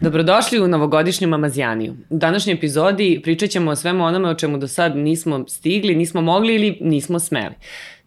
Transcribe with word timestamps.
Dobrodošli 0.00 0.60
u 0.60 0.68
novogodišnju 0.68 1.28
Mamazjaniju. 1.28 1.92
U 2.10 2.16
današnjoj 2.16 2.54
epizodi 2.54 3.20
pričat 3.24 3.50
ćemo 3.50 3.70
o 3.70 3.76
svemu 3.76 4.04
onome 4.04 4.28
o 4.28 4.34
čemu 4.34 4.58
do 4.58 4.68
sad 4.68 4.96
nismo 4.96 5.44
stigli, 5.48 5.94
nismo 5.94 6.20
mogli 6.20 6.54
ili 6.54 6.78
nismo 6.80 7.18
smeli. 7.18 7.54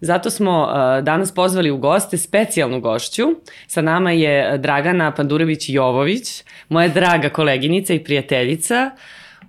Zato 0.01 0.29
smo 0.29 0.61
uh, 0.61 1.03
danas 1.03 1.33
pozvali 1.33 1.71
u 1.71 1.77
goste 1.77 2.17
specijalnu 2.17 2.81
gošću. 2.81 3.23
Sa 3.67 3.81
nama 3.81 4.11
je 4.11 4.57
Dragana 4.57 5.13
Pandurević-Jovović, 5.17 6.43
moja 6.69 6.87
draga 6.87 7.29
koleginica 7.29 7.93
i 7.93 8.03
prijateljica, 8.03 8.91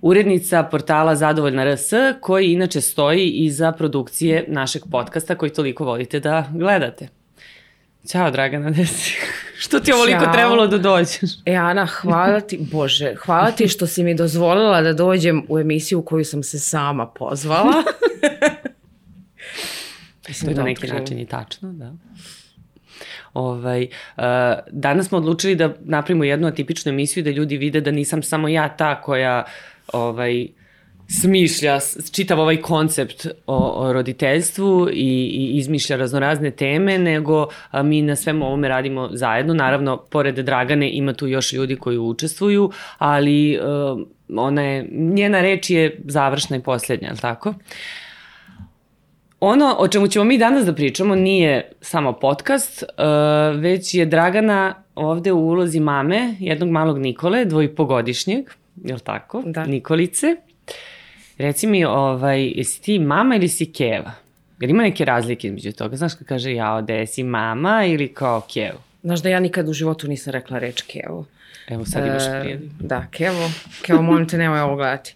urednica 0.01 0.63
portala 0.63 1.15
Zadovoljna 1.15 1.73
RS, 1.73 1.89
koji 2.21 2.51
inače 2.51 2.81
stoji 2.81 3.29
iza 3.29 3.71
produkcije 3.71 4.45
našeg 4.47 4.81
podcasta 4.91 5.35
koji 5.35 5.53
toliko 5.53 5.85
volite 5.85 6.19
da 6.19 6.49
gledate. 6.53 7.07
Ćao 8.07 8.31
Dragana, 8.31 8.69
gde 8.69 8.85
si? 8.85 9.17
Što 9.63 9.79
ti 9.79 9.91
je 9.91 9.95
ovoliko 9.95 10.23
Ćao. 10.23 10.33
trebalo 10.33 10.67
da 10.67 10.77
dođeš? 10.77 11.31
E, 11.45 11.55
Ana, 11.55 11.85
hvala 11.85 12.39
ti, 12.39 12.59
Bože, 12.71 13.15
hvala 13.15 13.51
ti 13.51 13.67
što 13.67 13.87
si 13.87 14.03
mi 14.03 14.15
dozvolila 14.15 14.81
da 14.81 14.93
dođem 14.93 15.45
u 15.49 15.59
emisiju 15.59 15.99
u 15.99 16.01
koju 16.01 16.25
sam 16.25 16.43
se 16.43 16.59
sama 16.59 17.07
pozvala. 17.07 17.73
Mislim, 20.27 20.45
to 20.45 20.51
je 20.51 20.55
na 20.55 20.63
neki 20.63 20.87
način 20.87 21.19
i 21.19 21.25
tačno, 21.25 21.73
da. 21.73 21.93
Ovaj, 23.33 23.83
uh, 23.83 24.23
danas 24.71 25.07
smo 25.07 25.17
odlučili 25.17 25.55
da 25.55 25.73
napravimo 25.79 26.23
jednu 26.23 26.47
atipičnu 26.47 26.89
emisiju 26.89 27.23
da 27.23 27.29
ljudi 27.29 27.57
vide 27.57 27.81
da 27.81 27.91
nisam 27.91 28.23
samo 28.23 28.47
ja 28.47 28.69
ta 28.77 29.01
koja 29.01 29.43
ovaj, 29.93 30.47
smišlja 31.09 31.79
čitav 32.11 32.39
ovaj 32.39 32.61
koncept 32.61 33.27
o, 33.47 33.57
o 33.57 33.93
roditeljstvu 33.93 34.89
i, 34.91 35.29
i 35.33 35.57
izmišlja 35.57 35.95
raznorazne 35.95 36.51
teme, 36.51 36.97
nego 36.97 37.47
a, 37.71 37.83
mi 37.83 38.01
na 38.01 38.15
svemu 38.15 38.45
ovome 38.45 38.67
radimo 38.67 39.09
zajedno. 39.11 39.53
Naravno, 39.53 39.97
pored 39.97 40.35
Dragane 40.35 40.91
ima 40.91 41.13
tu 41.13 41.27
još 41.27 41.53
ljudi 41.53 41.75
koji 41.75 41.97
učestvuju, 41.97 42.71
ali 42.97 43.59
a, 43.61 43.95
ona 44.35 44.61
je, 44.61 44.87
njena 44.91 45.41
reč 45.41 45.69
je 45.69 46.01
završna 46.05 46.57
i 46.57 46.61
posljednja, 46.61 47.07
ali 47.09 47.19
tako? 47.19 47.53
Ono 49.39 49.75
o 49.79 49.87
čemu 49.87 50.07
ćemo 50.07 50.25
mi 50.25 50.37
danas 50.37 50.65
da 50.65 50.73
pričamo 50.73 51.15
nije 51.15 51.71
samo 51.81 52.13
podcast, 52.13 52.83
uh, 52.83 53.59
već 53.59 53.93
je 53.93 54.05
Dragana 54.05 54.75
ovde 54.95 55.31
u 55.31 55.47
ulozi 55.47 55.79
mame 55.79 56.35
jednog 56.39 56.69
malog 56.69 56.97
Nikole, 56.97 57.45
dvojpogodišnjeg, 57.45 58.49
je 58.83 58.93
li 58.93 58.99
tako? 58.99 59.43
Da. 59.45 59.65
Nikolice. 59.65 60.35
Reci 61.37 61.67
mi, 61.67 61.85
ovaj, 61.85 62.51
jesi 62.55 62.81
ti 62.81 62.99
mama 62.99 63.35
ili 63.35 63.47
si 63.47 63.73
keva? 63.73 64.11
Jer 64.59 64.69
ima 64.69 64.83
neke 64.83 65.05
razlike 65.05 65.47
između 65.47 65.71
toga? 65.71 65.95
Znaš 65.95 66.13
kad 66.13 66.27
kaže 66.27 66.53
ja, 66.53 66.81
da 66.81 67.05
si 67.05 67.23
mama 67.23 67.85
ili 67.85 68.13
kao 68.13 68.41
kevo? 68.53 68.79
Znaš 69.03 69.21
da 69.21 69.29
ja 69.29 69.39
nikad 69.39 69.69
u 69.69 69.73
životu 69.73 70.07
nisam 70.07 70.31
rekla 70.31 70.59
reč 70.59 70.81
kevo. 70.81 71.25
Evo 71.67 71.85
sad 71.85 72.07
imaš 72.07 72.23
e, 72.23 72.39
prijedi. 72.41 72.69
Da, 72.79 73.05
kevo. 73.11 73.51
Kevo, 73.81 74.01
molim 74.01 74.27
te, 74.27 74.37
nemoj 74.37 74.59
ovo 74.59 74.75
gledati. 74.75 75.15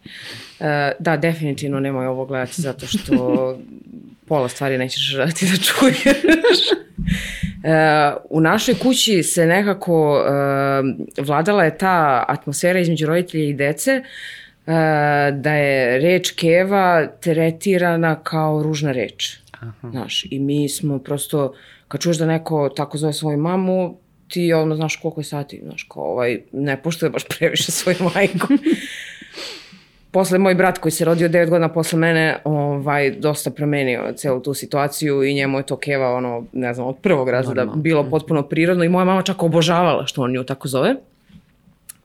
E, 0.59 0.91
da, 0.99 1.17
definitivno 1.17 1.79
nemoj 1.79 2.07
ovo 2.07 2.25
gledati 2.25 2.61
zato 2.61 2.85
što 2.87 3.57
pola 4.27 4.49
stvari 4.49 4.77
nećeš 4.77 5.11
želiti 5.11 5.45
da 5.45 5.57
čuješ. 5.57 6.59
e, 7.63 8.13
u 8.29 8.41
našoj 8.41 8.75
kući 8.75 9.23
se 9.23 9.45
nekako 9.45 10.25
e, 11.17 11.21
vladala 11.21 11.63
je 11.63 11.77
ta 11.77 12.25
atmosfera 12.27 12.79
između 12.79 13.05
roditelja 13.07 13.43
i 13.43 13.53
dece 13.53 14.03
da 15.33 15.53
je 15.53 15.99
reč 15.99 16.31
keva 16.31 17.07
tretirana 17.07 18.23
kao 18.23 18.63
ružna 18.63 18.91
reč. 18.91 19.37
Aha. 19.51 19.89
Znaš, 19.91 20.25
i 20.31 20.39
mi 20.39 20.69
smo 20.69 20.99
prosto, 20.99 21.53
kad 21.87 22.01
čuješ 22.01 22.17
da 22.17 22.25
neko 22.25 22.69
tako 22.69 22.97
zove 22.97 23.13
svoju 23.13 23.37
mamu, 23.37 23.97
ti 24.27 24.53
ono 24.53 24.75
znaš 24.75 24.95
koliko 24.95 25.19
je 25.19 25.25
sati, 25.25 25.61
znaš, 25.63 25.87
kao 25.91 26.03
ovaj, 26.03 26.41
ne 26.51 26.81
poštuje 26.81 27.09
baš 27.09 27.23
previše 27.37 27.71
svoju 27.71 27.97
majku. 28.15 28.47
posle 30.13 30.37
moj 30.39 30.55
brat 30.55 30.77
koji 30.77 30.91
se 30.91 31.05
rodio 31.05 31.29
9 31.29 31.49
godina 31.49 31.69
posle 31.69 31.99
mene, 31.99 32.37
ovaj, 32.43 33.11
dosta 33.11 33.51
promenio 33.51 34.13
celu 34.15 34.41
tu 34.41 34.53
situaciju 34.53 35.23
i 35.23 35.33
njemu 35.33 35.57
je 35.57 35.65
to 35.65 35.77
keva, 35.77 36.13
ono, 36.13 36.45
ne 36.53 36.73
znam, 36.73 36.87
od 36.87 36.95
prvog 37.01 37.29
razreda 37.29 37.65
bilo 37.75 38.09
potpuno 38.09 38.43
prirodno 38.43 38.83
i 38.83 38.89
moja 38.89 39.05
mama 39.05 39.21
čak 39.21 39.43
obožavala 39.43 40.05
što 40.05 40.21
on 40.21 40.31
nju 40.31 40.43
tako 40.43 40.67
zove. 40.67 40.95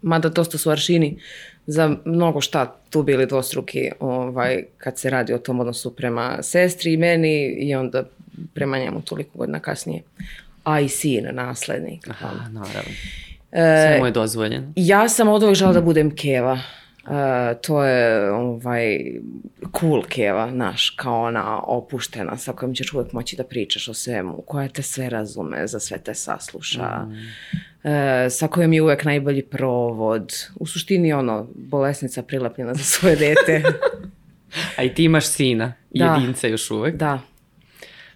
Mada 0.03 0.29
dosta 0.29 0.59
su 0.59 0.71
aršini 0.71 1.19
za 1.67 1.97
mnogo 2.05 2.41
šta 2.41 2.77
tu 2.91 3.03
bili 3.03 3.27
dvostruki 3.27 3.91
ovaj, 4.01 4.65
kad 4.79 4.99
se 4.99 5.11
radi 5.11 5.35
o 5.35 5.39
tom 5.39 5.61
odnosu 5.61 5.97
prema 5.97 6.43
sestri 6.43 6.93
i 6.93 6.97
meni 6.97 7.47
i 7.47 7.75
onda 7.75 8.05
prema 8.55 8.79
njemu 8.79 9.01
toliko 9.01 9.39
godina 9.39 9.61
kasnije. 9.61 10.03
A 10.65 10.81
i 10.81 10.89
sin, 10.89 11.29
naslednik. 11.33 12.09
Aha, 12.09 12.31
naravno. 12.51 12.93
E, 13.53 13.97
mu 14.01 14.07
je 14.07 14.13
dozvoljeno. 14.13 14.73
Ja 14.77 15.09
sam 15.09 15.29
od 15.29 15.43
uvek 15.43 15.55
žela 15.55 15.73
da 15.73 15.81
budem 15.81 16.17
keva. 16.17 16.59
Uh, 17.09 17.15
to 17.63 17.85
je 17.85 18.31
ovaj 18.31 18.99
cool 19.81 20.03
keva, 20.03 20.51
naš, 20.51 20.91
kao 20.91 21.23
ona 21.23 21.61
opuštena 21.63 22.37
sa 22.37 22.53
kojom 22.53 22.75
ćeš 22.75 22.93
uvek 22.93 23.13
moći 23.13 23.37
da 23.37 23.45
pričaš 23.45 23.89
o 23.89 23.95
svemu, 23.95 24.43
koja 24.47 24.69
te 24.69 24.83
sve 24.83 25.11
razume, 25.11 25.67
za 25.67 25.81
sve 25.81 25.99
te 25.99 26.15
sasluša. 26.15 27.07
Mm 27.07 27.69
e, 27.85 28.31
sa 28.31 28.49
kojom 28.49 28.73
je 28.73 28.83
uvek 28.83 29.05
najbolji 29.05 29.43
provod. 29.43 30.35
U 30.57 30.67
suštini 30.67 31.13
ono, 31.13 31.49
bolesnica 31.55 32.23
prilepljena 32.23 32.75
za 32.75 32.85
svoje 32.85 33.17
dete. 33.17 33.63
A 34.77 34.83
i 34.83 34.95
ti 34.95 35.05
imaš 35.05 35.27
sina, 35.27 35.73
da. 35.91 36.05
jedinca 36.05 36.47
još 36.47 36.71
uvek. 36.71 36.97
Da. 36.97 37.21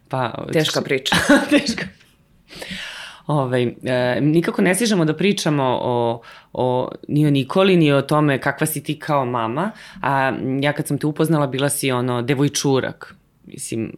Pa, 0.08 0.44
Teška 0.52 0.80
priča. 0.80 1.16
Teška. 1.50 1.86
Ove, 3.26 3.74
e, 3.82 4.18
nikako 4.20 4.62
ne 4.62 4.74
stižemo 4.74 5.04
da 5.04 5.16
pričamo 5.16 5.64
o, 5.82 6.22
o, 6.52 6.88
ni 7.08 7.26
o 7.26 7.30
Nikoli, 7.30 7.76
ni 7.76 7.92
o 7.92 8.02
tome 8.02 8.40
kakva 8.40 8.66
si 8.66 8.82
ti 8.82 8.98
kao 8.98 9.24
mama, 9.24 9.70
a 10.00 10.32
ja 10.60 10.72
kad 10.72 10.86
sam 10.86 10.98
te 10.98 11.06
upoznala 11.06 11.46
bila 11.46 11.68
si 11.68 11.92
ono 11.92 12.22
devojčurak. 12.22 13.14
Mislim, 13.46 13.92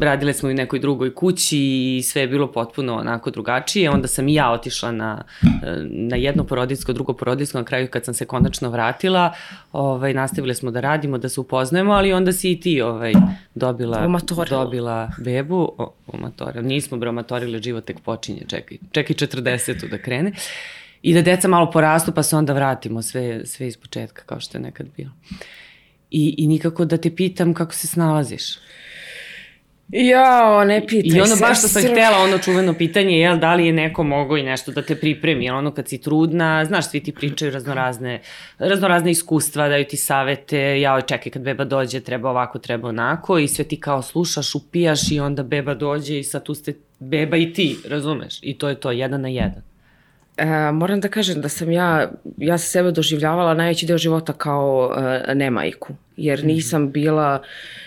radile 0.00 0.32
smo 0.32 0.48
u 0.48 0.54
nekoj 0.54 0.78
drugoj 0.78 1.14
kući 1.14 1.58
i 1.58 2.02
sve 2.02 2.22
je 2.22 2.28
bilo 2.28 2.52
potpuno 2.52 2.96
onako 2.96 3.30
drugačije. 3.30 3.90
Onda 3.90 4.08
sam 4.08 4.28
i 4.28 4.34
ja 4.34 4.50
otišla 4.50 4.92
na, 4.92 5.24
na 5.88 6.16
jedno 6.16 6.44
porodinsko, 6.44 6.92
drugo 6.92 7.12
porodinsko, 7.12 7.58
na 7.58 7.64
kraju 7.64 7.88
kad 7.90 8.04
sam 8.04 8.14
se 8.14 8.24
konačno 8.24 8.70
vratila, 8.70 9.34
ovaj, 9.72 10.14
nastavile 10.14 10.54
smo 10.54 10.70
da 10.70 10.80
radimo, 10.80 11.18
da 11.18 11.28
se 11.28 11.40
upoznajemo, 11.40 11.92
ali 11.92 12.12
onda 12.12 12.32
si 12.32 12.52
i 12.52 12.60
ti 12.60 12.80
ovaj, 12.80 13.12
dobila, 13.54 14.20
dobila 14.50 15.10
bebu. 15.18 15.74
O, 15.78 15.94
omatorila. 16.06 16.62
Nismo 16.62 16.98
bre 16.98 17.08
omatorile, 17.08 17.58
život 17.58 17.84
tek 17.84 18.00
počinje, 18.00 18.42
čekaj, 18.48 18.78
čekaj 18.92 19.16
40 19.16 19.90
da 19.90 19.98
krene. 19.98 20.32
I 21.02 21.14
da 21.14 21.22
deca 21.22 21.48
malo 21.48 21.70
porastu 21.70 22.12
pa 22.12 22.22
se 22.22 22.36
onda 22.36 22.52
vratimo 22.52 23.02
sve, 23.02 23.46
sve 23.46 23.66
iz 23.66 23.76
početka 23.76 24.22
kao 24.26 24.40
što 24.40 24.58
je 24.58 24.62
nekad 24.62 24.86
bilo. 24.96 25.10
I, 26.10 26.34
I 26.38 26.46
nikako 26.46 26.84
da 26.84 26.96
te 26.96 27.16
pitam 27.16 27.54
kako 27.54 27.74
se 27.74 27.86
snalaziš. 27.86 28.44
Jao, 29.88 30.64
ne 30.64 30.86
pitaj 30.86 31.18
I 31.18 31.20
ono 31.20 31.36
baš 31.40 31.58
što 31.58 31.68
sam 31.68 31.82
htela, 31.82 32.18
ono 32.18 32.38
čuveno 32.38 32.74
pitanje, 32.74 33.18
jel, 33.18 33.38
da 33.38 33.54
li 33.54 33.66
je 33.66 33.72
neko 33.72 34.02
mogao 34.02 34.36
i 34.36 34.42
nešto 34.42 34.72
da 34.72 34.82
te 34.82 34.96
pripremi, 34.96 35.44
jel, 35.44 35.56
ono 35.56 35.70
kad 35.70 35.88
si 35.88 36.00
trudna, 36.00 36.64
znaš, 36.64 36.90
svi 36.90 37.02
ti 37.02 37.12
pričaju 37.12 37.50
raznorazne, 37.50 38.20
raznorazne 38.58 39.10
iskustva, 39.10 39.68
daju 39.68 39.84
ti 39.84 39.96
savete, 39.96 40.80
jao, 40.80 41.00
čekaj, 41.00 41.32
kad 41.32 41.42
beba 41.42 41.64
dođe, 41.64 42.00
treba 42.00 42.30
ovako, 42.30 42.58
treba 42.58 42.88
onako, 42.88 43.38
i 43.38 43.48
sve 43.48 43.64
ti 43.64 43.80
kao 43.80 44.02
slušaš, 44.02 44.54
upijaš 44.54 45.10
i 45.12 45.20
onda 45.20 45.42
beba 45.42 45.74
dođe 45.74 46.18
i 46.18 46.24
sad 46.24 46.42
tu 46.42 46.54
ste 46.54 46.74
beba 46.98 47.36
i 47.36 47.52
ti, 47.52 47.76
razumeš? 47.88 48.38
I 48.42 48.58
to 48.58 48.68
je 48.68 48.80
to, 48.80 48.90
jedan 48.90 49.20
na 49.20 49.28
jedan. 49.28 49.62
E, 50.36 50.72
moram 50.72 51.00
da 51.00 51.08
kažem 51.08 51.40
da 51.40 51.48
sam 51.48 51.70
ja, 51.70 52.10
ja 52.36 52.58
sebe 52.58 52.90
doživljavala 52.90 53.54
najveći 53.54 53.86
deo 53.86 53.98
života 53.98 54.32
kao 54.32 54.94
e, 55.28 55.34
nemajku, 55.34 55.94
jer 56.16 56.38
mhm. 56.38 56.48
nisam 56.48 56.92
bila... 56.92 57.36
Mm 57.36 57.83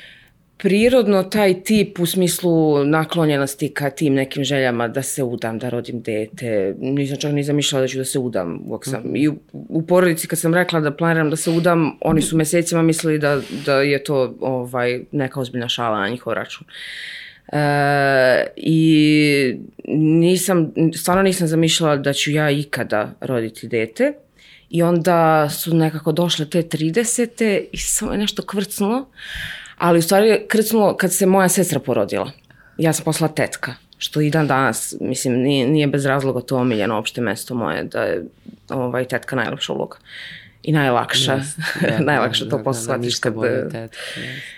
prirodno 0.57 1.23
taj 1.23 1.63
tip 1.63 1.99
u 1.99 2.05
smislu 2.05 2.85
naklonjenosti 2.85 3.69
ka 3.73 3.89
tim 3.89 4.13
nekim 4.13 4.43
željama 4.43 4.87
da 4.87 5.01
se 5.01 5.23
udam, 5.23 5.59
da 5.59 5.69
rodim 5.69 6.01
dete. 6.01 6.75
Nisam 6.79 7.17
čak 7.17 7.31
ni 7.31 7.43
zamišljala 7.43 7.81
da 7.81 7.87
ću 7.87 7.97
da 7.97 8.05
se 8.05 8.19
udam. 8.19 8.59
Sam. 8.83 9.01
Mm. 9.03 9.15
I 9.15 9.27
u, 9.27 9.37
u 9.51 9.87
porodici 9.87 10.27
kad 10.27 10.39
sam 10.39 10.53
rekla 10.53 10.79
da 10.79 10.95
planiram 10.95 11.29
da 11.29 11.35
se 11.35 11.49
udam, 11.49 11.97
oni 12.01 12.21
su 12.21 12.37
mesecima 12.37 12.81
mislili 12.81 13.19
da, 13.19 13.41
da 13.65 13.81
je 13.81 14.03
to 14.03 14.35
ovaj, 14.39 15.01
neka 15.11 15.39
ozbiljna 15.39 15.69
šala 15.69 15.99
na 15.99 16.09
njihov 16.09 16.33
račun. 16.33 16.67
E, 17.51 18.47
I 18.55 19.59
nisam, 19.95 20.73
stvarno 20.95 21.23
nisam 21.23 21.47
zamišljala 21.47 21.95
da 21.95 22.13
ću 22.13 22.31
ja 22.31 22.51
ikada 22.51 23.13
roditi 23.21 23.67
dete. 23.67 24.13
I 24.69 24.83
onda 24.83 25.49
su 25.49 25.75
nekako 25.75 26.11
došle 26.11 26.49
te 26.49 26.61
30. 26.61 27.65
i 27.71 27.77
samo 27.77 28.11
je 28.11 28.17
nešto 28.17 28.41
kvrcnulo. 28.41 29.09
Ali 29.77 29.99
u 29.99 30.01
stvari 30.01 30.45
krcnulo 30.47 30.97
kad 30.97 31.13
se 31.13 31.25
moja 31.25 31.49
sestra 31.49 31.79
porodila. 31.79 32.31
Ja 32.77 32.93
sam 32.93 33.05
posla 33.05 33.27
tetka, 33.27 33.73
što 33.97 34.21
i 34.21 34.29
dan 34.29 34.47
danas, 34.47 34.95
mislim, 34.99 35.33
nije, 35.33 35.67
nije 35.67 35.87
bez 35.87 36.05
razloga 36.05 36.41
to 36.41 36.57
omiljeno 36.57 36.97
opšte 36.97 37.21
mesto 37.21 37.55
moje, 37.55 37.83
da 37.83 38.03
je 38.03 38.25
ovaj, 38.69 39.05
tetka 39.05 39.35
najlepša 39.35 39.73
uloga. 39.73 39.97
i 40.63 40.71
najlakša. 40.71 41.37
Yes, 41.37 41.59
da, 41.97 41.99
najlakša 41.99 42.43
da, 42.45 42.49
to 42.49 42.57
da, 42.57 42.63
posle 42.63 42.97
da, 42.97 42.97
ništa 42.97 43.21
kad... 43.21 43.33
bolje 43.33 43.65
od 43.65 43.71
tetke, 43.71 43.97
yes. 44.17 44.57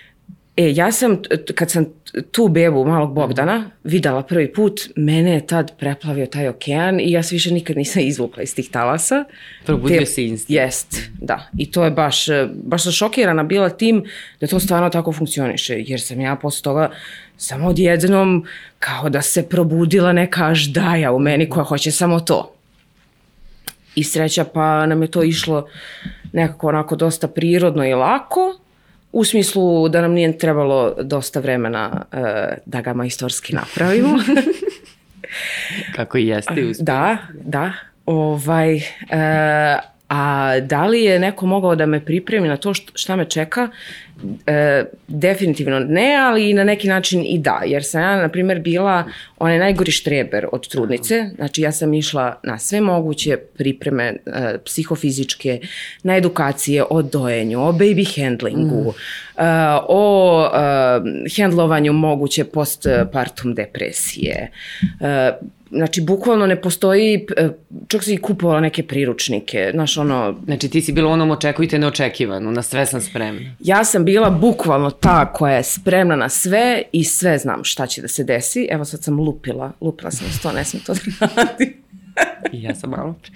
E, 0.56 0.72
ja 0.74 0.92
sam, 0.92 1.18
kad 1.54 1.70
sam 1.70 1.84
tu 2.30 2.48
bebu 2.48 2.84
malog 2.84 3.14
Bogdana 3.14 3.70
videla 3.84 4.22
prvi 4.22 4.52
put, 4.52 4.80
mene 4.96 5.32
je 5.32 5.46
tad 5.46 5.78
preplavio 5.78 6.26
taj 6.26 6.48
okean 6.48 7.00
i 7.00 7.12
ja 7.12 7.22
se 7.22 7.34
više 7.34 7.50
nikad 7.54 7.76
nisam 7.76 8.02
izvukla 8.02 8.42
iz 8.42 8.54
tih 8.54 8.70
talasa. 8.70 9.24
Probudio 9.64 10.06
se 10.06 10.24
instinkt. 10.24 10.50
Jest, 10.50 10.96
da. 11.20 11.48
I 11.58 11.70
to 11.70 11.84
je 11.84 11.90
baš, 11.90 12.28
e, 12.28 12.48
baš 12.64 12.82
sam 12.82 12.92
šokirana 12.92 13.42
bila 13.42 13.68
tim 13.68 14.04
da 14.40 14.46
to 14.46 14.60
stvarno 14.60 14.90
tako 14.90 15.12
funkcioniše, 15.12 15.74
jer 15.86 16.00
sam 16.00 16.20
ja 16.20 16.36
posle 16.36 16.62
toga 16.62 16.90
samo 17.36 17.68
odjednom 17.68 18.44
kao 18.78 19.08
da 19.08 19.22
se 19.22 19.48
probudila 19.48 20.12
neka 20.12 20.54
ždaja 20.54 21.12
u 21.12 21.18
meni 21.18 21.48
koja 21.48 21.64
hoće 21.64 21.90
samo 21.90 22.20
to. 22.20 22.54
I 23.94 24.04
sreća 24.04 24.44
pa 24.44 24.86
nam 24.86 25.02
je 25.02 25.10
to 25.10 25.22
išlo 25.22 25.68
nekako 26.32 26.68
onako 26.68 26.96
dosta 26.96 27.28
prirodno 27.28 27.86
i 27.86 27.94
lako, 27.94 28.58
u 29.12 29.24
smislu 29.24 29.88
da 29.88 30.00
nam 30.00 30.12
nije 30.12 30.38
trebalo 30.38 30.94
dosta 31.02 31.40
vremena 31.40 32.02
e, 32.12 32.16
da 32.66 32.80
ga 32.80 32.92
majstorski 32.94 33.54
napravimo. 33.54 34.18
Kako 35.96 36.18
i 36.18 36.26
jeste 36.26 36.52
uspjeh. 36.52 36.86
Da, 36.86 37.16
da. 37.32 37.72
Ovaj, 38.06 38.76
e, 38.76 38.82
a 40.08 40.54
da 40.60 40.86
li 40.86 41.02
je 41.02 41.18
neko 41.18 41.46
mogao 41.46 41.74
da 41.76 41.86
me 41.86 42.04
pripremi 42.04 42.48
na 42.48 42.56
to 42.56 42.70
št- 42.70 42.90
šta 42.94 43.16
me 43.16 43.24
čeka? 43.24 43.68
E, 44.46 44.84
definitivno 45.08 45.78
ne, 45.78 46.16
ali 46.20 46.54
na 46.54 46.64
neki 46.64 46.88
način 46.88 47.24
i 47.26 47.38
da, 47.38 47.60
jer 47.66 47.84
sam 47.84 48.02
ja, 48.02 48.16
na 48.16 48.28
primjer, 48.28 48.60
bila 48.60 49.04
onaj 49.38 49.58
najgori 49.58 49.92
štreber 49.92 50.46
od 50.52 50.68
trudnice, 50.68 51.30
znači 51.34 51.62
ja 51.62 51.72
sam 51.72 51.94
išla 51.94 52.40
na 52.42 52.58
sve 52.58 52.80
moguće 52.80 53.36
pripreme 53.36 54.04
e, 54.04 54.16
psihofizičke, 54.64 55.60
na 56.02 56.16
edukacije 56.16 56.84
o 56.90 57.02
dojenju, 57.02 57.60
o 57.60 57.72
baby 57.72 58.20
handlingu, 58.20 58.94
e, 59.36 59.42
o 59.88 60.44
e, 60.54 61.40
handlovanju 61.42 61.92
moguće 61.92 62.44
postpartum 62.44 63.54
depresije, 63.54 64.50
e, 65.00 65.32
Znači, 65.70 66.00
bukvalno 66.00 66.46
ne 66.46 66.60
postoji, 66.60 67.26
e, 67.36 67.48
čak 67.88 68.04
sam 68.04 68.14
i 68.14 68.16
kupovala 68.16 68.60
neke 68.60 68.82
priručnike, 68.82 69.70
znaš, 69.74 69.96
ono, 69.96 70.40
Znači 70.44 70.68
ti 70.68 70.80
si 70.80 70.92
bila 70.92 71.08
u 71.08 71.12
onom 71.12 71.30
očekujte 71.30 71.78
neočekivanu, 71.78 72.50
na 72.50 72.62
sve 72.62 72.86
sam 72.86 73.00
spremna. 73.00 73.50
ja 73.60 73.84
sam 73.84 74.04
bila 74.10 74.30
bukvalno 74.30 74.90
ta 74.90 75.32
koja 75.32 75.54
je 75.54 75.62
spremna 75.62 76.16
na 76.16 76.28
sve 76.28 76.82
i 76.92 77.04
sve 77.04 77.38
znam 77.38 77.64
šta 77.64 77.86
će 77.86 78.02
da 78.02 78.08
se 78.08 78.24
desi. 78.24 78.68
Evo 78.70 78.84
sad 78.84 79.02
sam 79.02 79.20
lupila, 79.20 79.72
lupila 79.80 80.10
sam 80.10 80.26
to, 80.42 80.52
ne 80.52 80.64
sam 80.64 80.80
to 80.80 80.94
da 80.94 81.28
radim. 81.36 81.74
I 82.52 82.62
ja 82.62 82.74
sam 82.74 82.90
malo 82.90 83.14
pre. 83.22 83.30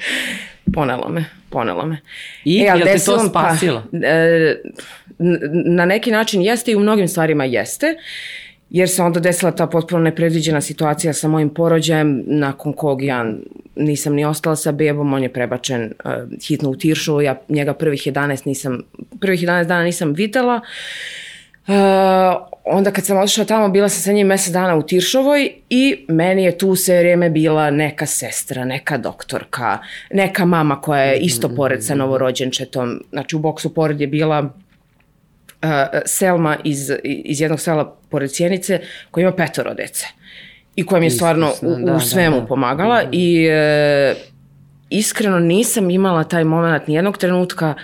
Ponelo 0.74 1.08
me, 1.08 1.24
ponelo 1.50 1.86
me. 1.86 2.00
I 2.44 2.54
jel 2.54 2.80
te 2.80 2.98
to 2.98 3.22
mi- 3.22 3.28
spasilo? 3.28 3.82
Pa, 3.92 3.98
e, 4.06 4.56
na 5.64 5.84
neki 5.86 6.10
način 6.10 6.42
jeste 6.42 6.72
i 6.72 6.76
u 6.76 6.80
mnogim 6.80 7.08
stvarima 7.08 7.44
jeste, 7.44 7.86
jer 8.74 8.88
se 8.88 9.02
onda 9.02 9.20
desila 9.20 9.52
ta 9.52 9.66
potpuno 9.66 10.02
nepredviđena 10.02 10.60
situacija 10.60 11.12
sa 11.12 11.28
mojim 11.28 11.50
porođajem, 11.54 12.24
nakon 12.26 12.72
kog 12.72 13.02
ja 13.02 13.24
nisam 13.76 14.14
ni 14.14 14.24
ostala 14.24 14.56
sa 14.56 14.72
bebom, 14.72 15.12
on 15.12 15.22
je 15.22 15.32
prebačen 15.32 15.92
uh, 16.04 16.12
hitno 16.46 16.70
u 16.70 16.76
Tiršu, 16.76 17.20
ja 17.20 17.40
njega 17.48 17.74
prvih 17.74 18.02
11 18.06 18.46
nisam, 18.46 18.82
prvih 19.20 19.40
11 19.40 19.64
dana 19.64 19.84
nisam 19.84 20.12
videla, 20.12 20.60
Uh, 21.66 21.74
onda 22.64 22.90
kad 22.90 23.04
sam 23.04 23.18
otišla 23.18 23.44
tamo, 23.44 23.68
bila 23.68 23.88
sam 23.88 24.02
sa 24.02 24.12
njim 24.12 24.26
mesec 24.26 24.52
dana 24.52 24.76
u 24.76 24.82
Tiršovoj 24.82 25.52
i 25.70 26.04
meni 26.08 26.44
je 26.44 26.58
tu 26.58 26.76
sve 26.76 26.98
vrijeme 26.98 27.30
bila 27.30 27.70
neka 27.70 28.06
sestra, 28.06 28.64
neka 28.64 28.98
doktorka, 28.98 29.78
neka 30.10 30.44
mama 30.44 30.80
koja 30.80 31.02
je 31.02 31.18
isto 31.18 31.48
pored 31.48 31.84
sa 31.84 31.94
novorođenčetom. 31.94 33.00
Znači 33.10 33.36
u 33.36 33.38
boksu 33.38 33.74
pored 33.74 34.00
je 34.00 34.06
bila 34.06 34.50
uh, 35.64 36.00
Selma 36.06 36.56
iz, 36.64 36.92
iz 37.04 37.40
jednog 37.40 37.60
sela 37.60 37.96
pored 38.10 38.34
Sjenice 38.34 38.80
koja 39.10 39.22
ima 39.22 39.32
petoro 39.32 39.74
dece 39.74 40.06
i 40.76 40.86
koja 40.86 41.00
mi 41.00 41.06
je 41.06 41.10
stvarno 41.10 41.52
u, 41.62 41.66
u 41.66 41.76
da, 41.76 41.92
da, 41.92 42.00
svemu 42.00 42.40
da. 42.40 42.46
pomagala 42.46 43.02
i 43.12 43.46
e, 43.50 44.14
iskreno 44.90 45.38
nisam 45.38 45.90
imala 45.90 46.24
taj 46.24 46.44
moment 46.44 46.86
ni 46.86 46.94
jednog 46.94 47.18
trenutka. 47.18 47.74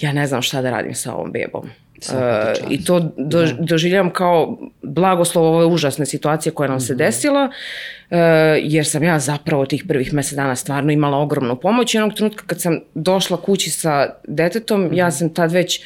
Ja 0.00 0.12
ne 0.12 0.26
znam 0.26 0.42
šta 0.42 0.62
da 0.62 0.70
radim 0.70 0.94
sa 0.94 1.14
ovom 1.14 1.32
bebom. 1.32 1.70
E, 2.12 2.54
I 2.70 2.84
to 2.84 3.00
do, 3.16 3.46
doživljavam 3.58 4.10
kao 4.10 4.58
blagoslov 4.82 5.44
ove 5.44 5.66
užasne 5.66 6.06
situacije 6.06 6.52
koja 6.52 6.68
nam 6.68 6.80
se 6.80 6.94
desila, 6.94 7.50
e, 8.10 8.18
jer 8.62 8.86
sam 8.86 9.02
ja 9.02 9.18
zapravo 9.18 9.66
tih 9.66 9.84
prvih 9.88 10.14
mesec 10.14 10.36
dana 10.36 10.56
stvarno 10.56 10.92
imala 10.92 11.18
ogromnu 11.18 11.60
pomoć. 11.60 11.94
I 11.94 11.98
onog 11.98 12.14
trenutka 12.14 12.44
kad 12.46 12.60
sam 12.60 12.80
došla 12.94 13.36
kući 13.36 13.70
sa 13.70 14.10
detetom, 14.28 14.90
ja 14.92 15.10
sam 15.10 15.34
tad 15.34 15.52
već 15.52 15.80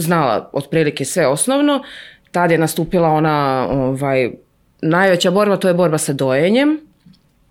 znala 0.00 0.50
otprilike 0.52 1.04
sve 1.04 1.26
osnovno, 1.26 1.82
tad 2.30 2.50
je 2.50 2.58
nastupila 2.58 3.08
ona 3.08 3.66
ovaj, 3.70 4.30
najveća 4.82 5.30
borba, 5.30 5.56
to 5.56 5.68
je 5.68 5.74
borba 5.74 5.98
sa 5.98 6.12
dojenjem, 6.12 6.80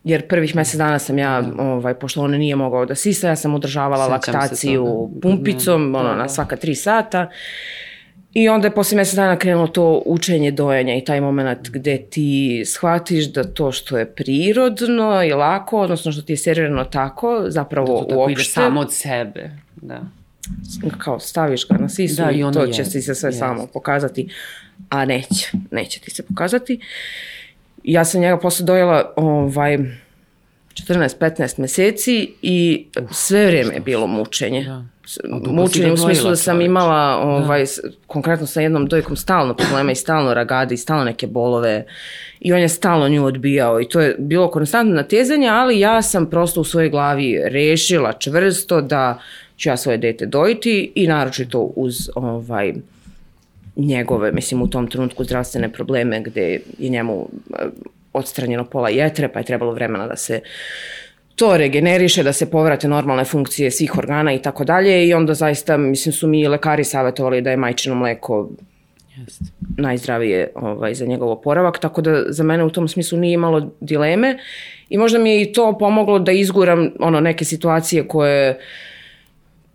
jer 0.03 0.27
prvih 0.27 0.55
mesec 0.55 0.77
dana 0.77 0.99
sam 0.99 1.17
ja, 1.17 1.44
ovaj, 1.59 1.94
pošto 1.94 2.21
on 2.21 2.31
nije 2.31 2.55
mogao 2.55 2.85
da 2.85 2.95
sisa, 2.95 3.27
ja 3.27 3.35
sam 3.35 3.55
održavala 3.55 4.05
Sećam 4.05 4.21
se 4.21 4.31
laktaciju 4.31 5.09
pumpicom, 5.21 5.94
Da, 5.94 5.99
ono, 5.99 6.09
da. 6.09 6.15
na 6.15 6.29
svaka 6.29 6.55
tri 6.55 6.75
sata. 6.75 7.29
I 8.33 8.49
onda 8.49 8.67
je 8.67 8.75
posle 8.75 8.95
mesec 8.95 9.15
dana 9.15 9.38
krenulo 9.38 9.67
to 9.67 10.01
učenje 10.05 10.51
dojenja 10.51 10.95
i 10.95 11.03
taj 11.03 11.21
moment 11.21 11.69
gde 11.69 11.97
ti 11.97 12.63
shvatiš 12.65 13.25
da 13.25 13.44
to 13.44 13.71
što 13.71 13.97
je 13.97 14.05
prirodno 14.05 15.23
i 15.23 15.31
lako, 15.31 15.79
odnosno 15.79 16.11
što 16.11 16.21
ti 16.21 16.33
je 16.33 16.38
servirano 16.38 16.83
tako, 16.83 17.44
zapravo 17.47 17.88
To 17.88 17.94
tako 17.94 18.05
ide 18.05 18.15
uopšte, 18.15 18.51
samo 18.53 18.79
od 18.79 18.94
sebe. 18.94 19.49
Da. 19.75 20.01
Kao 20.97 21.19
staviš 21.19 21.67
ga 21.67 21.77
na 21.77 21.89
sisu 21.89 22.15
Da, 22.15 22.31
i, 22.31 22.39
i 22.39 22.44
to 22.53 22.67
će 22.67 22.81
jest, 22.81 22.91
ti 22.91 23.01
se 23.01 23.15
sve 23.15 23.27
jest. 23.29 23.39
samo 23.39 23.67
pokazati, 23.67 24.29
a 24.89 25.05
neće, 25.05 25.47
neće 25.71 25.99
ti 25.99 26.11
se 26.11 26.23
pokazati. 26.23 26.79
Ja 27.83 28.05
sam 28.05 28.21
njega 28.21 28.39
posle 28.39 28.65
dojela 28.65 29.13
ovaj, 29.15 29.77
14-15 30.75 31.59
meseci 31.59 32.33
i 32.41 32.85
sve 33.11 33.45
vrijeme 33.45 33.73
je 33.73 33.79
bilo 33.79 34.07
mučenje. 34.07 34.63
Da. 34.63 34.83
Mučenje 35.44 35.91
u 35.91 35.97
smislu 35.97 36.29
da 36.29 36.35
sam 36.35 36.61
imala 36.61 37.17
ovaj, 37.17 37.61
s- 37.61 37.77
konkretno 38.07 38.47
sa 38.47 38.61
jednom 38.61 38.85
dojkom 38.85 39.15
stalno 39.15 39.53
problema 39.53 39.91
i 39.91 39.95
stalno 39.95 40.33
ragade 40.33 40.73
i 40.73 40.77
stalno 40.77 41.03
neke 41.03 41.27
bolove 41.27 41.85
i 42.39 42.53
on 42.53 42.59
je 42.59 42.69
stalno 42.69 43.09
nju 43.09 43.25
odbijao 43.25 43.81
i 43.81 43.88
to 43.88 43.99
je 43.99 44.15
bilo 44.19 44.51
konstantno 44.51 44.95
natezanje, 44.95 45.47
ali 45.47 45.79
ja 45.79 46.01
sam 46.01 46.29
prosto 46.29 46.61
u 46.61 46.65
svojoj 46.65 46.89
glavi 46.89 47.41
rešila 47.44 48.13
čvrsto 48.13 48.81
da 48.81 49.19
ću 49.57 49.69
ja 49.69 49.77
svoje 49.77 49.98
dete 49.98 50.25
dojiti 50.25 50.92
i 50.95 51.07
naročito 51.07 51.59
uz 51.59 52.09
ovaj, 52.15 52.74
njegove, 53.75 54.31
mislim 54.31 54.61
u 54.61 54.68
tom 54.68 54.87
trenutku 54.87 55.23
zdravstvene 55.23 55.73
probleme 55.73 56.21
gde 56.21 56.59
je 56.80 56.90
njemu 56.90 57.30
eh, 57.54 57.66
odstranjeno 58.14 58.66
pola 58.66 58.90
jetre, 58.90 59.28
pa 59.28 59.40
je 59.40 59.45
trebalo 59.45 59.71
vremena 59.71 60.07
da 60.07 60.16
se 60.16 60.42
to 61.35 61.57
regeneriše, 61.57 62.23
da 62.23 62.33
se 62.33 62.52
povrate 62.52 62.87
normalne 62.87 63.26
funkcije 63.26 63.71
svih 63.71 63.97
organa 63.97 64.33
i 64.33 64.42
tako 64.42 64.64
dalje 64.64 65.07
i 65.07 65.14
onda 65.14 65.33
zaista, 65.33 65.78
mislim, 65.78 66.14
su 66.14 66.28
mi 66.28 66.47
lekari 66.47 66.83
savjetovali 66.83 67.42
da 67.42 67.49
je 67.49 67.57
majčino 67.57 67.95
mleko 67.95 68.49
Jeste. 69.18 69.45
najzdravije 69.78 70.52
ovaj, 70.56 70.94
za 70.94 71.06
njegov 71.06 71.30
oporavak, 71.30 71.80
tako 71.80 72.02
da 72.02 72.23
za 72.30 72.44
mene 72.44 72.64
u 72.64 72.69
tom 72.69 72.87
smislu 72.87 73.19
nije 73.19 73.33
imalo 73.33 73.71
dileme 73.80 74.37
i 74.90 74.97
možda 74.97 75.19
mi 75.19 75.30
je 75.30 75.42
i 75.42 75.54
to 75.54 75.78
pomoglo 75.78 76.19
da 76.19 76.31
izguram 76.31 76.92
ono, 76.99 77.19
neke 77.19 77.45
situacije 77.45 78.07
koje 78.07 78.59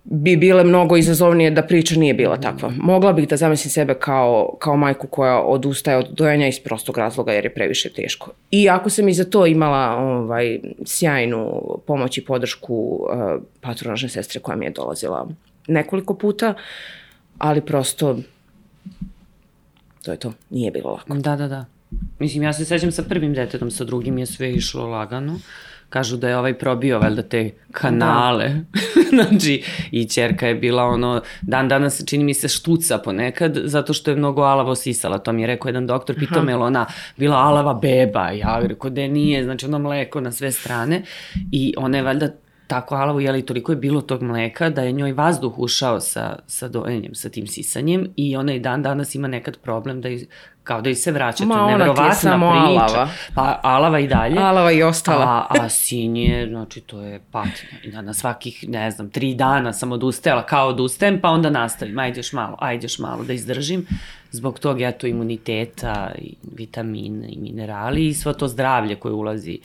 bi 0.05 0.37
bile 0.37 0.65
mnogo 0.65 0.97
izazovnije 0.97 1.51
da 1.51 1.63
priča 1.63 1.97
nije 1.97 2.15
bila 2.15 2.37
takva. 2.37 2.73
Mogla 2.77 3.13
bih 3.13 3.29
da 3.29 3.37
zamislim 3.37 3.71
sebe 3.71 3.95
kao, 3.95 4.57
kao 4.59 4.77
majku 4.77 5.07
koja 5.07 5.43
odustaje 5.43 5.97
od 5.97 6.07
dojenja 6.11 6.49
iz 6.49 6.61
prostog 6.61 6.99
razloga 6.99 7.33
jer 7.33 7.45
je 7.45 7.55
previše 7.55 7.93
teško. 7.93 8.31
I 8.51 8.69
ako 8.69 8.91
sam 8.91 9.09
i 9.09 9.15
za 9.15 9.25
to 9.25 9.47
imala 9.47 9.97
ovaj, 9.97 10.61
sjajnu 10.85 11.63
pomoć 11.87 12.19
i 12.19 12.25
podršku 12.25 12.75
uh, 12.75 13.43
patronažne 13.61 14.09
sestre 14.09 14.41
koja 14.41 14.57
mi 14.57 14.65
je 14.65 14.71
dolazila 14.71 15.29
nekoliko 15.67 16.15
puta, 16.15 16.55
ali 17.39 17.61
prosto 17.61 18.19
to 20.03 20.11
je 20.11 20.17
to. 20.17 20.33
Nije 20.51 20.71
bilo 20.71 20.91
lako. 20.91 21.15
Da, 21.15 21.37
da, 21.37 21.49
da. 21.49 21.65
Mislim, 22.19 22.43
ja 22.43 22.53
se 22.53 22.65
sećam 22.65 22.93
sa 22.93 23.03
prvim 23.03 23.35
detetom, 23.35 23.71
sa 23.71 23.85
drugim 23.85 24.19
je 24.19 24.27
sve 24.27 24.53
išlo 24.53 24.87
lagano. 24.87 25.39
Kažu 25.93 26.17
da 26.17 26.29
je 26.29 26.37
ovaj 26.37 26.55
probio 26.59 26.99
valjda 26.99 27.23
te 27.23 27.51
kanale. 27.73 28.51
znači, 29.15 29.65
i 29.91 30.05
čerka 30.05 30.47
je 30.47 30.55
bila 30.55 30.85
ono, 30.85 31.23
dan 31.43 31.69
danas 31.69 32.03
čini 32.07 32.25
mi 32.25 32.35
se 32.35 32.49
štuca 32.49 32.99
ponekad, 32.99 33.59
zato 33.65 33.93
što 33.93 34.11
je 34.11 34.17
mnogo 34.17 34.43
alavo 34.43 34.75
sisala. 34.75 35.19
To 35.19 35.33
mi 35.33 35.43
je 35.43 35.47
rekao 35.47 35.69
jedan 35.69 35.87
doktor, 35.87 36.17
pitao 36.19 36.43
me 36.43 36.53
je 36.53 36.57
li 36.57 36.63
ona 36.63 36.87
bila 37.17 37.37
alava 37.37 37.75
beba. 37.75 38.31
Ja 38.31 38.61
rekao 38.63 38.91
da 38.91 39.07
nije, 39.07 39.45
znači 39.45 39.67
ono 39.67 39.79
mleko 39.79 40.21
na 40.21 40.33
sve 40.33 40.53
strane. 40.53 41.03
I 41.51 41.75
ona 41.77 41.97
je 41.97 42.03
valjda 42.03 42.29
tako 42.67 42.95
alavo 42.95 43.21
jeli 43.21 43.39
i 43.39 43.47
toliko 43.47 43.73
je 43.73 43.77
bilo 43.77 44.01
tog 44.01 44.23
mleka 44.23 44.71
da 44.71 44.83
je 44.83 44.93
njoj 44.93 45.13
vazduh 45.13 45.59
ušao 45.59 46.01
sa, 46.01 46.39
sa 46.47 46.69
dojenjem, 46.69 47.15
sa 47.15 47.29
tim 47.29 47.47
sisanjem 47.47 48.07
i 48.17 48.37
ona 48.37 48.55
i 48.55 48.61
dan 48.61 48.83
danas 48.83 49.15
ima 49.15 49.29
nekad 49.29 49.59
problem 49.59 50.01
da 50.01 50.09
kao 50.63 50.81
da 50.81 50.91
i 50.91 50.95
se 50.95 51.13
vraća. 51.13 51.45
Ma, 51.45 51.67
neverovatna 51.67 52.15
samo 52.15 52.51
priča. 52.51 52.67
alava. 52.67 53.09
Pa 53.35 53.61
alava 53.63 53.99
i 53.99 54.07
dalje. 54.09 54.39
Alava 54.39 54.73
i 54.73 54.83
ostala. 54.83 55.25
A, 55.25 55.47
a 55.51 55.69
sin 55.69 56.17
je, 56.17 56.49
znači, 56.49 56.81
to 56.81 57.01
je 57.01 57.21
patnja. 57.31 57.53
Na, 57.85 58.03
na 58.03 58.15
svakih, 58.15 58.65
ne 58.69 58.91
znam, 58.91 59.11
tri 59.11 59.35
dana 59.35 59.73
sam 59.73 59.93
odustajala, 59.93 60.43
kao 60.43 60.69
odustajem, 60.69 61.21
pa 61.21 61.31
onda 61.31 61.51
nastavim. 61.51 61.99
Ajde 61.99 62.19
još 62.19 62.33
malo, 62.33 62.57
ajde 62.61 62.85
još 62.85 62.99
malo 62.99 63.25
da 63.25 63.33
izdržim. 63.33 63.87
Zbog 64.31 64.59
tog, 64.59 64.81
eto, 64.81 65.07
imuniteta, 65.07 66.11
i 66.19 66.35
vitamine 66.53 67.29
i 67.29 67.39
minerali 67.39 68.07
i 68.07 68.15
svo 68.15 68.33
to 68.33 68.49
zdravlje 68.49 68.97
koje 68.97 69.13
ulazi 69.13 69.59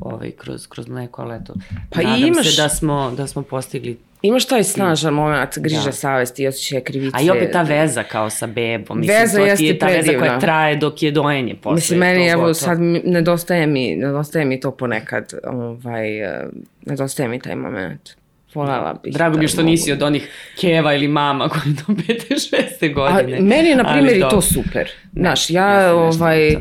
ovaj, 0.00 0.30
kroz, 0.30 0.66
kroz 0.66 0.88
mleko, 0.88 1.22
ali 1.22 1.36
eto, 1.36 1.54
Pa 1.90 2.02
nadam 2.02 2.18
imaš- 2.18 2.46
se 2.46 2.62
da 2.62 2.68
smo, 2.68 3.10
da 3.10 3.26
smo 3.26 3.42
postigli 3.42 3.98
Imaš 4.24 4.44
taj 4.44 4.64
snažan 4.64 5.14
moment 5.14 5.58
griže 5.58 5.84
Da. 5.84 5.92
savesti 5.92 6.42
i 6.42 6.46
osjećaja 6.46 6.80
krivice. 6.80 7.16
A 7.16 7.22
i 7.22 7.30
opet 7.30 7.52
ta 7.52 7.62
veza 7.62 8.02
kao 8.02 8.30
sa 8.30 8.46
bebom. 8.46 9.00
Mislim, 9.00 9.18
Veza 9.18 9.38
to 9.38 9.44
jeste 9.44 9.64
je 9.64 9.78
ta 9.78 9.86
veza 9.86 9.98
koja 10.02 10.06
predivna. 10.10 10.38
traje 10.38 10.76
dok 10.76 11.02
je 11.02 11.10
dojenje 11.10 11.54
posle. 11.54 11.74
Mislim, 11.74 11.98
meni, 11.98 12.26
evo, 12.26 12.40
gotovo. 12.40 12.54
sad 12.54 12.78
nedostaje 13.04 13.66
mi, 13.66 13.96
nedostaje 13.96 14.44
mi 14.44 14.60
to 14.60 14.70
ponekad, 14.70 15.32
ovaj, 15.44 16.20
eh, 16.20 16.46
nedostaje 16.82 17.28
mi 17.28 17.40
taj 17.40 17.56
moment. 17.56 18.10
Volela 18.54 18.94
bih. 18.94 19.14
Drago 19.14 19.32
mi 19.32 19.38
da 19.38 19.44
je 19.44 19.48
što 19.48 19.60
mogu. 19.60 19.70
nisi 19.70 19.92
od 19.92 20.02
onih 20.02 20.28
keva 20.60 20.94
ili 20.94 21.08
mama 21.08 21.48
koji 21.48 21.62
do 21.66 21.94
pete, 21.96 22.34
šeste 22.40 22.88
godine. 22.88 23.38
A, 23.38 23.42
meni 23.42 23.68
je, 23.68 23.76
na 23.76 23.92
primjer, 23.92 24.16
i 24.16 24.20
to 24.20 24.40
super. 24.40 24.90
Ne, 25.12 25.20
Znaš, 25.20 25.50
ja, 25.50 25.70
ja 25.70 25.94
ovaj, 25.94 26.48
e, 26.48 26.56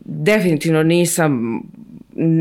definitivno 0.00 0.82
nisam 0.82 1.60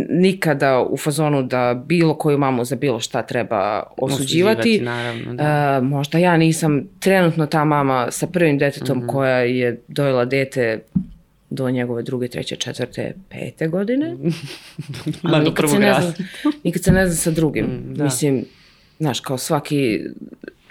nikada 0.10 0.80
u 0.90 0.98
fazonu 0.98 1.44
da 1.44 1.84
bilo 1.86 2.14
koju 2.18 2.38
mamu 2.38 2.66
za 2.66 2.76
bilo 2.76 3.00
šta 3.00 3.22
treba 3.22 3.84
osuđivati. 3.98 4.82
Naravno, 4.82 5.34
da. 5.34 5.44
E, 5.44 5.82
možda 5.82 6.18
ja 6.18 6.38
nisam 6.38 6.84
trenutno 7.00 7.46
ta 7.46 7.66
mama 7.66 8.08
sa 8.12 8.28
prvim 8.28 8.58
detetom 8.58 8.98
Mhm. 8.98 9.08
koja 9.08 9.38
je 9.38 9.82
dojela 9.88 10.26
dete 10.26 10.80
do 11.50 11.70
njegove 11.70 12.04
druge, 12.04 12.28
treće, 12.28 12.56
četvrte, 12.56 13.14
pete 13.30 13.68
godine. 13.68 14.16
Ma 15.24 15.40
do 15.40 15.54
prvog 15.54 15.76
znam, 15.78 16.14
nikad 16.64 16.84
se 16.84 16.92
ne 16.92 17.06
znam 17.08 17.16
sa 17.18 17.32
drugim. 17.32 17.66
Mm, 17.66 17.94
da. 17.94 18.04
Mislim, 18.04 18.46
znaš, 19.00 19.20
kao 19.20 19.38
svaki... 19.38 20.00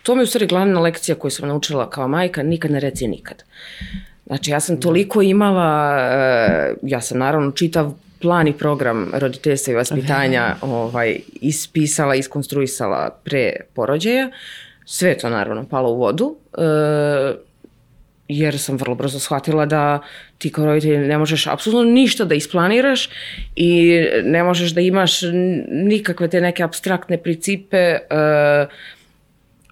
To 0.03 0.15
mi 0.15 0.21
je 0.21 0.25
u 0.25 0.27
stvari 0.27 0.47
glavna 0.47 0.81
lekcija 0.81 1.15
koju 1.15 1.31
sam 1.31 1.49
naučila 1.49 1.91
kao 1.91 2.09
majka, 2.09 2.43
nikad 2.43 2.71
ne 2.71 2.81
reci 2.81 3.09
nikad. 3.09 3.43
Znači, 4.27 4.51
ja 4.51 4.61
sam 4.61 4.81
toliko 4.81 5.23
imala, 5.23 5.99
e, 5.99 6.75
ja 6.83 7.01
sam 7.01 7.19
naravno 7.19 7.51
čitav 7.51 7.95
plan 8.25 8.49
i 8.49 8.53
program 8.53 9.11
roditeljstva 9.13 9.73
i 9.73 9.77
vaspitanja 9.77 10.55
ovaj, 10.61 11.19
ispisala, 11.41 12.15
iskonstruisala 12.15 13.21
pre 13.25 13.53
porođaja. 13.75 14.31
Sve 14.85 15.19
to 15.19 15.31
naravno 15.31 15.65
palo 15.69 15.91
u 15.91 15.99
vodu. 15.99 16.37
E, 16.59 17.35
jer 18.29 18.59
sam 18.59 18.77
vrlo 18.77 18.95
brzo 18.95 19.19
shvatila 19.19 19.67
da 19.67 20.01
ti 20.39 20.53
kao 20.53 20.65
roditelj 20.65 20.99
ne 20.99 21.19
možeš 21.19 21.47
apsolutno 21.47 21.93
ništa 21.93 22.25
da 22.25 22.35
isplaniraš 22.35 23.11
i 23.57 24.01
ne 24.25 24.43
možeš 24.43 24.73
da 24.75 24.81
imaš 24.81 25.21
nikakve 25.69 26.29
te 26.29 26.41
neke 26.41 26.63
abstraktne 26.63 27.23
principe 27.23 27.77
e, 27.77 27.99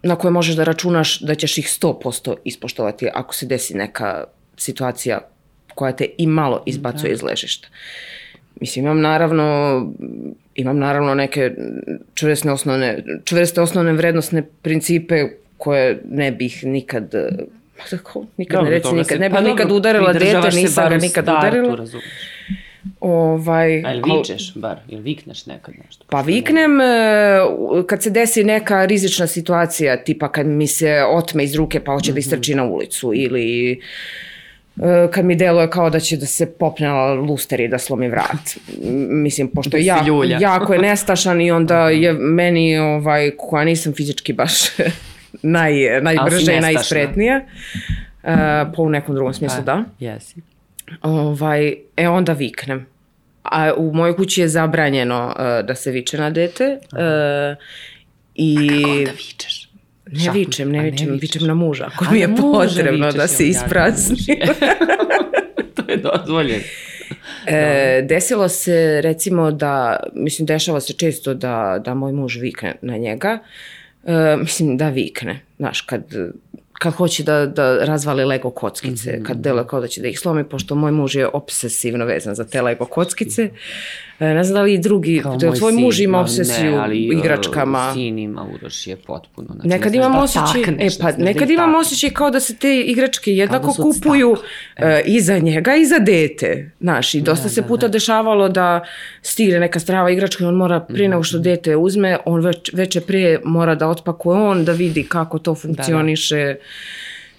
na 0.02 0.16
koje 0.16 0.30
možeš 0.30 0.56
da 0.56 0.64
računaš 0.64 1.21
da 1.21 1.35
ćeš 1.35 1.59
ih 1.59 1.66
100% 1.66 2.37
ispoštovati 2.44 3.09
ako 3.14 3.35
se 3.35 3.47
desi 3.47 3.76
neka 3.76 4.25
situacija 4.56 5.21
koja 5.75 5.92
te 5.92 6.06
i 6.18 6.26
malo 6.26 6.62
izbacuje 6.66 7.12
iz 7.12 7.23
ležišta. 7.23 7.68
Mislim, 8.62 8.85
imam 8.85 9.00
naravno, 9.00 9.47
imam 10.54 10.78
naravno 10.78 11.14
neke 11.14 11.50
čvrste 12.14 12.50
osnovne, 12.50 12.88
čvrste 13.25 13.61
osnovne 13.61 13.92
vrednostne 13.92 14.42
principe 14.62 15.14
koje 15.57 16.00
ne 16.07 16.33
bih 16.33 16.64
nikad 16.66 17.14
tako, 17.90 18.26
nikad 18.37 18.57
Dobro, 18.57 18.71
ne 18.71 18.81
toga 18.81 18.97
nikad, 18.97 19.09
se- 19.09 19.19
ne 19.19 19.28
bih 19.28 19.35
pa 19.35 19.40
nikad 19.42 19.59
dobro, 19.59 19.76
udarila 19.76 20.12
dete, 20.12 20.57
nisam 20.57 20.88
ga 20.88 20.97
nikad 20.97 21.25
startu, 21.25 21.47
udarila. 21.49 21.76
razumeš. 21.76 22.04
Ovaj, 23.00 23.78
A 23.78 23.88
al- 23.88 24.19
vičeš 24.19 24.54
bar? 24.54 24.76
Jel 24.88 25.00
vikneš 25.00 25.47
nekad 25.47 25.75
nešto? 25.81 26.04
Pa 26.09 26.21
viknem 26.23 26.81
e, 26.81 26.85
u- 27.50 27.83
kad 27.83 28.02
se 28.02 28.11
desi 28.11 28.45
neka 28.45 28.85
rizična 28.85 29.26
situacija, 29.28 29.97
tipa 29.99 30.28
kad 30.28 30.47
mi 30.47 30.66
se 30.69 31.02
otme 31.07 31.45
iz 31.45 31.54
ruke 31.54 31.81
pa 31.81 31.92
hoće 31.92 32.12
da 32.12 32.19
istrči 32.19 32.54
na 32.54 32.64
ulicu 32.64 33.12
ili 33.14 33.73
e, 33.73 33.76
kad 35.10 35.24
mi 35.24 35.36
deluje 35.36 35.70
kao 35.70 35.90
da 35.90 36.00
će 36.00 36.16
da 36.16 36.26
se 36.26 36.46
popne 36.52 36.86
na 36.88 37.12
luster 37.12 37.60
i 37.60 37.68
da 37.68 37.78
slomi 37.78 38.08
vrat. 38.08 38.56
Mislim, 39.08 39.48
pošto 39.48 39.76
je 39.76 39.84
Da 39.84 39.86
jako, 39.86 40.24
jako 40.50 40.74
je 40.74 40.80
nestašan 40.80 41.40
i 41.40 41.50
onda 41.50 41.90
je 41.90 42.12
meni, 42.12 42.78
ovaj, 42.78 43.30
koja 43.38 43.64
nisam 43.64 43.92
fizički 43.92 44.32
baš 44.32 44.52
naj, 45.42 46.00
najbrža 46.02 46.52
i 46.52 46.60
najspretnija, 46.60 47.40
e, 48.22 48.36
po 48.76 48.82
u 48.82 48.90
nekom 48.90 49.14
drugom 49.14 49.34
smislu 49.34 49.62
da, 49.64 49.84
Jesi. 49.98 50.34
ovaj, 51.02 51.74
e 51.96 52.08
onda 52.08 52.32
viknem. 52.32 52.86
A 53.42 53.72
u 53.76 53.92
mojoj 53.94 54.16
kući 54.16 54.40
je 54.40 54.48
zabranjeno 54.48 55.26
uh, 55.26 55.66
da 55.66 55.74
se 55.74 55.90
viče 55.90 56.18
na 56.18 56.30
dete. 56.30 56.78
Uh, 56.92 56.98
I 58.34 58.56
Onda 58.84 59.10
vičeš. 59.10 59.62
Ne 60.06 60.30
vičem, 60.32 60.73
ne 60.73 60.78
A 60.78 60.82
ne 60.82 60.90
vičem, 60.90 61.18
vičem 61.21 61.47
na 61.47 61.54
muža. 61.54 61.85
Ako 61.94 62.04
A 62.04 62.11
mi 62.12 62.21
je 62.21 62.28
potrebno 62.37 63.12
da 63.12 63.26
se 63.26 63.49
isprazni. 63.49 64.16
to 65.75 65.82
je 65.88 65.97
dozvoljeno. 65.97 66.62
E, 67.47 68.02
desilo 68.09 68.49
se 68.49 69.00
recimo 69.00 69.50
da, 69.50 70.00
mislim 70.14 70.47
dešava 70.47 70.80
se 70.80 70.92
često 70.92 71.35
da, 71.35 71.80
da 71.85 71.94
moj 71.94 72.12
muž 72.12 72.37
vikne 72.37 72.75
na 72.82 72.97
njega. 72.97 73.38
E, 74.04 74.37
mislim 74.37 74.76
da 74.76 74.88
vikne, 74.88 75.40
znaš, 75.59 75.80
kad, 75.80 76.02
kad 76.73 76.92
hoće 76.94 77.23
da, 77.23 77.47
da 77.47 77.85
razvali 77.85 78.25
Lego 78.25 78.50
kockice, 78.50 79.12
Mhm. 79.12 79.23
kad 79.25 79.37
deluje 79.37 79.66
kao 79.66 79.80
da 79.80 79.87
će 79.88 80.00
da 80.00 80.09
ih 80.09 80.18
slomi, 80.18 80.44
pošto 80.44 80.75
moj 80.75 80.92
muž 80.92 81.14
je 81.16 81.26
obsesivno 81.26 82.04
vezan 82.04 82.35
za 82.35 82.44
te 82.44 82.62
Lego 82.62 82.85
kockice. 82.85 83.42
E, 83.42 83.50
ne 84.24 84.44
znam 84.44 84.54
da 84.54 84.62
li 84.62 84.74
i 84.74 84.78
drugi, 84.78 85.20
Kao 85.22 85.36
da 85.36 85.52
tvoj 85.52 85.72
sin, 85.72 85.80
muž 85.80 86.00
ima 86.00 86.12
ma 86.12 86.22
obsesiju 86.22 86.70
ne, 86.70 86.76
ali, 86.76 87.08
uh, 87.08 87.18
igračkama. 87.18 87.90
Sin 87.94 88.18
ima 88.18 88.46
Uroš 88.54 88.86
je 88.86 88.96
potpuno. 88.96 89.48
Znači, 89.50 89.68
Nekad 89.68 89.94
imam 89.94 90.12
da 90.12 90.18
osjećaj, 90.18 90.62
e 90.78 90.88
pa 91.00 91.12
da 91.12 91.24
nekad 91.24 91.50
ih 91.50 91.54
imam 91.54 91.74
osjećaj 91.74 92.10
kao 92.10 92.30
da 92.30 92.40
se 92.40 92.56
te 92.56 92.80
igračke 92.80 93.32
jednako 93.32 93.66
da 93.66 93.82
kupuju 93.82 94.36
e, 94.76 95.02
i 95.04 95.20
za 95.20 95.38
njega 95.38 95.74
i 95.74 95.86
za 95.86 95.98
dete. 95.98 96.70
Znaš, 96.80 97.14
i 97.14 97.20
dosta 97.20 97.42
Da, 97.42 97.48
se 97.48 97.60
da, 97.60 97.66
puta 97.66 97.88
da. 97.88 97.92
dešavalo 97.92 98.48
da 98.48 98.84
stigne 99.22 99.60
neka 99.60 99.80
strava 99.80 100.10
igračka 100.10 100.44
i 100.44 100.46
on 100.46 100.54
mora 100.54 100.80
prije 100.80 101.08
nego 101.08 101.20
Mhm. 101.20 101.24
što 101.24 101.38
dete 101.38 101.76
uzme, 101.76 102.18
on 102.24 102.40
već, 102.40 102.70
veče 102.72 103.00
prije 103.00 103.40
mora 103.44 103.74
da 103.74 103.88
otpakuje 103.88 104.38
on, 104.38 104.64
da 104.64 104.72
vidi 104.72 105.02
kako 105.04 105.38
to 105.38 105.54
funkcioniše. 105.54 106.54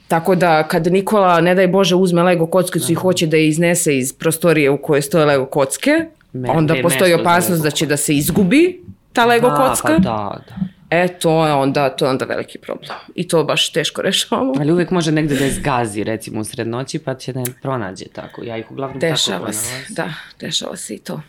Tako 0.08 0.36
da 0.36 0.68
kad 0.68 0.88
Nikola, 0.88 1.42
ne 1.42 1.56
daj 1.56 1.68
Bože, 1.68 1.96
uzme 1.96 2.24
Lego 2.24 2.46
kockicu 2.48 2.92
i 2.92 2.96
hoće 2.96 3.28
da 3.28 3.38
je 3.38 3.48
iznese 3.48 3.98
iz 3.98 4.14
prostorije 4.14 4.70
u 4.70 4.78
kojoj 4.78 5.02
stoje 5.02 5.26
Lego 5.26 5.46
kocke, 5.46 6.06
Me- 6.34 6.50
onda 6.50 6.74
gde 6.74 6.80
je 6.80 6.84
postoji 6.84 7.14
opasnost 7.14 7.64
da 7.64 7.72
će 7.72 7.86
da 7.86 7.98
se 7.98 8.16
izgubi 8.16 8.82
ta 9.14 9.26
Lego 9.26 9.50
Da, 9.50 9.56
kocka. 9.56 9.88
Pa 9.88 9.94
da, 9.94 10.42
da. 10.50 10.56
E, 10.92 11.08
to 11.10 11.48
je 11.48 11.54
onda, 11.54 11.90
to 11.90 12.06
je 12.06 12.10
onda 12.10 12.26
veliki 12.26 12.58
problem. 12.58 12.90
I 13.16 13.28
to 13.28 13.44
baš 13.44 13.72
teško 13.72 14.02
rešavamo. 14.02 14.54
Ali 14.60 14.72
uvek 14.72 14.92
može 14.92 15.12
negde 15.12 15.36
da 15.36 15.46
je 15.46 15.52
zgazi, 15.52 16.04
recimo 16.04 16.40
u 16.40 16.44
sred 16.44 16.68
noći, 16.68 17.00
pa 17.00 17.16
će 17.16 17.34
da 17.34 17.40
je 17.40 17.46
pronađe 17.62 18.06
tako. 18.06 18.44
Ja 18.44 18.58
ih 18.58 18.72
uglavnom 18.72 19.00
tako 19.02 19.12
Dešava 19.12 19.52
se, 19.54 19.68
pronalazim. 19.68 19.96
da, 19.96 20.14
dešava 20.40 20.76
se 20.76 20.96
i 20.96 21.00
to. 21.00 21.22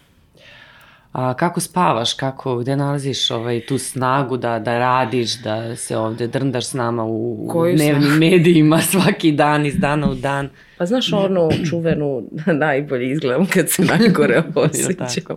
A 1.14 1.34
kako 1.34 1.60
spavaš, 1.60 2.14
kako, 2.14 2.56
gde 2.56 2.76
nalaziš 2.76 3.30
ovaj, 3.30 3.66
tu 3.66 3.78
snagu 3.78 4.36
da, 4.36 4.58
da 4.58 4.78
radiš, 4.78 5.34
da 5.42 5.76
se 5.76 5.96
ovde 5.96 6.26
drndaš 6.26 6.66
s 6.66 6.72
nama 6.72 7.04
u, 7.04 7.48
Koju 7.50 7.76
dnevnim 7.76 8.18
medijima 8.30 8.80
svaki 8.80 9.32
dan, 9.32 9.66
iz 9.66 9.78
dana 9.78 10.10
u 10.10 10.14
dan. 10.14 10.48
Pa 10.78 10.86
znaš 10.86 11.12
onu 11.12 11.50
čuvenu 11.70 12.22
najbolje 12.64 13.12
izgledam 13.12 13.46
kad 13.46 13.70
se 13.70 13.82
najgore 13.82 14.42
osjećam. 14.54 15.36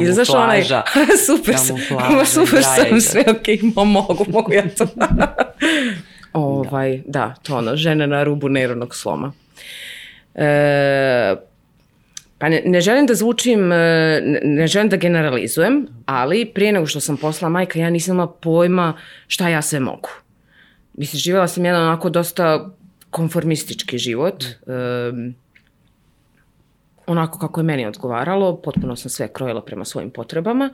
I 0.00 0.06
znaš 0.06 0.30
onaj, 0.30 0.62
Kamuflaža. 0.62 0.82
super 1.26 1.54
Kamuflaža, 1.54 2.24
super 2.24 2.62
sam, 2.62 2.90
da. 2.90 3.00
sve 3.00 3.24
ok, 3.30 3.74
mo, 3.76 3.84
mogu, 3.84 4.24
mogu 4.28 4.52
ja 4.52 4.62
to. 4.78 4.86
ovaj, 6.32 7.02
da, 7.06 7.34
to 7.42 7.56
ono, 7.56 7.76
žene 7.76 8.06
na 8.06 8.24
rubu 8.24 8.48
nerovnog 8.48 8.94
sloma. 8.94 9.32
E, 10.34 11.36
Pa 12.38 12.48
ne, 12.48 12.62
ne 12.64 12.80
želim 12.80 13.06
da 13.06 13.14
zvučim, 13.14 13.72
e, 13.72 13.76
ne, 14.24 14.40
ne 14.44 14.66
želim 14.66 14.88
da 14.88 14.96
generalizujem, 14.96 15.86
ali 16.06 16.44
prije 16.54 16.72
nego 16.72 16.86
što 16.86 17.00
sam 17.00 17.16
posla 17.16 17.48
majka, 17.48 17.78
ja 17.78 17.90
nisam 17.90 18.14
imala 18.14 18.32
pojma 18.32 18.94
šta 19.26 19.48
ja 19.48 19.62
sve 19.62 19.80
mogu. 19.80 20.08
Mislim, 20.94 21.20
živjela 21.20 21.48
sam 21.48 21.64
jedan 21.64 21.82
onako 21.82 22.10
dosta 22.10 22.70
konformistički 23.10 23.98
život. 23.98 24.44
Um, 24.66 25.34
onako 27.06 27.38
kako 27.38 27.60
je 27.60 27.64
meni 27.64 27.86
odgovaralo, 27.86 28.56
potpuno 28.56 28.96
sam 28.96 29.10
sve 29.10 29.28
krojila 29.32 29.64
prema 29.64 29.84
svojim 29.84 30.10
potrebama. 30.10 30.70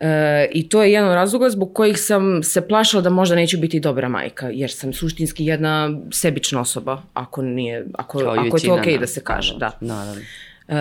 E, 0.00 0.48
I 0.52 0.68
to 0.68 0.82
je 0.82 0.92
jedan 0.92 1.08
od 1.08 1.14
razloga 1.14 1.50
zbog 1.50 1.74
kojih 1.74 1.98
sam 1.98 2.42
se 2.42 2.68
plašila 2.68 3.02
da 3.02 3.10
možda 3.10 3.36
neću 3.36 3.58
biti 3.58 3.80
dobra 3.80 4.08
majka, 4.08 4.48
jer 4.52 4.70
sam 4.70 4.92
suštinski 4.92 5.44
jedna 5.44 6.00
sebična 6.12 6.60
osoba, 6.60 7.02
ako, 7.14 7.42
nije, 7.42 7.86
ako, 7.94 8.18
Kao 8.18 8.30
ako 8.32 8.56
je 8.56 8.62
to 8.66 8.74
okej 8.74 8.94
da 8.94 9.00
nas, 9.00 9.10
se 9.10 9.20
kaže. 9.24 9.54
Da. 9.58 9.70
Naravno. 9.80 10.22
E, 10.68 10.74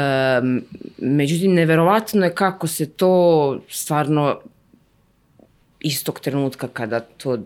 međutim, 0.98 1.54
neverovatno 1.54 2.26
je 2.26 2.36
kako 2.36 2.68
se 2.68 2.90
to 2.90 3.62
stvarno 3.70 4.40
istog 5.80 6.20
trenutka 6.20 6.68
kada 6.68 7.00
to 7.00 7.38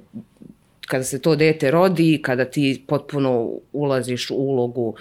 kada 0.92 1.04
se 1.04 1.22
to 1.22 1.36
dete 1.36 1.72
rodi, 1.72 2.20
kada 2.24 2.46
ti 2.46 2.84
potpuno 2.88 3.50
ulaziš 3.74 4.30
u 4.30 4.36
ulogu 4.36 4.96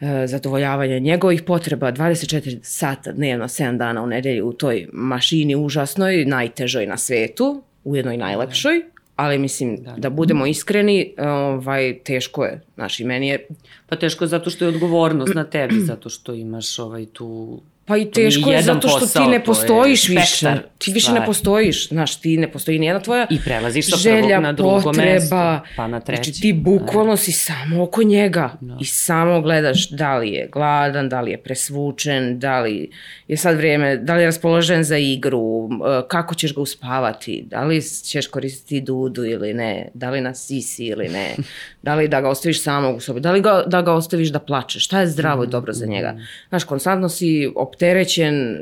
e, 0.00 0.26
zadovoljavanja 0.26 0.98
njegovih 0.98 1.42
potreba 1.42 1.92
24 1.92 2.58
sata 2.62 3.12
dnevno, 3.12 3.44
7 3.44 3.76
dana 3.76 4.02
u 4.02 4.06
nedelji 4.06 4.42
u 4.42 4.52
toj 4.52 4.88
mašini 4.92 5.56
užasnoj, 5.56 6.24
najtežoj 6.24 6.86
na 6.86 6.96
svetu, 6.96 7.62
ujedno 7.84 8.12
i 8.12 8.16
najlepšoj, 8.16 8.82
ali 9.16 9.38
mislim 9.38 9.76
da, 9.82 9.94
da 9.96 10.10
budemo 10.10 10.46
iskreni, 10.46 11.14
ovaj, 11.18 11.98
teško 12.04 12.44
je. 12.44 12.60
Znaš, 12.74 13.00
i 13.00 13.04
meni 13.04 13.28
je... 13.28 13.46
Pa 13.86 13.96
teško 13.96 14.24
je 14.24 14.28
zato 14.28 14.50
što 14.50 14.64
je 14.64 14.68
odgovornost 14.68 15.34
na 15.34 15.44
tebi, 15.44 15.80
zato 15.80 16.08
što 16.08 16.34
imaš 16.34 16.78
ovaj, 16.78 17.06
tu 17.06 17.60
Pa 17.86 17.96
i 17.96 18.10
teško 18.10 18.50
je 18.50 18.62
zato 18.62 18.88
što 18.88 19.00
posao, 19.00 19.24
ti 19.24 19.30
ne 19.30 19.44
postojiš 19.44 20.08
više. 20.08 20.52
Ti 20.78 20.92
više 20.92 21.04
stvar. 21.04 21.20
ne 21.20 21.26
postojiš, 21.26 21.88
znaš, 21.88 22.20
ti 22.20 22.36
ne 22.36 22.52
postoji 22.52 22.78
nijedna 22.78 23.00
tvoja 23.00 23.26
I 23.30 23.38
prelaziš 23.44 23.90
sa 23.90 23.96
prvog 24.10 24.42
na 24.42 24.52
drugo 24.52 24.80
potreba, 24.80 25.12
mesto, 25.12 25.60
pa 25.76 25.86
na 25.86 26.00
treći. 26.00 26.22
Znači 26.22 26.40
ti 26.40 26.52
bukvalno 26.52 27.16
si 27.16 27.32
samo 27.32 27.82
oko 27.82 28.02
njega 28.02 28.56
no. 28.60 28.74
Da. 28.74 28.78
i 28.80 28.84
samo 28.84 29.40
gledaš 29.40 29.90
da 29.90 30.16
li 30.16 30.30
je 30.30 30.48
gladan, 30.52 31.08
da 31.08 31.20
li 31.20 31.30
je 31.30 31.38
presvučen, 31.38 32.38
da 32.38 32.60
li 32.60 32.90
je 33.28 33.36
sad 33.36 33.56
vrijeme, 33.56 33.96
da 33.96 34.14
li 34.14 34.22
je 34.22 34.26
raspoložen 34.26 34.84
za 34.84 34.96
igru, 34.96 35.68
kako 36.08 36.34
ćeš 36.34 36.54
ga 36.54 36.60
uspavati, 36.60 37.44
da 37.50 37.64
li 37.64 37.82
ćeš 37.82 38.26
koristiti 38.26 38.80
dudu 38.80 39.24
ili 39.24 39.54
ne, 39.54 39.88
da 39.94 40.10
li 40.10 40.20
na 40.20 40.34
sisi 40.34 40.84
ili 40.84 41.08
ne, 41.08 41.34
da 41.82 41.94
li 41.94 42.08
da 42.08 42.20
ga 42.20 42.28
ostaviš 42.28 42.62
samog 42.62 42.96
u 42.96 43.00
sobi, 43.00 43.20
da 43.20 43.32
li 43.32 43.40
ga, 43.40 43.62
da 43.66 43.82
ga 43.82 43.92
ostaviš 43.92 44.28
da 44.28 44.38
plače, 44.38 44.80
šta 44.80 45.00
je 45.00 45.06
zdravo 45.06 45.44
i 45.44 45.48
dobro 45.48 45.72
za 45.72 45.86
njega. 45.86 46.16
Znaš, 46.48 46.64
konstantno 46.64 47.08
si 47.08 47.50
opterećen 47.76 48.34
e, 48.34 48.56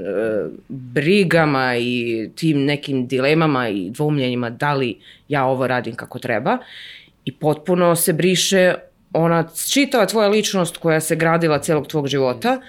brigama 0.69 1.77
i 1.77 2.31
tim 2.35 2.65
nekim 2.65 3.07
dilemama 3.07 3.69
i 3.69 3.91
dvoumljenjima 3.91 4.51
da 4.51 4.75
li 4.75 4.99
ja 5.29 5.45
ovo 5.45 5.67
radim 5.67 5.95
kako 5.95 6.19
treba 6.19 6.59
i 7.25 7.33
potpuno 7.33 7.97
se 7.97 8.13
briše 8.13 8.75
ona 9.13 9.49
čitava 9.73 10.07
tvoja 10.07 10.29
ličnost 10.29 10.77
koja 10.77 11.01
se 11.01 11.17
gradila 11.17 11.59
celog 11.59 11.87
tvog 11.87 12.07
života. 12.09 12.61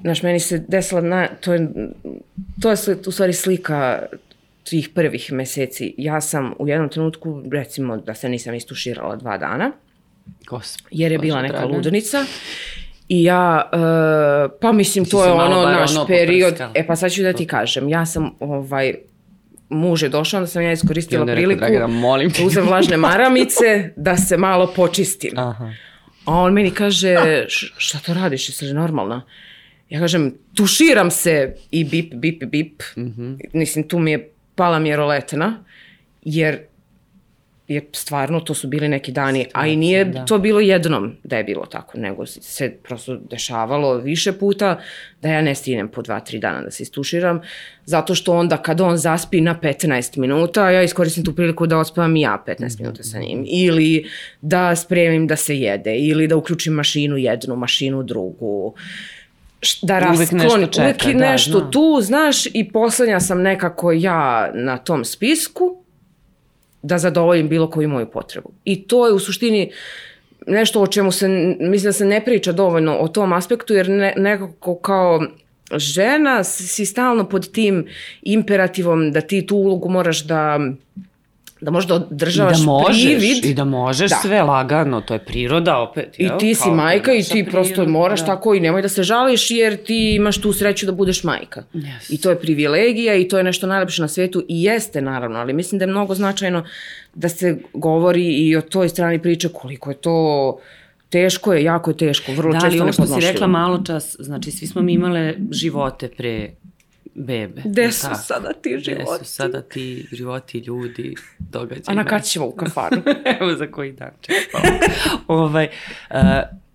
Znaš, 0.00 0.22
meni 0.22 0.40
se 0.40 0.64
desila, 0.68 1.00
na, 1.00 1.28
to 1.40 1.52
je, 1.52 1.68
to 2.60 2.70
je 2.70 2.76
u 3.06 3.10
stvari 3.10 3.32
slika 3.32 4.02
tih 4.64 4.88
prvih 4.88 5.32
meseci. 5.32 5.94
Ja 5.98 6.20
sam 6.20 6.54
u 6.58 6.68
jednom 6.68 6.88
trenutku, 6.88 7.42
recimo 7.52 7.96
da 7.96 8.14
se 8.14 8.28
nisam 8.28 8.54
istuširala 8.54 9.16
dva 9.16 9.38
dana, 9.38 9.72
Gospod, 10.46 10.88
jer 10.90 11.12
je 11.12 11.18
bila 11.18 11.42
neka 11.42 11.58
draga. 11.58 11.74
ludnica 11.74 12.24
I 13.12 13.22
ja, 13.22 13.70
uh, 13.72 14.52
pa 14.60 14.72
mislim, 14.72 15.04
to 15.04 15.24
je 15.24 15.32
ono 15.32 15.62
naš 15.62 15.96
ono 15.96 16.06
period. 16.06 16.60
E 16.74 16.86
pa 16.86 16.96
sad 16.96 17.12
ću 17.12 17.22
da 17.22 17.32
ti 17.32 17.46
kažem, 17.46 17.88
ja 17.88 18.06
sam 18.06 18.30
ovaj, 18.40 18.94
muž 19.68 20.02
je 20.02 20.08
došao, 20.08 20.38
onda 20.38 20.46
sam 20.46 20.62
ja 20.62 20.72
iskoristila 20.72 21.26
priliku, 21.26 21.60
Dragana, 21.60 21.86
molim 21.86 22.30
te. 22.30 22.44
uzem 22.44 22.66
vlažne 22.66 22.96
maramice 23.06 23.92
da 23.96 24.16
se 24.16 24.36
malo 24.36 24.72
počistim. 24.76 25.38
Aha. 25.38 25.72
A 26.24 26.36
on 26.36 26.52
meni 26.52 26.70
kaže, 26.70 27.16
šta 27.76 27.98
to 27.98 28.14
radiš, 28.14 28.48
jesi 28.48 28.74
normalna? 28.74 29.22
Ja 29.88 30.00
kažem, 30.00 30.34
tuširam 30.54 31.10
se 31.10 31.54
i 31.70 31.84
bip, 31.84 32.14
bip, 32.14 32.44
bip. 32.44 32.82
Mm 32.96 33.02
-hmm. 33.02 33.38
Mislim, 33.52 33.88
tu 33.88 33.98
mi 33.98 34.10
je 34.10 34.30
pala 34.54 34.78
mjeroletna, 34.78 35.64
jer 36.22 36.58
je 37.74 37.88
stvarno, 37.92 38.40
to 38.40 38.54
su 38.54 38.68
bili 38.68 38.88
neki 38.88 39.12
dani, 39.12 39.46
a 39.52 39.66
i 39.66 39.76
nije 39.76 40.04
da. 40.04 40.24
to 40.24 40.38
bilo 40.38 40.60
jednom 40.60 41.16
da 41.24 41.36
je 41.36 41.44
bilo 41.44 41.66
tako, 41.66 41.98
nego 41.98 42.26
se 42.26 42.70
prosto 42.82 43.16
dešavalo 43.30 43.96
više 43.96 44.32
puta 44.32 44.80
da 45.22 45.28
ja 45.28 45.42
ne 45.42 45.54
stignem 45.54 45.88
po 45.88 46.02
dva, 46.02 46.20
tri 46.20 46.38
dana 46.38 46.62
da 46.62 46.70
se 46.70 46.82
istuširam, 46.82 47.40
zato 47.84 48.14
što 48.14 48.32
onda 48.32 48.56
kad 48.56 48.80
on 48.80 48.96
zaspi 48.96 49.40
na 49.40 49.58
15 49.62 50.18
minuta, 50.18 50.70
ja 50.70 50.82
iskoristim 50.82 51.24
tu 51.24 51.34
priliku 51.34 51.66
da 51.66 51.78
ospavam 51.78 52.16
i 52.16 52.20
ja 52.20 52.44
15 52.46 52.80
minuta 52.80 53.02
sa 53.02 53.18
njim, 53.18 53.44
ili 53.46 54.10
da 54.40 54.76
spremim 54.76 55.26
da 55.26 55.36
se 55.36 55.58
jede, 55.58 55.96
ili 55.96 56.28
da 56.28 56.36
uključim 56.36 56.72
mašinu 56.72 57.16
jednu, 57.16 57.56
mašinu 57.56 58.02
drugu, 58.02 58.74
da 59.82 59.98
raskloni, 59.98 60.16
uvek 60.16 60.32
nešto, 60.32 60.66
čeka, 60.66 60.82
uvek 60.82 61.02
da, 61.02 61.32
nešto 61.32 61.60
da, 61.60 61.70
tu, 61.70 61.98
znaš, 62.00 62.46
i 62.46 62.68
poslednja 62.72 63.20
sam 63.20 63.42
nekako 63.42 63.92
ja 63.92 64.50
na 64.54 64.78
tom 64.78 65.04
spisku, 65.04 65.81
da 66.82 66.98
zadovoljim 66.98 67.48
bilo 67.48 67.70
koju 67.70 67.88
moju 67.88 68.06
potrebu. 68.06 68.50
I 68.64 68.82
to 68.82 69.06
je 69.06 69.12
u 69.12 69.18
suštini 69.18 69.72
nešto 70.46 70.82
o 70.82 70.86
čemu 70.86 71.12
se, 71.12 71.28
mislim 71.60 71.88
da 71.88 71.92
se 71.92 72.04
ne 72.04 72.24
priča 72.24 72.52
dovoljno 72.52 72.96
o 72.96 73.08
tom 73.08 73.32
aspektu, 73.32 73.74
jer 73.74 73.88
ne, 73.88 74.14
nekako 74.16 74.78
kao 74.78 75.22
žena 75.76 76.44
si 76.44 76.86
stalno 76.86 77.28
pod 77.28 77.52
tim 77.52 77.86
imperativom 78.22 79.12
da 79.12 79.20
ti 79.20 79.46
tu 79.46 79.56
ulogu 79.56 79.88
moraš 79.88 80.24
da 80.24 80.60
da 81.62 81.70
možda 81.70 81.94
održavaš 81.94 82.58
I 82.58 82.60
da 82.60 82.66
možeš, 82.66 83.02
privid. 83.02 83.44
I 83.44 83.54
da 83.54 83.64
možeš 83.64 84.10
da. 84.10 84.16
sve 84.16 84.42
lagano, 84.42 85.00
to 85.00 85.14
je 85.14 85.18
priroda 85.18 85.78
opet. 85.78 86.14
Jel? 86.18 86.36
I 86.36 86.38
ti 86.38 86.54
si 86.54 86.62
Kao 86.62 86.74
majka 86.74 87.12
i 87.12 87.22
ti 87.22 87.46
prosto 87.50 87.86
moraš 87.86 88.20
da. 88.20 88.26
tako 88.26 88.54
i 88.54 88.60
nemoj 88.60 88.82
da 88.82 88.88
se 88.88 89.02
žališ 89.02 89.50
jer 89.50 89.76
ti 89.76 90.14
imaš 90.14 90.40
tu 90.40 90.52
sreću 90.52 90.86
da 90.86 90.92
budeš 90.92 91.24
majka. 91.24 91.62
Yes. 91.74 92.14
I 92.14 92.20
to 92.20 92.30
je 92.30 92.40
privilegija 92.40 93.14
i 93.14 93.28
to 93.28 93.38
je 93.38 93.44
nešto 93.44 93.66
najlepše 93.66 94.02
na 94.02 94.08
svetu 94.08 94.44
i 94.48 94.62
jeste 94.62 95.02
naravno, 95.02 95.38
ali 95.38 95.52
mislim 95.52 95.78
da 95.78 95.82
je 95.82 95.90
mnogo 95.90 96.14
značajno 96.14 96.64
da 97.14 97.28
se 97.28 97.58
govori 97.72 98.26
i 98.26 98.56
o 98.56 98.60
toj 98.60 98.88
strani 98.88 99.22
priče 99.22 99.48
koliko 99.48 99.90
je 99.90 99.96
to 99.96 100.58
teško 101.10 101.52
je, 101.52 101.64
jako 101.64 101.90
je 101.90 101.96
teško, 101.96 102.32
vrlo 102.32 102.52
da, 102.52 102.60
često 102.60 102.68
Da, 102.68 102.74
ali 102.74 102.80
ono 102.80 102.92
što 102.92 103.06
si 103.06 103.20
rekla 103.20 103.46
malo 103.46 103.82
čas, 103.86 104.16
znači 104.18 104.50
svi 104.50 104.66
smo 104.66 104.82
mi 104.82 104.92
imale 104.92 105.34
živote 105.50 106.08
pre 106.08 106.50
bebe. 107.14 107.62
Gde 107.64 107.92
su 107.92 108.02
tako? 108.02 108.14
sada 108.14 108.52
ti 108.52 108.78
životi? 108.78 109.04
Gde 109.14 109.24
su 109.24 109.24
sada 109.24 109.62
ti 109.62 110.06
životi, 110.12 110.58
ljudi, 110.58 111.14
događaji? 111.38 111.84
A 111.86 111.94
na 111.94 112.04
kad 112.04 112.24
ćemo 112.24 112.46
u 112.46 112.52
kafanu? 112.52 113.02
Evo 113.40 113.54
za 113.56 113.66
koji 113.66 113.92
dan 113.92 114.10
čekamo. 114.20 114.78
ovaj, 115.42 115.68
uh, 116.10 116.18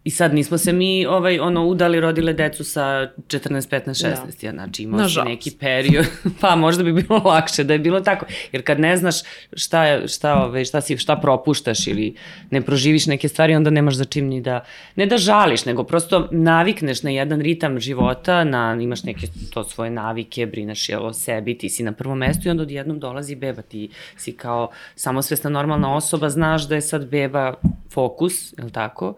I 0.07 0.09
sad 0.09 0.33
nismo 0.33 0.57
se 0.57 0.73
mi 0.73 1.05
ovaj, 1.05 1.39
ono, 1.39 1.65
udali, 1.65 1.99
rodile 1.99 2.33
decu 2.33 2.63
sa 2.63 2.81
14, 3.27 3.69
15, 3.69 3.89
16. 3.89 4.41
Da. 4.41 4.47
Ja, 4.47 4.51
znači 4.51 4.83
imao 4.83 5.09
si 5.09 5.19
neki 5.25 5.51
period, 5.59 6.05
pa 6.41 6.55
možda 6.55 6.83
bi 6.83 6.93
bilo 6.93 7.21
lakše 7.25 7.63
da 7.63 7.73
je 7.73 7.79
bilo 7.79 7.99
tako. 8.01 8.25
Jer 8.51 8.63
kad 8.65 8.79
ne 8.79 8.97
znaš 8.97 9.15
šta, 9.53 9.85
je, 9.85 10.07
šta, 10.07 10.43
ovaj, 10.43 10.65
šta, 10.65 10.81
si, 10.81 10.97
šta 10.97 11.15
propuštaš 11.15 11.87
ili 11.87 12.15
ne 12.51 12.61
proživiš 12.61 13.05
neke 13.05 13.27
stvari, 13.27 13.55
onda 13.55 13.69
nemaš 13.69 13.95
za 13.95 14.05
čim 14.05 14.27
ni 14.27 14.41
da, 14.41 14.63
ne 14.95 15.05
da 15.05 15.17
žališ, 15.17 15.65
nego 15.65 15.83
prosto 15.83 16.27
navikneš 16.31 17.03
na 17.03 17.09
jedan 17.09 17.41
ritam 17.41 17.79
života, 17.79 18.43
na, 18.43 18.77
imaš 18.81 19.03
neke 19.03 19.27
to 19.53 19.63
svoje 19.63 19.91
navike, 19.91 20.45
brineš 20.45 20.89
jel, 20.89 21.05
o 21.05 21.13
sebi, 21.13 21.57
ti 21.57 21.69
si 21.69 21.83
na 21.83 21.91
prvom 21.91 22.17
mestu 22.17 22.47
i 22.47 22.51
onda 22.51 22.63
odjednom 22.63 22.99
dolazi 22.99 23.35
beba, 23.35 23.61
ti 23.61 23.89
si 24.17 24.31
kao 24.31 24.69
samosvesna 24.95 25.49
normalna 25.49 25.95
osoba, 25.95 26.29
znaš 26.29 26.67
da 26.67 26.75
je 26.75 26.81
sad 26.81 27.05
beba 27.05 27.53
fokus, 27.91 28.53
je 28.57 28.63
li 28.63 28.71
tako? 28.71 29.15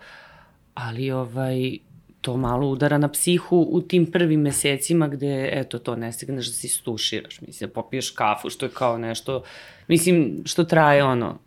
Ali 0.80 1.12
ovaj, 1.12 1.78
to 2.22 2.38
malo 2.38 2.68
udara 2.68 2.98
na 2.98 3.08
psihu 3.08 3.68
u 3.72 3.82
tim 3.82 4.12
prvim 4.12 4.42
mesecima 4.42 5.08
gde, 5.08 5.50
eto, 5.54 5.80
to 5.80 5.96
ne 5.96 6.12
stigneš 6.12 6.48
da 6.48 6.54
se 6.54 6.68
stuširaš, 6.68 7.42
mislim, 7.42 7.70
da 7.70 7.74
popiješ 7.74 8.10
kafu, 8.10 8.50
što 8.50 8.65
je 8.65 8.70
kao 8.74 8.98
nešto, 8.98 9.44
mislim, 9.88 10.42
što 10.46 10.63
traje 10.63 11.04
ono, 11.04 11.39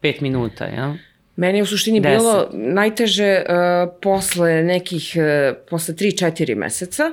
pet 0.00 0.20
minuta, 0.20 0.64
ja? 0.64 0.96
Meni 1.36 1.58
je 1.58 1.62
u 1.62 1.66
suštini 1.66 2.00
Deset. 2.00 2.18
bilo 2.18 2.48
najteže 2.52 3.42
uh, 3.48 3.92
posle 4.02 4.62
nekih, 4.62 5.12
uh, 5.16 5.56
posle 5.70 5.94
3-4 5.94 6.54
meseca, 6.54 7.12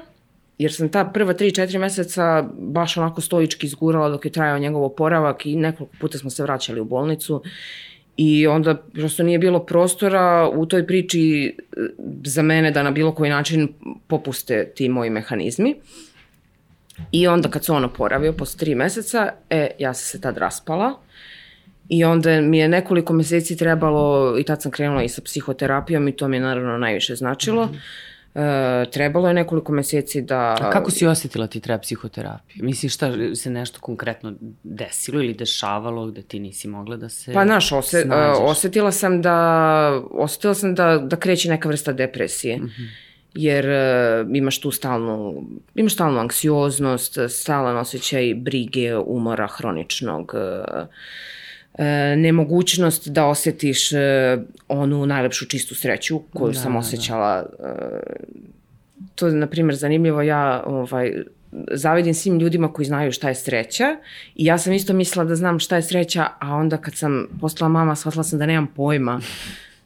jer 0.58 0.74
sam 0.74 0.90
ta 0.90 1.06
prva 1.06 1.34
3-4 1.34 1.78
meseca 1.78 2.44
baš 2.58 2.98
onako 2.98 3.22
stoički 3.22 3.66
izgurala 3.68 4.10
dok 4.10 4.26
je 4.26 4.32
trajao 4.32 4.60
njegov 4.60 4.84
oporavak 4.84 5.46
i 5.46 5.56
nekoliko 5.56 5.96
puta 6.00 6.18
smo 6.18 6.30
se 6.30 6.44
vraćali 6.44 6.80
u 6.80 6.86
bolnicu 6.86 7.44
I 8.18 8.48
onda 8.48 8.76
prosto 8.94 9.24
nije 9.24 9.40
bilo 9.40 9.66
prostora 9.66 10.50
u 10.54 10.66
toj 10.66 10.88
priči 10.88 11.46
e, 11.46 11.80
za 12.24 12.42
mene 12.42 12.72
da 12.72 12.84
na 12.84 12.92
bilo 12.92 13.12
koji 13.12 13.30
način 13.30 13.68
popuste 14.08 14.72
ti 14.76 14.90
moji 14.90 15.10
mehanizmi. 15.10 15.76
I 17.12 17.28
onda 17.28 17.50
kad 17.50 17.66
se 17.66 17.72
on 17.72 17.86
oporavio 17.86 18.34
posle 18.34 18.60
tri 18.60 18.76
meseca, 18.76 19.30
e, 19.50 19.68
ja 19.80 19.94
sam 19.94 20.06
se 20.06 20.22
tad 20.22 20.38
raspala. 20.38 20.94
I 21.90 22.04
onda 22.04 22.42
mi 22.42 22.58
je 22.58 22.68
nekoliko 22.68 23.14
meseci 23.14 23.58
trebalo, 23.58 24.36
i 24.40 24.44
tad 24.44 24.62
sam 24.62 24.72
krenula 24.72 25.04
i 25.04 25.10
sa 25.10 25.22
psihoterapijom 25.22 26.08
i 26.08 26.16
to 26.16 26.28
mi 26.28 26.38
je 26.38 26.42
naravno 26.42 26.78
najviše 26.78 27.16
značilo. 27.16 27.66
Mm 27.66 27.70
-hmm 27.70 28.13
E, 28.36 28.86
trebalo 28.92 29.28
je 29.28 29.34
nekoliko 29.34 29.72
meseci 29.72 30.22
da... 30.22 30.56
A 30.62 30.70
kako 30.72 30.92
si 30.92 31.08
osetila 31.08 31.48
ti 31.48 31.60
treba 31.60 31.80
psihoterapiju? 31.80 32.66
Misliš 32.66 32.94
šta 32.94 33.12
se 33.36 33.50
nešto 33.50 33.80
konkretno 33.80 34.34
desilo 34.64 35.22
ili 35.22 35.34
dešavalo 35.34 36.06
gde 36.06 36.22
ti 36.22 36.40
nisi 36.40 36.68
mogla 36.68 36.98
da 36.98 37.10
se 37.10 37.34
Pa 37.34 37.46
znaš, 37.46 37.72
ose, 37.72 38.06
uh, 38.06 38.50
osetila 38.50 38.92
sam 38.92 39.22
da 39.22 40.02
osetila 40.12 40.54
sam 40.54 40.76
da, 40.76 40.98
da 40.98 41.16
kreće 41.16 41.50
neka 41.50 41.70
vrsta 41.70 41.94
depresije. 41.94 42.58
Mm 42.58 42.66
-hmm 42.66 43.14
jer 43.36 43.66
uh, 43.66 44.36
imaš 44.36 44.60
tu 44.60 44.72
stalnu, 44.72 45.44
imaš 45.76 45.94
stalnu 45.94 46.20
anksioznost, 46.20 47.18
stalan 47.30 47.78
osjećaj 47.78 48.34
brige, 48.36 48.96
umora 48.98 49.48
hroničnog, 49.48 50.34
uh, 50.34 50.82
e, 50.82 50.86
nemogućnost 52.18 53.08
da 53.08 53.26
osetiš 53.26 53.92
e, 53.92 53.98
onu 54.68 55.06
najlepšu 55.06 55.46
čistu 55.46 55.76
sreću 55.76 56.20
koju 56.34 56.54
da, 56.54 56.60
sam 56.60 56.74
da. 56.74 56.80
osjećala. 56.80 57.46
Da. 57.60 57.68
E, 57.68 58.14
to 59.16 59.28
je, 59.28 59.34
na 59.34 59.48
primjer, 59.48 59.76
zanimljivo. 59.76 60.22
Ja 60.22 60.64
ovaj, 60.66 61.14
zavidim 61.72 62.14
svim 62.14 62.40
ljudima 62.40 62.74
koji 62.74 62.86
znaju 62.86 63.12
šta 63.12 63.30
je 63.30 63.36
sreća 63.36 63.98
i 64.36 64.46
ja 64.46 64.58
sam 64.58 64.74
isto 64.74 64.94
mislila 64.94 65.26
da 65.26 65.36
znam 65.36 65.60
šta 65.60 65.76
je 65.76 65.82
sreća, 65.82 66.28
a 66.40 66.56
onda 66.56 66.78
kad 66.78 66.96
sam 66.96 67.28
postala 67.42 67.70
mama 67.70 67.96
shvatila 67.96 68.24
sam 68.24 68.40
da 68.40 68.46
nemam 68.46 68.68
pojma 68.76 69.22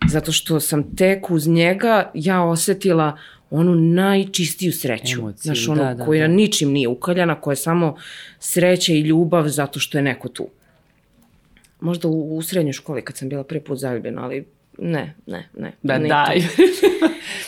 zato 0.10 0.32
što 0.32 0.60
sam 0.60 0.96
tek 0.96 1.32
uz 1.32 1.48
njega 1.48 2.12
ja 2.14 2.44
osetila 2.44 3.18
onu 3.50 3.76
najčistiju 3.76 4.74
sreću. 4.74 5.20
Emociju, 5.20 5.42
Znaš, 5.42 5.68
ono 5.68 5.84
da, 5.84 5.94
da, 5.94 6.06
koja 6.06 6.28
da. 6.28 6.34
ničim 6.34 6.72
nije 6.72 6.88
ukaljana, 6.88 7.42
koja 7.42 7.52
je 7.52 7.56
samo 7.56 7.96
sreća 8.40 8.94
i 8.94 9.00
ljubav 9.00 9.48
zato 9.48 9.80
što 9.80 9.98
je 9.98 10.02
neko 10.02 10.30
tu. 10.30 10.48
Možda 11.80 12.08
u, 12.08 12.38
u 12.38 12.42
srednjoj 12.42 12.74
školi 12.74 13.02
kad 13.02 13.18
sam 13.18 13.30
bila 13.30 13.44
prvi 13.44 13.62
put 13.62 13.80
zaljubljena, 13.80 14.24
ali 14.24 14.46
ne, 14.78 15.14
ne, 15.26 15.50
ne. 15.58 15.72
Da, 15.84 15.98
ne 15.98 16.08
daj. 16.08 16.38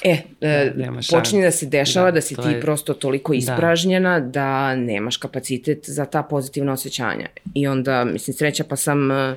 E, 0.03 0.17
e 0.41 0.71
nema 0.75 0.99
počinje 1.11 1.43
da 1.43 1.51
se 1.51 1.65
dešava 1.65 2.05
da, 2.05 2.11
Da, 2.11 2.15
da 2.15 2.21
si 2.21 2.35
ti 2.35 2.49
je- 2.49 2.61
prosto 2.61 2.93
toliko 2.93 3.33
ispražnjena 3.33 4.19
da. 4.19 4.25
da 4.27 4.75
nemaš 4.75 5.17
kapacitet 5.17 5.89
za 5.89 6.05
ta 6.05 6.23
pozitivna 6.23 6.73
osjećanja. 6.73 7.27
I 7.53 7.67
onda, 7.67 8.03
mislim, 8.05 8.33
sreća 8.33 8.63
pa 8.63 8.75
sam 8.75 9.11
e, 9.11 9.35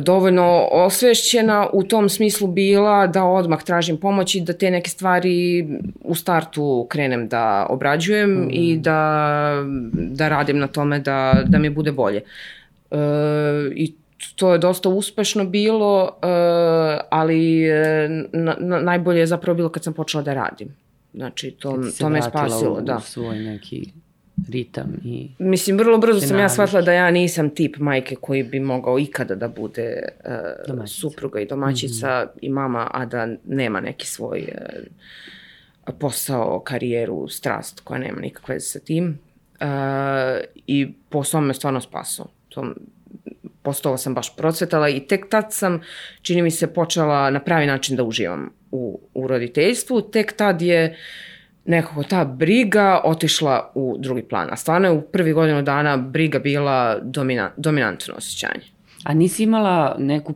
dovoljno 0.00 0.68
osvešćena 0.70 1.68
u 1.72 1.82
tom 1.82 2.08
smislu 2.08 2.48
bila 2.48 3.06
da 3.06 3.24
odmah 3.24 3.62
tražim 3.62 3.96
pomoć 3.96 4.34
i 4.34 4.40
da 4.40 4.52
te 4.52 4.70
neke 4.70 4.90
stvari 4.90 5.66
u 6.00 6.14
startu 6.14 6.86
krenem 6.90 7.28
da 7.28 7.66
obrađujem 7.70 8.30
mm. 8.30 8.48
i 8.50 8.78
da, 8.78 9.64
da 9.92 10.28
radim 10.28 10.58
na 10.58 10.66
tome 10.66 10.98
da, 10.98 11.42
da 11.46 11.58
mi 11.58 11.70
bude 11.70 11.92
bolje. 11.92 12.22
E, 12.90 12.96
I 13.74 13.94
to 14.36 14.52
je 14.52 14.58
dosta 14.58 14.88
uspešno 14.88 15.44
bilo, 15.44 16.18
e, 16.22 16.26
ali 17.10 17.64
e, 17.68 18.08
na, 18.32 18.56
na, 18.58 18.80
najbolje 18.80 19.18
je 19.18 19.26
zapravo 19.26 19.56
bilo 19.56 19.68
kad 19.68 19.84
sam 19.84 19.92
počela 19.92 20.22
da 20.22 20.34
radim. 20.34 20.76
Znači, 21.14 21.50
to, 21.50 21.78
to 21.98 22.08
me 22.08 22.20
vratila 22.20 22.48
spasilo, 22.48 22.74
u, 22.74 22.80
da. 22.80 22.96
u 22.96 23.00
svoj 23.00 23.38
neki 23.38 23.92
ritam 24.48 25.00
i 25.04 25.30
Mislim, 25.38 25.78
vrlo 25.78 25.98
brzo 25.98 26.20
sam 26.20 26.38
ja 26.38 26.48
shvatila 26.48 26.82
da 26.82 26.92
ja 26.92 27.10
nisam 27.10 27.50
tip 27.50 27.76
majke 27.78 28.16
koji 28.16 28.42
bi 28.42 28.60
mogao 28.60 28.98
ikada 28.98 29.34
da 29.34 29.48
bude 29.48 30.02
uh, 30.24 30.32
Domaćica. 30.68 31.00
supruga 31.00 31.40
i 31.40 31.46
domaćica 31.46 32.06
mm 32.06 32.28
-hmm. 32.28 32.38
i 32.42 32.48
mama, 32.48 32.90
a 32.94 33.06
da 33.06 33.28
nema 33.44 33.80
neki 33.80 34.06
svoj 34.06 34.48
uh, 35.88 35.94
posao, 35.98 36.60
karijeru, 36.60 37.28
strast 37.28 37.80
koja 37.80 38.00
nema 38.00 38.20
nikakve 38.20 38.54
veze 38.54 38.66
sa 38.66 38.78
tim. 38.78 39.18
Uh, 39.60 39.66
I 40.66 40.92
posao 41.08 41.40
me 41.40 41.54
stvarno 41.54 41.80
spasao. 41.80 42.26
To, 42.50 42.74
postala 43.62 43.98
sam 43.98 44.14
baš 44.14 44.36
procvetala 44.36 44.88
i 44.88 45.00
tek 45.00 45.28
tad 45.30 45.44
sam, 45.50 45.80
čini 46.22 46.42
mi 46.42 46.50
se, 46.50 46.74
počela 46.74 47.30
na 47.30 47.40
pravi 47.40 47.66
način 47.66 47.96
da 47.96 48.04
uživam 48.04 48.50
u, 48.70 49.00
u 49.14 49.26
roditeljstvu. 49.26 50.00
Tek 50.00 50.32
tad 50.32 50.62
je 50.62 50.96
nekako 51.64 52.02
ta 52.02 52.24
briga 52.24 53.00
otišla 53.04 53.72
u 53.74 53.96
drugi 53.98 54.22
plan. 54.22 54.48
A 54.50 54.56
stvarno 54.56 54.88
je 54.88 54.92
u 54.92 55.02
prvi 55.02 55.32
godinu 55.32 55.62
dana 55.62 55.96
briga 55.96 56.38
bila 56.38 56.98
domina, 57.02 57.50
dominantno 57.56 58.14
osjećanje. 58.16 58.64
A 59.04 59.14
nisi 59.14 59.42
imala 59.42 59.96
neku 59.98 60.34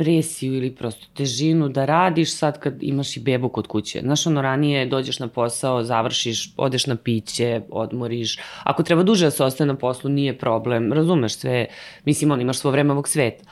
presiju 0.00 0.54
ili 0.54 0.74
prosto 0.74 1.06
težinu 1.14 1.68
da 1.68 1.84
radiš 1.84 2.34
sad 2.34 2.60
kad 2.60 2.82
imaš 2.82 3.16
i 3.16 3.20
bebu 3.20 3.48
kod 3.48 3.66
kuće. 3.66 4.00
Znaš, 4.00 4.26
ono 4.26 4.42
ranije 4.42 4.86
dođeš 4.86 5.18
na 5.18 5.28
posao, 5.28 5.82
završiš, 5.82 6.54
odeš 6.56 6.86
na 6.86 6.96
piće, 6.96 7.60
odmoriš. 7.70 8.38
Ako 8.64 8.82
treba 8.82 9.02
duže 9.02 9.26
da 9.26 9.30
se 9.30 9.44
ostaje 9.44 9.68
na 9.68 9.76
poslu, 9.76 10.10
nije 10.10 10.38
problem. 10.38 10.92
Razumeš 10.92 11.36
sve, 11.36 11.66
mislim, 12.04 12.30
on 12.30 12.40
imaš 12.40 12.58
svo 12.58 12.70
vreme 12.70 12.92
ovog 12.92 13.08
sveta. 13.08 13.44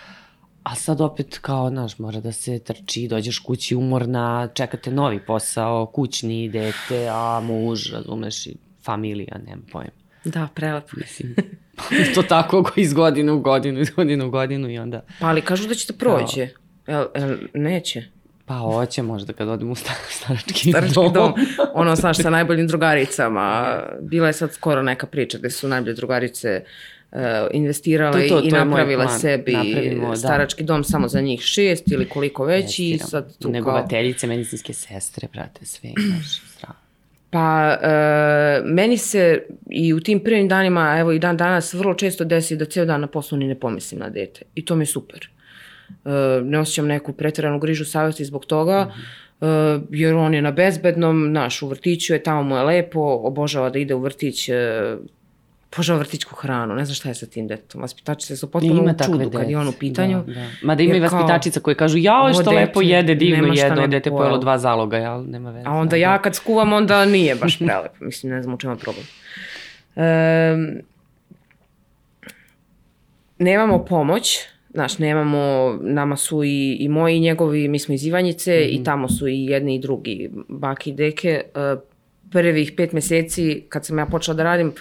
A 0.62 0.74
sad 0.74 1.00
opet 1.00 1.38
kao, 1.38 1.68
znaš, 1.68 1.98
mora 1.98 2.20
da 2.20 2.32
se 2.32 2.58
trči, 2.58 3.08
dođeš 3.08 3.38
kući 3.38 3.76
umorna, 3.76 4.48
čekate 4.54 4.90
novi 4.90 5.20
posao, 5.26 5.86
kućni, 5.86 6.48
dete, 6.48 7.08
a 7.10 7.40
muž, 7.44 7.92
razumeš, 7.92 8.46
i 8.46 8.56
familija, 8.84 9.38
nemam 9.46 9.66
pojma. 9.72 9.90
Da, 10.24 10.48
prelepo. 10.54 10.96
Mislim, 10.96 11.34
to 12.14 12.22
tako 12.22 12.70
iz 12.76 12.94
godine 12.94 13.32
u 13.32 13.40
godinu, 13.40 13.80
iz 13.80 13.90
godine 13.90 14.24
u 14.24 14.30
godinu 14.30 14.70
i 14.70 14.78
onda... 14.78 15.00
Pa 15.20 15.26
ali 15.26 15.40
kažu 15.40 15.68
da 15.68 15.74
će 15.74 15.92
da 15.92 15.98
prođe. 15.98 16.48
El, 16.86 17.04
el, 17.14 17.36
neće. 17.54 18.02
Pa 18.46 18.54
hoće 18.54 19.02
možda 19.02 19.32
kad 19.32 19.48
odem 19.48 19.70
u 19.70 19.74
sta- 19.74 19.92
starački, 20.10 20.70
Starački 20.70 20.94
dom. 20.94 21.12
dom. 21.12 21.32
Ono, 21.74 21.96
znaš, 21.96 22.16
sa 22.16 22.30
najboljim 22.30 22.66
drugaricama. 22.66 23.78
Bila 24.00 24.26
je 24.26 24.32
sad 24.32 24.52
skoro 24.52 24.82
neka 24.82 25.06
priča 25.06 25.38
gde 25.38 25.50
su 25.50 25.68
najbolje 25.68 25.94
drugarice 25.94 26.64
uh, 27.12 27.18
investirale 27.52 28.12
To 28.22 28.40
to, 28.40 28.46
i 28.46 28.50
to 28.50 28.56
moj 28.56 28.64
napravile 28.64 29.08
sebi 29.08 29.52
Napravimo, 29.52 30.08
da. 30.10 30.16
starački 30.16 30.64
dom 30.64 30.84
samo 30.84 31.08
za 31.08 31.20
njih 31.20 31.40
šest 31.40 31.84
ili 31.92 32.08
koliko 32.08 32.44
već 32.44 32.78
i 32.78 32.84
Investiram. 32.84 33.10
sad 33.10 33.32
tu 33.36 33.42
kao... 33.42 33.50
Negovateljice, 33.52 34.26
medicinske 34.26 34.72
sestre, 34.72 35.28
brate, 35.32 35.64
sve 35.66 35.90
imaš. 35.98 36.40
Strava. 36.56 36.74
Pa, 37.30 37.78
e, 37.82 38.62
meni 38.64 38.98
se 38.98 39.46
i 39.70 39.92
u 39.92 40.00
tim 40.00 40.20
prvim 40.24 40.48
danima, 40.48 40.96
evo 40.98 41.12
i 41.12 41.18
dan 41.18 41.36
danas, 41.36 41.74
vrlo 41.74 41.94
često 41.94 42.24
desi 42.24 42.56
da 42.56 42.64
ceo 42.64 42.84
dan 42.84 43.00
na 43.00 43.06
poslu 43.06 43.38
ni 43.38 43.46
ne 43.46 43.60
pomislim 43.60 44.00
na 44.00 44.08
dete. 44.08 44.42
I 44.54 44.64
to 44.64 44.76
mi 44.76 44.82
je 44.82 44.86
super. 44.86 45.28
E, 46.04 46.10
ne 46.44 46.58
osjećam 46.58 46.86
neku 46.86 47.12
preteranu 47.12 47.58
grižu 47.58 47.84
savjesti 47.84 48.24
zbog 48.24 48.44
toga, 48.46 48.84
mm 48.84 49.00
-hmm. 49.40 49.76
e, 49.76 49.86
jer 49.90 50.14
on 50.14 50.34
je 50.34 50.42
na 50.42 50.50
bezbednom, 50.50 51.32
naš, 51.32 51.62
u 51.62 51.68
vrtiću 51.68 52.12
je, 52.12 52.22
tamo 52.22 52.42
mu 52.42 52.56
je 52.56 52.62
lepo, 52.62 53.00
obožava 53.22 53.70
da 53.70 53.78
ide 53.78 53.94
u 53.94 54.00
vrtić, 54.00 54.48
e, 54.48 54.96
obožava 55.76 55.98
vrtićku 55.98 56.34
hranu, 56.34 56.74
ne 56.74 56.84
znam 56.84 56.94
šta 56.94 57.08
je 57.08 57.14
sa 57.14 57.26
tim 57.26 57.48
detetom. 57.48 57.80
Vaspitačice 57.80 58.36
su 58.36 58.50
potpuno 58.50 58.82
u 58.82 59.04
čudu 59.04 59.30
kad 59.30 59.50
je 59.50 59.58
on 59.58 59.68
u 59.68 59.72
pitanju. 59.72 60.22
Da, 60.26 60.34
da. 60.34 60.46
Mada 60.62 60.82
ima 60.82 60.96
i 60.96 61.00
vaspitačica 61.00 61.60
koje 61.60 61.74
kažu, 61.74 61.98
jao 61.98 62.32
što 62.32 62.50
ovo 62.50 62.58
lepo 62.58 62.80
dete 62.80 62.90
jede, 62.90 63.14
divno 63.14 63.48
bi 63.50 63.88
dete 63.88 64.10
pojelo. 64.10 64.38
dva 64.38 64.58
zaloga, 64.58 64.96
jel? 64.96 65.24
Nema 65.30 65.50
veze. 65.50 65.68
A 65.68 65.72
onda 65.72 65.90
Da. 65.90 65.96
ja 65.96 66.22
kad 66.22 66.34
skuvam, 66.34 66.72
onda 66.72 67.04
nije 67.04 67.34
baš 67.34 67.58
prelepo. 67.58 68.04
Mislim, 68.04 68.32
ne 68.32 68.42
znam 68.42 68.54
u 68.54 68.58
čemu 68.58 68.74
je 68.74 68.78
problem. 68.78 69.04
Um, 69.96 70.82
nemamo 73.38 73.84
pomoć, 73.84 74.38
znaš, 74.70 74.98
nemamo, 74.98 75.74
nama 75.82 76.16
su 76.16 76.44
i, 76.44 76.76
i 76.80 76.88
moji 76.88 77.16
i 77.16 77.20
njegovi, 77.20 77.68
mi 77.68 77.78
smo 77.78 77.94
iz 77.94 78.06
Ivanjice 78.06 78.50
mm 78.50 78.54
-hmm. 78.54 78.80
i 78.80 78.84
tamo 78.84 79.08
su 79.08 79.28
i 79.28 79.44
jedni 79.44 79.74
i 79.74 79.78
drugi, 79.78 80.30
baki 80.48 80.90
i 80.90 80.94
deke. 80.94 81.42
Uh, 81.74 81.82
prvih 82.30 82.72
pet 82.76 82.92
meseci, 82.92 83.64
kad 83.68 83.86
sam 83.86 83.98
ja 83.98 84.06
počela 84.06 84.36
da 84.36 84.42
radim, 84.42 84.72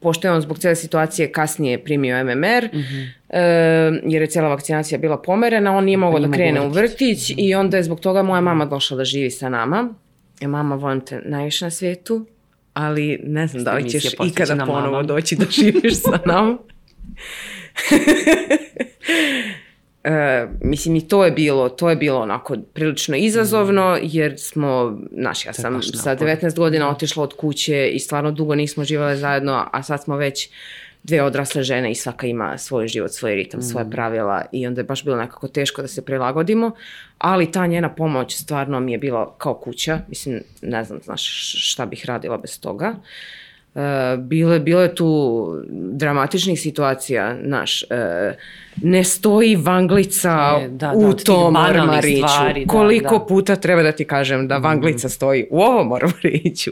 pošto 0.00 0.28
je 0.28 0.32
on 0.32 0.40
zbog 0.40 0.58
cele 0.58 0.74
situacije 0.74 1.32
kasnije 1.32 1.84
primio 1.84 2.24
MMR, 2.24 2.68
mm 2.72 2.78
-hmm. 2.78 3.08
e, 3.28 4.00
jer 4.04 4.22
je 4.22 4.26
cela 4.26 4.48
vakcinacija 4.48 4.98
bila 4.98 5.22
pomerena, 5.22 5.76
on 5.76 5.84
nije 5.84 5.96
mogao 5.96 6.20
da 6.20 6.30
krene 6.30 6.60
u 6.60 6.68
vrtić. 6.68 6.90
vrtić 6.90 7.34
i 7.36 7.54
onda 7.54 7.76
je 7.76 7.82
zbog 7.82 8.00
toga 8.00 8.22
moja 8.22 8.40
mama 8.40 8.64
došla 8.64 8.96
da 8.96 9.04
živi 9.04 9.30
sa 9.30 9.48
nama. 9.48 9.94
E, 10.40 10.46
mama, 10.46 10.74
volim 10.74 11.00
te 11.00 11.20
najviše 11.24 11.64
na 11.64 11.70
svetu, 11.70 12.26
ali 12.74 13.20
ne 13.24 13.46
znam 13.46 13.64
da 13.64 13.72
li 13.72 13.90
ćeš 13.90 14.04
ikada 14.24 14.66
ponovo 14.66 15.02
doći 15.02 15.36
da 15.36 15.44
živiš 15.50 16.02
sa 16.02 16.18
nama. 16.26 16.58
E, 20.04 20.46
mislim 20.60 20.96
i 20.96 21.08
to 21.08 21.24
je 21.24 21.30
bilo, 21.30 21.68
to 21.68 21.90
je 21.90 21.96
bilo 21.96 22.20
onako 22.20 22.56
prilično 22.72 23.16
izazovno 23.16 23.98
jer 24.02 24.34
smo, 24.38 24.98
znaš, 25.12 25.46
ja 25.46 25.52
sam 25.52 25.82
sa 25.82 26.10
naporno. 26.10 26.26
19 26.26 26.56
godina 26.56 26.90
otišla 26.90 27.22
od 27.22 27.34
kuće 27.36 27.88
i 27.88 27.98
stvarno 27.98 28.30
dugo 28.30 28.54
nismo 28.54 28.84
živale 28.84 29.16
zajedno, 29.16 29.68
a 29.72 29.82
sad 29.82 30.02
smo 30.02 30.16
već 30.16 30.48
dve 31.02 31.22
odrasle 31.22 31.62
žene 31.62 31.90
i 31.90 31.94
svaka 31.94 32.26
ima 32.26 32.58
svoj 32.58 32.88
život, 32.88 33.10
svoj 33.12 33.34
ritam, 33.34 33.62
svoje 33.62 33.90
pravila 33.90 34.44
i 34.52 34.66
onda 34.66 34.80
je 34.80 34.84
baš 34.84 35.04
bilo 35.04 35.16
nekako 35.16 35.48
teško 35.48 35.82
da 35.82 35.88
se 35.88 36.04
prilagodimo, 36.04 36.70
ali 37.18 37.52
ta 37.52 37.66
njena 37.66 37.94
pomoć 37.94 38.36
stvarno 38.36 38.80
mi 38.80 38.92
je 38.92 38.98
bila 38.98 39.34
kao 39.38 39.54
kuća, 39.54 39.98
mislim, 40.08 40.40
ne 40.62 40.84
znam, 40.84 41.00
znaš, 41.04 41.52
šta 41.72 41.86
bih 41.86 42.04
radila 42.06 42.36
bez 42.36 42.60
toga. 42.60 42.94
Uh, 43.78 43.84
bile, 44.18 44.58
bilo 44.60 44.80
je 44.80 44.94
tu 44.94 45.46
dramatičnih 45.72 46.60
situacija, 46.60 47.36
znaš, 47.44 47.82
uh, 47.82 47.88
ne 48.76 49.04
stoji 49.04 49.56
vanglica 49.56 50.58
E, 50.58 50.68
da, 50.68 50.76
da, 50.78 50.92
u 50.94 51.12
tih 51.12 51.24
tom 51.24 51.56
ormariću. 51.58 52.16
stvari, 52.18 52.64
da, 52.64 52.68
Koliko 52.68 53.18
da. 53.18 53.24
puta 53.24 53.56
treba 53.56 53.82
da 53.82 53.92
ti 53.92 54.04
kažem 54.06 54.48
da 54.48 54.56
vanglica 54.58 55.08
stoji 55.08 55.46
u 55.50 55.60
ovom 55.60 55.92
ormariću? 55.92 56.70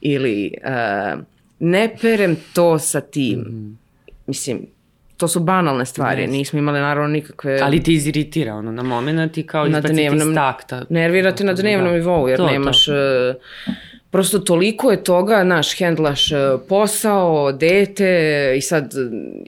Ili 0.00 0.52
uh, 0.58 1.20
ne 1.60 1.90
perem 2.02 2.36
to 2.52 2.78
sa 2.78 3.00
tim. 3.00 3.44
Mislim, 4.26 4.66
to 5.16 5.28
su 5.28 5.40
banalne 5.40 5.86
stvari, 5.86 6.20
Jeste. 6.22 6.32
nismo 6.32 6.58
imali 6.58 6.80
naravno 6.80 7.08
nikakve... 7.08 7.60
Ali 7.60 7.82
ti 7.82 7.94
iziritira 7.94 8.54
ono 8.54 8.72
na 8.72 8.82
moment 8.84 9.38
i 9.38 9.42
kao 9.42 9.62
Na 9.62 9.68
izbaciti 9.68 9.92
iz 9.94 10.12
dnevnom- 10.12 10.34
takta. 10.34 10.84
Nervirate 10.88 11.44
na 11.44 11.52
dnevnom 11.54 11.88
Da. 11.88 11.94
nivou, 11.94 12.28
jer 12.28 12.36
To, 12.36 12.46
to. 12.46 12.52
nemaš... 12.52 12.86
Prosto 14.10 14.38
toliko 14.38 14.90
je 14.90 15.04
toga, 15.04 15.44
naš, 15.44 15.78
hendlaš 15.78 16.32
e, 16.32 16.36
posao, 16.68 17.52
dete 17.52 18.54
i 18.56 18.60
sad 18.60 18.94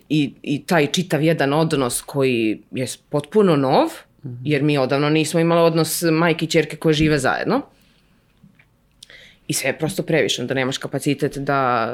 i, 0.09 0.33
i 0.43 0.63
taj 0.67 0.87
čitav 0.87 1.23
jedan 1.23 1.53
odnos 1.53 2.03
koji 2.03 2.61
je 2.71 2.87
potpuno 3.09 3.57
nov, 3.57 3.89
jer 4.45 4.63
mi 4.63 4.79
odavno 4.79 5.11
nismo 5.11 5.41
imali 5.41 5.61
odnos 5.61 6.03
majke 6.13 6.45
i 6.45 6.49
čerke 6.49 6.77
koje 6.77 6.93
žive 6.93 7.19
zajedno. 7.19 7.63
I 9.51 9.53
sve 9.53 9.71
je 9.71 9.79
prosto 9.79 10.03
previše, 10.03 10.45
da 10.45 10.55
nemaš 10.55 10.79
kapacitet 10.79 11.39
da... 11.39 11.93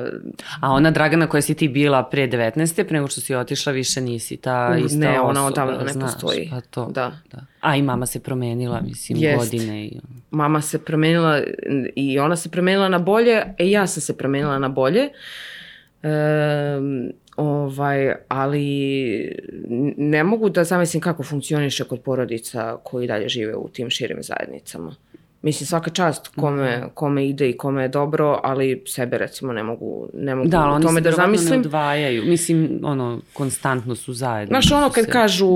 A 0.61 0.71
ona 0.71 0.91
Dragana 0.91 1.27
koja 1.27 1.43
si 1.43 1.55
ti 1.55 1.69
bila 1.69 2.09
pre 2.09 2.29
19. 2.29 2.85
pre 2.85 2.97
nego 2.97 3.09
što 3.09 3.21
si 3.21 3.35
otišla 3.35 3.73
više 3.73 4.01
nisi 4.01 4.37
ta 4.37 4.77
ista 4.85 4.99
ne, 4.99 5.21
ona 5.21 5.47
odavno 5.47 5.79
ne 5.79 5.93
znaš, 5.93 6.13
postoji. 6.13 6.49
Pa 6.51 6.61
to, 6.61 6.91
Da. 6.91 7.13
da. 7.33 7.45
A 7.61 7.77
i 7.77 7.83
mama 7.83 8.07
se 8.07 8.21
promenila, 8.21 8.81
mislim, 8.81 9.19
Jest. 9.19 9.39
godine. 9.39 9.85
I... 9.85 10.01
Mama 10.31 10.61
se 10.61 10.85
promenila 10.85 11.43
i 11.97 12.19
ona 12.19 12.37
se 12.37 12.51
promenila 12.51 12.89
na 12.89 12.99
bolje, 12.99 13.43
e 13.59 13.71
ja 13.71 13.87
sam 13.87 14.01
se 14.01 14.17
promenila 14.17 14.59
na 14.59 14.69
bolje. 14.69 15.09
Um, 16.03 17.13
ovaj, 17.37 18.15
ali 18.29 18.67
ne 19.97 20.25
mogu 20.25 20.49
da 20.49 20.65
zamislim 20.65 21.01
kako 21.01 21.23
funkcioniše 21.23 21.85
kod 21.85 22.01
porodica 22.01 22.77
koji 22.85 23.07
dalje 23.07 23.29
žive 23.29 23.55
u 23.55 23.69
tim 23.69 23.91
širim 23.91 24.23
zajednicama. 24.23 24.95
Mislim, 25.47 25.67
svaka 25.67 25.91
čast 25.91 26.29
kome, 26.31 26.67
kome 26.95 27.27
ide 27.27 27.51
i 27.51 27.55
kome 27.55 27.83
je 27.83 27.89
dobro, 27.91 28.41
ali 28.43 28.83
sebe 28.87 29.19
recimo 29.19 29.53
ne 29.53 29.63
mogu, 29.63 30.09
ne 30.15 30.35
mogu 30.35 30.49
Da, 30.49 30.61
oni 30.63 30.83
tome 30.83 30.95
se 30.95 31.03
da 31.03 31.11
verovatno 31.11 31.33
ne 31.33 31.39
zamislim. 31.39 31.61
odvajaju. 31.61 32.25
Mislim, 32.25 32.81
ono, 32.85 33.21
konstantno 33.33 33.95
su 33.97 34.13
zajedno. 34.15 34.53
Znaš, 34.53 34.73
ono 34.73 34.91
kad 34.91 35.05
se- 35.05 35.11
kažu, 35.11 35.49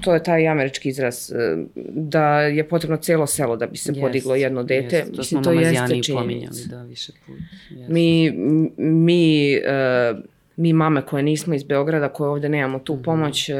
to 0.00 0.14
je 0.14 0.22
taj 0.22 0.48
američki 0.48 0.88
izraz, 0.88 1.32
e, 1.32 1.56
da 1.88 2.40
je 2.40 2.64
potrebno 2.64 2.96
celo 2.98 3.26
selo 3.28 3.56
da 3.56 3.66
bi 3.66 3.76
se 3.76 3.90
Jest, 3.90 4.00
podiglo 4.00 4.34
jedno 4.36 4.62
dete. 4.64 4.96
jest. 4.96 5.10
To 5.10 5.18
Mislim, 5.18 5.42
to 5.42 5.52
jeste 5.52 5.86
činjenica. 5.86 6.12
pominjali, 6.14 6.56
da, 6.66 6.82
više 6.82 7.12
puta. 7.26 7.38
Jest. 7.70 7.90
Mi, 7.90 8.30
mi, 8.78 9.54
e, 9.54 10.14
mi 10.56 10.72
mame 10.74 11.02
koje 11.02 11.22
nismo 11.22 11.54
iz 11.54 11.62
Beograda, 11.64 12.08
koje 12.10 12.30
ovde 12.30 12.48
nemamo 12.48 12.78
tu 12.78 12.94
Mhm. 12.94 13.02
pomoć, 13.02 13.48
e, 13.48 13.54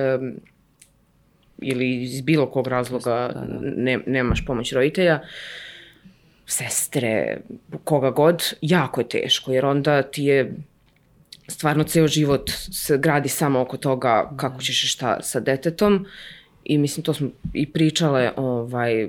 ili 1.62 2.02
iz 2.02 2.20
bilo 2.20 2.50
kog 2.50 2.66
razloga 2.66 3.30
Da, 3.34 3.40
da. 3.40 3.58
ne, 3.76 3.98
nemaš 4.06 4.46
pomoć 4.46 4.72
roditelja, 4.72 5.20
sestre, 6.46 7.40
koga 7.84 8.10
god, 8.10 8.54
jako 8.60 9.00
je 9.00 9.08
teško, 9.08 9.52
jer 9.52 9.66
onda 9.66 10.02
ti 10.02 10.24
je 10.24 10.54
stvarno 11.48 11.84
ceo 11.84 12.06
život 12.06 12.50
se 12.72 12.98
gradi 12.98 13.28
samo 13.28 13.60
oko 13.60 13.76
toga 13.76 14.32
kako 14.36 14.62
ćeš 14.62 14.84
i 14.84 14.86
šta 14.86 15.22
sa 15.22 15.40
detetom 15.40 16.06
i 16.64 16.78
mislim 16.78 17.04
to 17.04 17.14
smo 17.14 17.28
i 17.52 17.72
pričale 17.72 18.32
ovaj, 18.36 19.08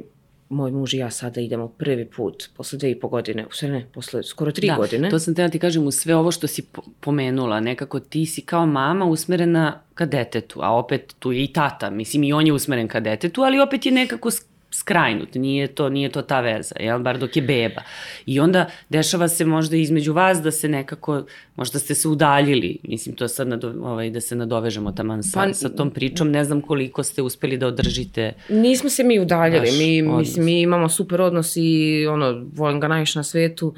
moj 0.53 0.71
muž 0.71 0.93
i 0.93 0.97
ja 0.97 1.09
sada 1.09 1.41
idemo 1.41 1.67
prvi 1.67 2.05
put 2.05 2.49
posle 2.57 2.79
dve 2.79 2.91
i 2.91 2.99
po 2.99 3.07
godine, 3.07 3.45
sve 3.51 3.69
ne, 3.69 3.87
posle 3.93 4.23
skoro 4.23 4.51
tri 4.51 4.67
da, 4.67 4.75
godine. 4.75 5.09
to 5.09 5.19
sam 5.19 5.35
te 5.35 5.41
da 5.41 5.49
ti 5.49 5.59
kažem, 5.59 5.87
u 5.87 5.91
sve 5.91 6.15
ovo 6.15 6.31
što 6.31 6.47
si 6.47 6.61
po- 6.61 6.83
pomenula, 6.99 7.59
nekako 7.59 7.99
ti 7.99 8.25
si 8.25 8.41
kao 8.41 8.65
mama 8.65 9.05
usmerena 9.05 9.81
ka 9.93 10.05
detetu, 10.05 10.59
a 10.61 10.71
opet 10.71 11.15
tu 11.19 11.31
je 11.31 11.43
i 11.43 11.53
tata, 11.53 11.89
mislim 11.89 12.23
i 12.23 12.33
on 12.33 12.47
je 12.47 12.53
usmeren 12.53 12.87
ka 12.87 12.99
detetu, 12.99 13.41
ali 13.41 13.59
opet 13.59 13.85
je 13.85 13.91
nekako 13.91 14.29
skrajnut, 14.73 15.35
nije 15.35 15.67
to, 15.67 15.89
nije 15.89 16.09
to 16.09 16.21
ta 16.21 16.41
veza, 16.41 16.75
jel, 16.79 16.99
bar 16.99 17.17
dok 17.17 17.35
je 17.35 17.41
beba. 17.41 17.81
I 18.25 18.39
onda 18.39 18.69
dešava 18.89 19.27
se 19.27 19.45
možda 19.45 19.75
između 19.77 20.13
vas 20.13 20.41
da 20.41 20.51
se 20.51 20.67
nekako, 20.69 21.23
možda 21.55 21.79
ste 21.79 21.95
se 21.95 22.07
udaljili, 22.07 22.77
mislim 22.83 23.15
to 23.15 23.27
sad 23.27 23.47
nado, 23.47 23.73
ovaj, 23.81 24.09
da 24.09 24.21
se 24.21 24.35
nadovežemo 24.35 24.91
taman 24.91 25.23
sa, 25.23 25.39
Pa- 25.39 25.53
sa 25.53 25.69
tom 25.69 25.91
pričom, 25.91 26.31
ne 26.31 26.43
znam 26.43 26.61
koliko 26.61 27.03
ste 27.03 27.21
uspeli 27.21 27.57
da 27.57 27.67
održite 27.67 28.33
Nismo 28.49 28.89
se 28.89 29.03
mi 29.03 29.19
udaljili, 29.19 29.71
mi, 29.71 30.01
odnos. 30.01 30.19
mislim, 30.19 30.45
mi 30.45 30.61
imamo 30.61 30.89
super 30.89 31.21
odnos 31.21 31.53
i 31.55 32.05
ono, 32.07 32.45
volim 32.53 32.79
ga 32.79 32.87
najviše 32.87 33.19
na 33.19 33.23
svetu 33.23 33.73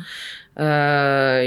e, 0.55 0.61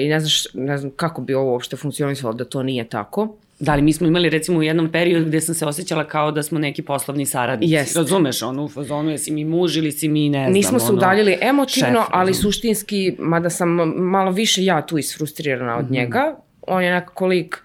i 0.05 0.09
ne, 0.09 0.21
znaš, 0.21 0.55
ne 0.55 0.79
znam 0.79 0.93
kako 0.97 1.23
bi 1.23 1.35
ovo 1.35 1.53
uopšte 1.53 1.77
funkcionisalo 1.77 2.33
da 2.33 2.45
to 2.45 2.63
nije 2.63 2.89
tako. 2.89 3.37
Da, 3.61 3.73
ali 3.73 3.83
mi 3.83 3.93
smo 3.93 4.07
imali 4.07 4.31
recimo 4.31 4.59
u 4.59 4.63
jednom 4.63 4.93
periodu 4.93 5.27
gde 5.27 5.41
sam 5.41 5.55
se 5.55 5.67
osjećala 5.67 6.05
kao 6.05 6.33
da 6.33 6.43
smo 6.43 6.59
neki 6.59 6.83
poslovni 6.83 7.27
saradnici. 7.27 7.73
Jest. 7.73 7.97
Razumeš, 7.97 8.43
ono, 8.43 8.65
u 8.65 8.69
fazonu, 8.69 9.11
jesi 9.11 9.31
mi 9.33 9.45
muž 9.45 9.77
ili 9.77 9.93
si 9.93 10.09
mi, 10.09 10.29
ne 10.29 10.39
znam, 10.39 10.53
Nismo 10.53 10.79
se 10.79 10.87
ono, 10.87 10.97
udaljili 10.97 11.39
emotivno, 11.41 12.01
šef, 12.01 12.09
ali 12.11 12.35
suštinski, 12.35 13.15
mada 13.19 13.51
sam 13.51 13.69
malo 13.97 14.31
više 14.31 14.65
ja 14.65 14.87
tu 14.87 14.99
isfrustrirana 14.99 15.79
od 15.79 15.91
njega, 15.91 16.37
on 16.63 16.83
je 16.83 16.93
nekako 16.93 17.27
lik, 17.27 17.57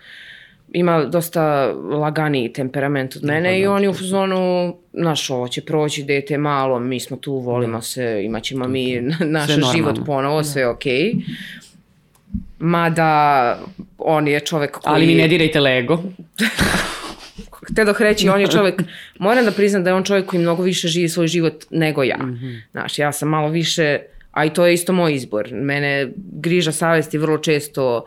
ima 0.73 1.05
dosta 1.05 1.73
laganiji 1.91 2.53
temperament 2.53 3.15
od 3.15 3.23
mene 3.23 3.49
pa 3.49 3.55
i 3.55 3.63
da, 3.63 3.71
on 3.71 3.83
je 3.83 3.89
u 3.89 3.93
sam- 3.93 3.99
fazonu, 3.99 4.75
naš, 4.93 5.29
ovo 5.29 5.47
će 5.47 5.61
proći, 5.61 6.03
dete 6.03 6.37
malo, 6.37 6.79
mi 6.79 6.99
smo 6.99 7.17
tu, 7.17 7.33
volimo 7.33 7.81
se, 7.81 8.21
imat 8.25 8.43
ćemo 8.43 8.67
mi 8.67 9.01
naš 9.01 9.45
Sve 9.45 9.57
normalno. 9.57 9.73
život 9.77 9.95
ponovo, 10.05 10.43
sve 10.43 10.61
je 10.61 10.67
okej. 10.67 11.13
Mada 12.63 13.59
on 13.97 14.27
je 14.27 14.39
čovek 14.39 14.71
koji... 14.71 14.93
Ali 14.93 15.05
mi 15.07 15.15
ne 15.15 15.27
dirajte 15.27 15.59
Lego. 15.59 16.03
Htio 17.71 17.85
da 17.85 17.95
reći, 17.99 18.29
on 18.29 18.41
je 18.41 18.47
čovjek, 18.47 18.83
moram 19.19 19.45
da 19.45 19.51
priznam 19.51 19.83
da 19.83 19.89
je 19.89 19.93
on 19.93 20.03
čovjek 20.03 20.25
koji 20.25 20.41
mnogo 20.41 20.63
više 20.63 20.87
živi 20.87 21.09
svoj 21.09 21.27
život 21.27 21.65
nego 21.69 22.03
ja. 22.03 22.17
Znaš, 22.71 22.99
ja 22.99 23.11
sam 23.11 23.29
malo 23.29 23.49
više, 23.49 23.99
a 24.31 24.45
i 24.45 24.49
to 24.49 24.65
je 24.65 24.73
isto 24.73 24.93
moj 24.93 25.13
izbor. 25.13 25.49
Mene 25.51 26.11
griža 26.15 26.71
savesti 26.71 27.17
vrlo 27.17 27.37
često 27.37 28.05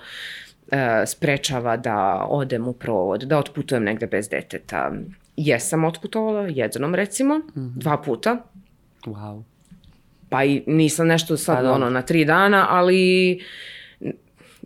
e, 0.71 1.07
sprečava 1.07 1.77
da 1.77 2.27
odem 2.29 2.69
u 2.69 2.73
provod, 2.73 3.23
da 3.23 3.39
otputujem 3.39 3.85
negde 3.85 4.07
bez 4.07 4.29
deteta. 4.29 4.93
Jesam 5.37 5.85
otputovala, 5.85 6.49
jednom 6.49 6.95
recimo, 6.95 7.41
dva 7.55 7.97
puta, 7.97 8.37
Wow. 9.07 9.43
pa 10.29 10.45
i 10.45 10.63
nisam 10.67 11.07
nešto 11.07 11.37
sad 11.37 11.65
Pa 11.65 11.73
ono 11.73 11.91
na 11.91 12.03
tri 12.03 12.25
dana, 12.25 12.67
ali 12.71 13.41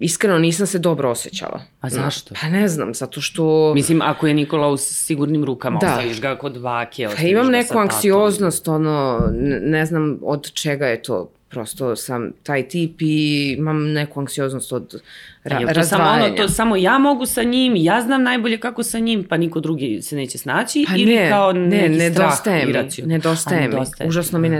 iskreno 0.00 0.38
nisam 0.38 0.66
se 0.66 0.78
dobro 0.78 1.10
osjećala. 1.10 1.62
A 1.80 1.90
zašto? 1.90 2.34
Pa 2.40 2.48
ne 2.48 2.68
znam, 2.68 2.94
zato 2.94 3.20
što... 3.20 3.72
Mislim, 3.74 4.02
ako 4.02 4.26
je 4.26 4.34
Nikola 4.34 4.68
u 4.68 4.76
sigurnim 4.76 5.44
rukama, 5.44 5.78
Da. 5.80 5.86
ostaviš 5.86 6.20
ga 6.20 6.36
kod 6.36 6.60
bake, 6.60 7.04
Pa 7.06 7.10
ostaviš 7.12 7.30
imam 7.30 7.46
ga 7.46 7.52
neku 7.52 7.78
anksioznost, 7.78 8.68
ono, 8.68 9.20
ne, 9.32 9.60
ne 9.60 9.86
znam 9.86 10.18
od 10.22 10.52
čega 10.52 10.86
je 10.86 11.02
to. 11.02 11.30
Prosto 11.48 11.96
sam 11.96 12.30
taj 12.42 12.68
tip 12.68 13.02
i 13.02 13.54
imam 13.58 13.92
neku 13.92 14.20
anksioznost 14.20 14.72
od 14.72 15.02
ra 15.44 15.58
to 15.58 15.64
samo 15.64 15.72
razdvajanja. 15.74 16.24
ono, 16.24 16.36
to 16.36 16.48
samo 16.48 16.76
ja 16.76 16.98
mogu 16.98 17.26
sa 17.26 17.42
njim, 17.42 17.72
ja 17.76 18.02
znam 18.02 18.22
najbolje 18.22 18.60
kako 18.60 18.82
sa 18.82 18.98
njim, 18.98 19.24
pa 19.24 19.36
niko 19.36 19.60
drugi 19.60 20.02
se 20.02 20.16
neće 20.16 20.38
snaći, 20.38 20.84
pa 20.88 20.96
ili 20.96 21.14
ne, 21.14 21.28
kao 21.30 21.52
ne, 21.52 21.60
neki 21.68 21.94
nedostaje 21.94 22.34
strah 22.36 22.64
mi, 22.64 22.70
iracionalni? 22.70 23.12
nedostaje 23.14 23.64
A, 23.64 23.68
mi, 23.68 24.08
užasno 24.08 24.38
mi 24.38 24.48
Aha. 24.48 24.56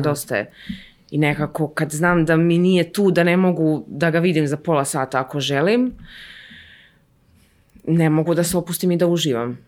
I 1.11 1.19
nekako 1.19 1.69
kad 1.69 1.91
znam 1.91 2.25
da 2.25 2.37
mi 2.37 2.59
nije 2.59 2.93
tu, 2.93 3.11
da 3.11 3.25
ne 3.25 3.37
mogu 3.37 3.85
da 3.89 4.11
ga 4.11 4.19
vidim 4.19 4.47
za 4.47 4.57
pola 4.57 4.85
sata 4.85 5.21
ako 5.21 5.41
želim, 5.41 5.93
ne 7.87 8.11
mogu 8.11 8.35
da 8.35 8.45
se 8.45 8.57
opustim 8.57 8.91
i 8.91 8.97
da 8.97 9.07
uživam. 9.07 9.59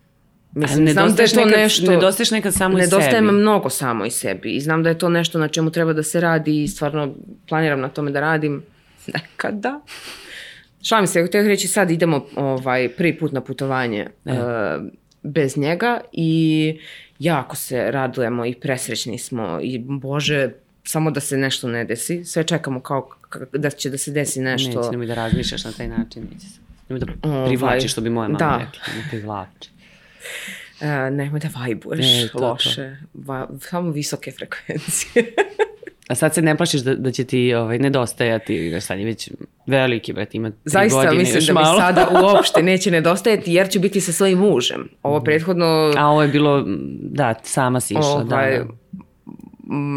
Mislim, 0.55 0.85
ne 0.85 0.93
znam 0.93 1.15
da 1.15 1.23
je 1.23 1.29
to 1.29 1.45
nekad, 1.45 1.61
nešto... 1.61 1.93
Nedostaješ 1.93 2.31
nekad 2.31 2.55
samo 2.55 2.79
i 2.79 2.83
sebi. 2.83 3.27
me 3.27 3.33
mnogo 3.33 3.71
samo 3.71 4.05
i 4.05 4.11
sebi 4.11 4.51
i 4.51 4.61
znam 4.61 4.83
da 4.83 4.89
je 4.89 4.99
to 4.99 5.09
nešto 5.09 5.39
na 5.39 5.49
čemu 5.49 5.71
treba 5.71 5.93
da 5.93 6.03
se 6.03 6.21
radi 6.21 6.63
i 6.63 6.69
stvarno 6.69 7.15
planiram 7.49 7.81
na 7.81 7.89
tome 7.89 8.11
da 8.11 8.21
radim 8.21 8.63
nekada. 9.15 9.81
Šalim 10.83 11.07
se, 11.07 11.27
htio 11.27 11.43
reći 11.43 11.69
sad 11.69 11.91
idemo 11.91 12.27
ovaj, 12.37 12.89
prvi 12.89 13.19
put 13.19 13.33
na 13.33 13.41
putovanje 13.41 14.07
E. 14.25 14.33
uh, 14.33 14.39
bez 15.23 15.57
njega 15.57 16.01
i 16.13 16.79
jako 17.19 17.57
se 17.57 17.91
radujemo 17.91 18.47
i 18.47 18.55
presrećni 18.55 19.19
smo 19.19 19.59
i 19.63 19.79
bože, 19.79 20.51
samo 20.85 21.11
da 21.11 21.21
se 21.21 21.37
nešto 21.37 21.69
ne 21.69 21.85
desi. 21.85 22.25
Sve 22.25 22.45
čekamo 22.45 22.81
kao 22.81 23.09
da 23.53 23.71
će 23.71 23.91
da 23.91 23.99
se 23.99 24.11
desi 24.11 24.41
nešto. 24.41 24.79
Neće, 24.79 24.91
nemoj 24.91 25.07
da 25.07 25.15
razmišljaš 25.15 25.65
na 25.65 25.73
taj 25.73 25.89
način. 25.89 26.29
Nemoj 26.89 27.01
da 27.01 27.29
Ovaj, 27.29 27.47
privlačiš, 27.47 27.93
što 27.93 28.01
bi 28.01 28.11
moja 28.11 28.29
mama 28.29 28.39
da. 28.39 28.59
rekla, 28.59 28.95
ne 28.97 29.07
privlači. 29.11 29.71
Uh, 30.81 30.87
nemoj 31.13 31.41
da 31.41 31.49
vajbuješ 31.57 32.25
E, 32.25 32.29
to, 32.29 32.39
loše. 32.41 32.97
Va, 33.15 33.49
samo 33.61 33.91
visoke 33.91 34.31
frekvencije. 34.31 35.25
A 36.09 36.15
sad 36.15 36.35
se 36.35 36.43
ne 36.43 36.57
plašiš 36.57 36.81
da, 36.81 36.95
da 36.95 37.11
će 37.11 37.25
ti 37.25 37.55
ovaj, 37.55 37.79
nedostajati, 37.79 38.55
jer 38.55 38.83
sad 38.83 38.99
je 38.99 39.05
već 39.05 39.31
veliki, 39.67 40.13
brat, 40.13 40.35
ima 40.35 40.51
tri 40.51 40.59
Zaista 40.65 40.97
godine 40.97 41.19
mislim 41.19 41.37
još 41.37 41.47
da 41.47 41.53
mi 41.53 41.61
malo. 41.61 41.79
sada 41.79 42.09
uopšte 42.25 42.63
neće 42.63 42.91
nedostajati 42.91 43.53
jer 43.53 43.69
ću 43.71 43.81
biti 43.81 44.01
sa 44.01 44.13
svojim 44.13 44.39
mužem. 44.39 44.89
Ovo 45.03 45.21
prethodno, 45.21 45.93
A 45.97 46.07
ovo 46.07 46.23
je 46.23 46.29
bilo, 46.29 46.65
da, 47.03 47.35
sama 47.43 47.81
si 47.81 47.95
išla, 47.95 48.07
ovaj, 48.07 48.59
da, 48.59 48.65
da. 48.65 48.71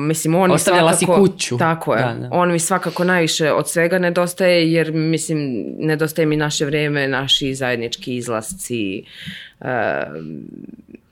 Mislim, 0.07 0.35
on 0.35 0.49
mi 0.49 0.55
Ostavljala 0.55 0.93
si 0.93 1.05
svakako... 1.05 1.21
kuću. 1.27 1.57
Tako 1.57 1.95
je. 1.95 2.01
Da, 2.01 2.13
da. 2.13 2.29
On 2.31 2.51
mi 2.51 2.59
svakako 2.59 3.03
najviše 3.03 3.51
od 3.51 3.69
svega 3.69 3.99
nedostaje 3.99 4.71
jer, 4.71 4.91
mislim, 4.93 5.65
nedostaje 5.79 6.25
mi 6.25 6.37
naše 6.37 6.65
vreme, 6.65 7.07
naši 7.07 7.55
zajednički 7.55 8.15
izlasci. 8.15 9.03
Uh, 9.59 9.67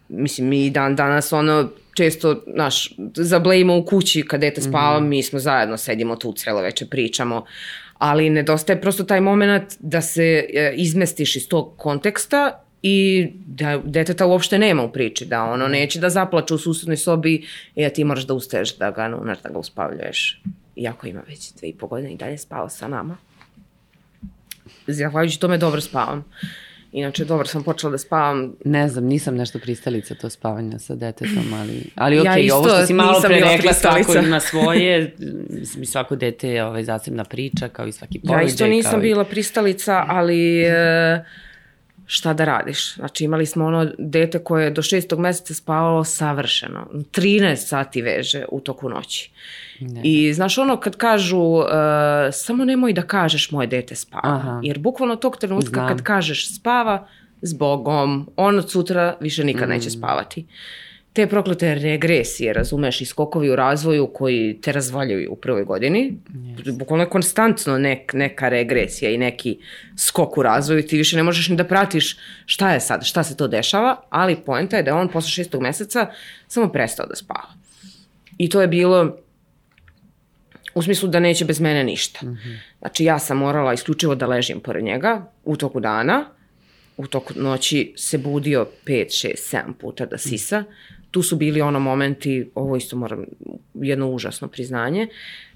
mislim, 0.09 0.47
mi 0.47 0.69
dan 0.69 0.95
danas 0.95 1.33
ono 1.33 1.69
često, 1.93 2.43
naš, 2.47 2.93
zablejimo 3.15 3.77
u 3.77 3.85
kući 3.85 4.21
kad 4.27 4.41
dete 4.41 4.61
spava, 4.61 4.99
Mhm. 4.99 5.09
mi 5.09 5.23
smo 5.23 5.39
zajedno, 5.39 5.77
sedimo 5.77 6.15
tu 6.15 6.33
celo 6.33 6.61
veče, 6.61 6.85
pričamo, 6.85 7.45
ali 7.97 8.29
nedostaje 8.29 8.81
prosto 8.81 9.03
taj 9.03 9.21
moment 9.21 9.63
da 9.79 10.01
se 10.01 10.23
e, 10.53 10.73
izmestiš 10.75 11.35
iz 11.35 11.47
tog 11.49 11.73
konteksta 11.77 12.63
i 12.83 13.27
da 13.45 13.81
deteta 13.85 14.25
uopšte 14.25 14.59
nema 14.59 14.83
u 14.83 14.91
priči, 14.91 15.25
da 15.25 15.43
ono 15.43 15.67
neće 15.67 15.99
da 15.99 16.09
zaplače 16.09 16.53
u 16.53 16.57
susednoj 16.57 16.97
sobi 16.97 17.45
i 17.75 17.83
da 17.83 17.89
ti 17.89 18.03
moraš 18.03 18.23
da 18.23 18.33
ustaješ 18.33 18.77
da 18.77 18.91
ga 18.91 19.07
nunaš, 19.07 19.41
da 19.41 19.49
ga 19.49 19.57
uspavljuješ. 19.57 20.41
Iako 20.75 21.07
ima 21.07 21.21
već 21.27 21.53
dve 21.53 21.67
i 21.67 21.73
po 21.73 21.87
godine 21.87 22.13
i 22.13 22.17
dalje 22.17 22.37
spava 22.37 22.69
sa 22.69 22.87
nama. 22.87 23.17
Zahvaljujući 24.87 25.39
tome 25.39 25.57
dobro 25.57 25.81
spavam. 25.81 26.25
Inače, 26.91 27.25
dobro 27.25 27.47
sam 27.47 27.63
počela 27.63 27.91
da 27.91 27.97
spavam. 27.97 28.55
Ne 28.65 28.89
znam, 28.89 29.03
nisam 29.03 29.35
nešto 29.35 29.59
pristalica 29.59 30.15
to 30.15 30.29
spavanja 30.29 30.79
sa 30.79 30.95
detetom, 30.95 31.53
ali, 31.53 31.83
ali 31.95 32.19
okej, 32.19 32.31
okay, 32.31 32.47
ja 32.47 32.55
ovo 32.55 32.67
što 32.67 32.85
si 32.85 32.93
malo 32.93 33.21
pre 33.21 33.39
rekla, 33.39 33.73
svako 33.73 34.17
ima 34.17 34.39
svoje, 34.39 35.15
mi 35.77 35.85
svako 35.85 36.15
dete 36.15 36.49
je 36.49 36.65
ovaj, 36.65 36.83
zasebna 36.83 37.23
priča, 37.23 37.69
kao 37.69 37.87
i 37.87 37.91
svaki 37.91 38.19
porođaj. 38.19 38.43
Ja 38.43 38.47
isto 38.47 38.67
nisam 38.67 38.99
i... 38.99 39.01
bila 39.01 39.23
pristalica, 39.23 40.05
ali... 40.07 40.61
E, 40.61 41.25
šta 42.05 42.33
da 42.33 42.45
radiš. 42.45 42.95
Znači 42.95 43.23
imali 43.23 43.45
smo 43.45 43.65
ono 43.65 43.91
dete 43.97 44.39
koje 44.39 44.63
je 44.63 44.71
do 44.71 44.81
šestog 44.81 45.19
meseca 45.19 45.53
spavalo 45.53 46.03
savršeno. 46.03 46.87
13 46.93 47.55
sati 47.55 48.01
veže 48.01 48.45
u 48.51 48.59
toku 48.59 48.89
noći. 48.89 49.31
Ne. 49.79 50.01
I 50.03 50.33
znaš 50.33 50.57
ono 50.57 50.77
kad 50.79 50.97
kažu 50.97 51.39
uh, 51.39 51.65
samo 52.31 52.65
nemoj 52.65 52.93
da 52.93 53.01
kažeš 53.01 53.51
moje 53.51 53.67
dete 53.67 53.95
spava. 53.95 54.35
Aha. 54.35 54.59
Jer 54.63 54.79
bukvalno 54.79 55.15
tog 55.15 55.37
trenutka 55.37 55.73
Znam. 55.73 55.87
kad 55.87 56.01
kažeš 56.01 56.55
spava, 56.55 57.07
zbogom, 57.41 58.29
on 58.35 58.57
od 58.57 58.71
sutra 58.71 59.17
više 59.19 59.43
nikad 59.43 59.67
mm. 59.67 59.71
neće 59.71 59.89
spavati. 59.89 60.45
Te 61.13 61.27
proklete 61.27 61.75
regresije, 61.75 62.53
razumeš, 62.53 63.01
i 63.01 63.05
skokovi 63.05 63.49
u 63.49 63.55
razvoju 63.55 64.07
koji 64.07 64.59
te 64.61 64.71
razvaljuju 64.71 65.31
u 65.31 65.35
prvoj 65.35 65.63
godini, 65.63 66.17
yes. 66.29 66.77
bukvalno 66.77 67.03
je 67.03 67.09
konstantno 67.09 67.77
nek, 67.77 68.13
neka 68.13 68.49
regresija 68.49 69.11
i 69.11 69.17
neki 69.17 69.57
skok 69.97 70.37
u 70.37 70.43
razvoju, 70.43 70.87
ti 70.87 70.97
više 70.97 71.17
ne 71.17 71.23
možeš 71.23 71.49
ni 71.49 71.55
da 71.55 71.63
pratiš 71.63 72.17
šta 72.45 72.73
je 72.73 72.79
sad, 72.79 73.05
šta 73.05 73.23
se 73.23 73.37
to 73.37 73.47
dešava, 73.47 74.01
ali 74.09 74.35
poenta 74.45 74.77
je 74.77 74.83
da 74.83 74.91
je 74.91 74.95
on 74.95 75.07
posle 75.07 75.29
šestog 75.29 75.61
meseca 75.61 76.07
samo 76.47 76.71
prestao 76.71 77.05
da 77.07 77.15
spava. 77.15 77.53
I 78.37 78.49
to 78.49 78.61
je 78.61 78.67
bilo 78.67 79.17
U 80.75 80.81
smislu 80.81 81.09
da 81.09 81.19
neće 81.19 81.45
bez 81.45 81.59
mene 81.59 81.83
ništa. 81.83 82.25
Mm 82.25 82.29
-hmm. 82.29 82.57
Znači 82.79 83.03
ja 83.03 83.19
sam 83.19 83.37
morala 83.37 83.73
isključivo 83.73 84.15
da 84.15 84.27
ležim 84.27 84.59
pored 84.59 84.83
njega 84.83 85.31
u 85.43 85.55
toku 85.55 85.79
dana, 85.79 86.25
u 86.97 87.07
toku 87.07 87.33
noći 87.35 87.93
se 87.97 88.17
budio 88.17 88.67
5, 88.85 89.27
6, 89.27 89.57
7 89.57 89.73
puta 89.73 90.05
da 90.05 90.17
sisa. 90.17 90.63
Tu 91.13 91.21
su 91.23 91.35
bili 91.35 91.61
ono 91.61 91.79
momenti, 91.79 92.51
ovo 92.55 92.75
isto 92.75 92.97
moram, 92.97 93.25
jedno 93.73 94.09
užasno 94.09 94.47
priznanje. 94.47 95.07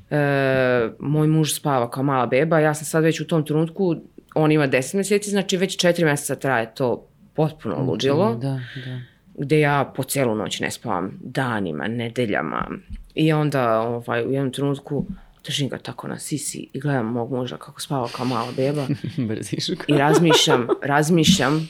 E, 0.10 0.90
moj 1.00 1.28
muž 1.28 1.54
spava 1.54 1.90
kao 1.92 2.04
mala 2.04 2.26
beba, 2.26 2.60
ja 2.60 2.74
sam 2.74 2.86
sad 2.86 3.04
već 3.04 3.22
u 3.22 3.28
tom 3.28 3.46
trenutku, 3.46 3.96
on 4.36 4.52
ima 4.52 4.68
10 4.68 4.96
meseci, 4.96 5.30
znači 5.30 5.58
već 5.58 5.86
4 5.86 6.06
meseca 6.06 6.36
traje 6.36 6.74
to 6.76 7.08
potpuno 7.34 7.84
luđilo. 7.84 8.36
Da, 8.36 8.60
da. 8.86 9.00
Gde 9.38 9.60
ja 9.60 9.94
po 9.96 10.04
celu 10.04 10.36
noć 10.36 10.60
ne 10.60 10.72
spavam 10.72 11.20
danima, 11.22 11.88
nedeljama, 11.88 12.68
I 13.16 13.34
onda 13.34 13.80
ovaj, 13.80 14.26
u 14.26 14.32
jednom 14.32 14.52
trenutku 14.52 15.06
držim 15.46 15.70
ga 15.70 15.78
tako 15.78 16.08
na 16.08 16.20
sisi 16.20 16.68
i 16.74 16.80
gledam 16.80 17.06
mog 17.06 17.32
muža 17.32 17.58
kako 17.58 17.82
spava 17.82 18.08
kao 18.08 18.26
mala 18.26 18.52
beba. 18.56 18.88
I 19.88 19.98
razmišljam, 19.98 20.68
razmišljam 20.84 21.70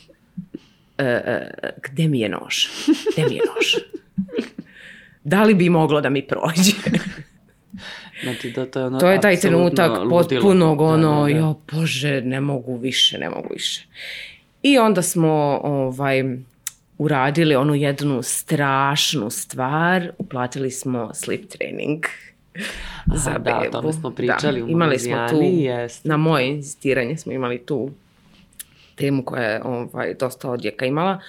gde 1.83 2.07
mi 2.07 2.19
je 2.19 2.29
nož? 2.29 2.65
Gde 3.13 3.25
mi 3.29 3.36
je 3.36 3.41
nož? 3.55 3.73
Da 5.23 5.43
li 5.43 5.53
bi 5.53 5.69
moglo 5.69 6.01
da 6.01 6.10
mi 6.10 6.27
prođe? 6.27 6.71
Znači, 8.23 8.51
da, 8.51 8.65
to 8.65 8.79
je 8.79 8.86
ono 8.86 8.99
To 8.99 9.12
je 9.12 9.21
taj 9.21 9.39
trenutak 9.39 9.91
potpunog 10.10 10.81
ono, 10.81 11.13
da, 11.13 11.27
da, 11.27 11.33
da. 11.33 11.39
jo, 11.39 11.55
bože, 11.71 12.21
ne 12.21 12.41
mogu 12.41 12.77
više, 12.77 13.17
ne 13.17 13.29
mogu 13.29 13.47
više. 13.53 13.86
I 14.63 14.77
onda 14.77 15.01
smo, 15.01 15.60
ovaj, 15.63 16.23
uradili 16.97 17.55
onu 17.55 17.75
jednu 17.75 18.21
strašnu 18.23 19.29
stvar, 19.29 20.12
uplatili 20.17 20.71
smo 20.71 21.13
sleep 21.13 21.49
training 21.49 22.05
za 23.15 23.29
Aha, 23.29 23.39
bebu. 23.39 23.71
Da, 23.71 23.77
o 23.77 23.81
tome 23.81 23.93
smo 23.93 24.12
pričali 24.12 24.60
da, 24.60 24.65
u 24.65 24.69
Imali 24.69 24.99
smo 24.99 25.27
tu, 25.29 25.39
jest. 25.41 26.05
na 26.05 26.17
moje 26.17 26.47
insistiranje 26.47 27.17
smo 27.17 27.31
imali 27.31 27.57
tu 27.57 27.91
temu 28.97 29.25
koja 29.25 29.43
je 29.43 29.62
ovaj, 29.63 30.13
dosta 30.13 30.49
odjeka 30.49 30.86
imala 30.86 31.19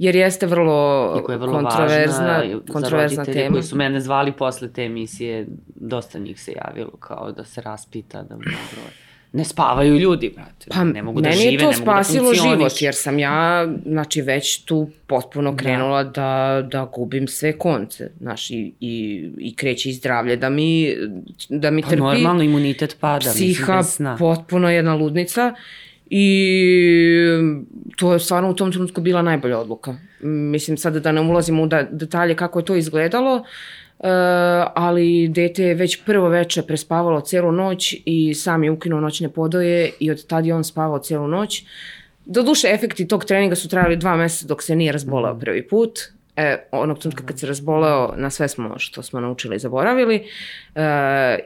jer 0.00 0.16
jeste 0.16 0.46
vrlo, 0.46 1.24
je 1.28 1.36
vrlo 1.36 1.52
kontroverzna, 1.52 2.38
važna 2.38 2.60
kontroverzna 2.72 3.24
tema. 3.24 3.50
koji 3.50 3.62
su 3.62 3.76
mene 3.76 4.00
zvali 4.00 4.32
posle 4.32 4.72
te 4.72 4.84
emisije, 4.84 5.46
dosta 5.74 6.18
njih 6.18 6.42
se 6.42 6.52
javilo 6.64 6.90
kao 6.90 7.32
da 7.32 7.44
se 7.44 7.60
raspita, 7.60 8.22
da 8.22 8.36
mnogo 8.36 8.90
ne 9.32 9.44
spavaju 9.44 9.98
ljudi, 9.98 10.32
brate. 10.34 10.66
Pa, 10.70 10.84
ne 10.84 11.02
mogu 11.02 11.20
da 11.20 11.30
žive, 11.30 11.44
ne 11.44 11.52
mogu 11.52 11.54
da 11.54 11.54
Meni 11.54 11.54
je 11.54 11.58
to 11.58 11.72
spasilo 11.72 12.34
život, 12.34 12.72
jer 12.80 12.94
sam 12.94 13.18
ja, 13.18 13.68
znači, 13.86 14.22
već 14.22 14.64
tu 14.64 14.90
potpuno 15.06 15.50
da. 15.50 15.56
krenula 15.56 16.04
da, 16.04 16.10
da, 16.10 16.68
da 16.70 16.90
gubim 16.94 17.28
sve 17.28 17.58
konce, 17.58 18.10
znaš, 18.20 18.50
i, 18.50 18.72
i, 18.80 19.28
i 19.38 19.54
kreće 19.56 19.90
i 19.90 19.92
zdravlje 19.92 20.36
da 20.36 20.50
mi, 20.50 20.94
da 21.48 21.70
mi 21.70 21.82
pa, 21.82 21.88
trpi. 21.88 22.00
normalno, 22.00 22.42
imunitet 22.42 22.96
pada, 23.00 23.30
psiha, 23.30 23.76
mislim, 23.76 24.16
potpuno 24.18 24.70
jedna 24.70 24.94
ludnica. 24.94 25.54
I 26.10 26.44
to 27.96 28.12
je 28.12 28.18
stvarno 28.18 28.50
u 28.50 28.54
tom 28.54 28.72
trenutku 28.72 29.00
bila 29.00 29.22
najbolja 29.22 29.58
odluka. 29.58 29.96
Mislim, 30.20 30.76
sad 30.76 30.96
da 30.96 31.12
ne 31.12 31.20
ulazim 31.20 31.60
u 31.60 31.66
da, 31.66 31.82
detalje 31.82 32.36
kako 32.36 32.58
je 32.58 32.64
to 32.64 32.74
izgledalo, 32.74 33.44
Uh, 34.00 34.06
ali 34.74 35.28
dete 35.28 35.64
je 35.64 35.74
već 35.74 36.04
prvo 36.04 36.28
veče 36.28 36.62
prespavalo 36.62 37.20
celu 37.20 37.52
noć 37.52 37.96
i 38.04 38.34
sam 38.34 38.64
je 38.64 38.70
ukinuo 38.70 39.00
noćne 39.00 39.28
podoje 39.28 39.90
i 40.00 40.10
od 40.10 40.26
tada 40.26 40.46
je 40.46 40.54
on 40.54 40.64
spavao 40.64 40.98
celu 40.98 41.28
noć. 41.28 41.64
Doduše, 42.24 42.68
efekti 42.68 43.08
tog 43.08 43.24
treninga 43.24 43.54
su 43.54 43.68
trajali 43.68 43.96
dva 43.96 44.16
meseca 44.16 44.46
dok 44.46 44.62
se 44.62 44.76
nije 44.76 44.92
razboleo 44.92 45.32
mhm. 45.32 45.40
prvi 45.40 45.68
put. 45.68 46.00
E, 46.36 46.68
onog 46.72 46.98
trenutka 46.98 47.26
kad 47.26 47.38
se 47.38 47.46
razboleo, 47.46 48.14
na 48.16 48.30
sve 48.30 48.48
smo 48.48 48.78
što 48.78 49.02
smo 49.02 49.20
naučili 49.20 49.56
i 49.56 49.58
zaboravili 49.58 50.16
uh, 50.74 50.82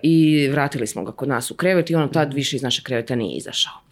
i 0.02 0.48
vratili 0.48 0.86
smo 0.86 1.04
ga 1.04 1.12
kod 1.12 1.28
nas 1.28 1.50
u 1.50 1.54
krevet 1.54 1.90
i 1.90 1.94
on 1.94 2.08
tad 2.08 2.28
mhm. 2.28 2.36
više 2.36 2.56
iz 2.56 2.62
naše 2.62 2.82
kreveta 2.82 3.14
nije 3.14 3.36
izašao. 3.36 3.83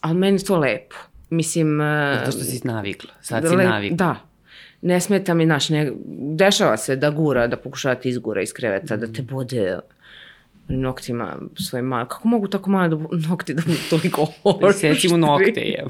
Ali 0.00 0.18
meni 0.18 0.44
to 0.44 0.58
lepo. 0.58 0.96
Mislim... 1.30 1.80
Uh, 1.80 2.18
Zato 2.18 2.32
što 2.32 2.40
si 2.40 2.60
navikla, 2.64 3.10
sad 3.20 3.48
si 3.48 3.56
navikla. 3.56 3.96
Da, 3.96 4.16
ne 4.82 5.00
smeta 5.00 5.34
mi, 5.34 5.44
znaš, 5.44 5.68
ne, 5.68 5.92
dešava 6.34 6.76
se 6.76 6.96
da 6.96 7.10
gura, 7.10 7.46
da 7.46 7.56
pokušava 7.56 7.94
te 7.94 8.08
izgura 8.08 8.42
iz 8.42 8.52
kreveta, 8.52 8.96
mm. 8.96 9.00
da 9.00 9.12
te 9.12 9.22
bode 9.22 9.78
noktima 10.68 11.36
svojim 11.54 11.86
malim. 11.86 12.08
Kako 12.08 12.28
mogu 12.28 12.48
tako 12.48 12.70
male 12.70 12.88
da, 12.88 12.96
nokti 13.28 13.54
da 13.54 13.62
budu 13.66 13.78
toliko 13.90 14.26
horror? 14.42 14.74
Seći 14.74 15.08
mu 15.08 15.16
nokte, 15.16 15.60
je. 15.60 15.84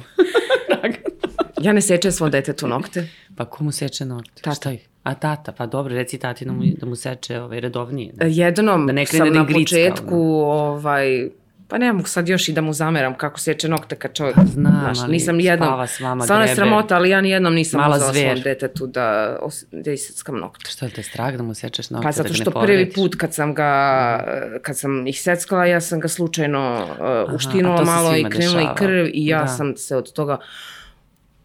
ja 1.64 1.72
ne 1.72 1.80
sečem 1.80 2.12
svom 2.12 2.30
detetu 2.30 2.68
nokte. 2.68 3.08
Pa 3.36 3.44
ko 3.44 3.64
mu 3.64 3.72
seče 3.72 4.04
nokte? 4.04 4.42
Tata. 4.42 4.54
Šta 4.54 4.70
A 5.02 5.14
tata, 5.14 5.52
pa 5.52 5.66
dobro, 5.66 5.94
reci 5.94 6.18
tati 6.18 6.44
da 6.44 6.52
mu, 6.52 6.62
da 6.80 6.86
mu 6.86 6.96
seče 6.96 7.40
ovaj, 7.40 7.60
redovnije. 7.60 8.12
Da. 8.14 8.26
Jednom 8.26 8.86
da 8.86 8.92
ne 8.92 9.06
sam 9.06 9.32
na 9.32 9.46
početku, 9.46 10.16
ovaj, 10.44 11.28
Pa 11.68 11.78
ne 11.78 11.92
mogu 11.92 12.08
sad 12.08 12.28
još 12.28 12.48
i 12.48 12.52
da 12.52 12.60
mu 12.60 12.72
zameram 12.72 13.14
kako 13.14 13.40
seče 13.40 13.68
nokte 13.68 13.96
kad 13.96 14.12
čovjek, 14.12 14.36
pa 14.36 14.44
Znam, 14.44 14.80
znaš, 14.80 14.98
ali 14.98 15.12
nisam 15.12 15.40
jednom, 15.40 15.68
spava 15.68 15.86
s 15.86 16.00
vama, 16.00 16.24
stvarno 16.24 16.44
je 16.46 16.54
sramota, 16.54 16.96
ali 16.96 17.10
ja 17.10 17.20
ni 17.20 17.30
jednom 17.30 17.54
nisam 17.54 17.80
Mala 17.80 17.96
uzela 17.96 18.12
svom 18.12 18.40
detetu 18.40 18.86
da, 18.86 19.38
da 19.72 19.92
iseckam 19.92 20.38
nokte. 20.38 20.70
Što 20.70 20.84
je 20.84 20.90
te 20.90 21.02
strah 21.02 21.34
da 21.34 21.42
mu 21.42 21.54
sečeš 21.54 21.90
nokte? 21.90 22.04
Pa 22.04 22.12
zato 22.12 22.34
što 22.34 22.50
da 22.50 22.60
prvi 22.60 22.92
put 22.92 23.14
kad 23.14 23.34
sam 23.34 23.54
ga, 23.54 24.24
kad 24.62 24.78
sam 24.78 25.06
ih 25.06 25.20
seckala, 25.20 25.66
ja 25.66 25.80
sam 25.80 26.00
ga 26.00 26.08
slučajno 26.08 26.86
uh, 27.28 27.34
uštinula 27.34 27.84
malo 27.84 28.16
i 28.16 28.24
krenula 28.30 28.62
i 28.62 28.76
krv 28.76 29.06
i 29.12 29.26
ja 29.26 29.40
da. 29.40 29.48
sam 29.48 29.76
se 29.76 29.96
od 29.96 30.12
toga 30.12 30.38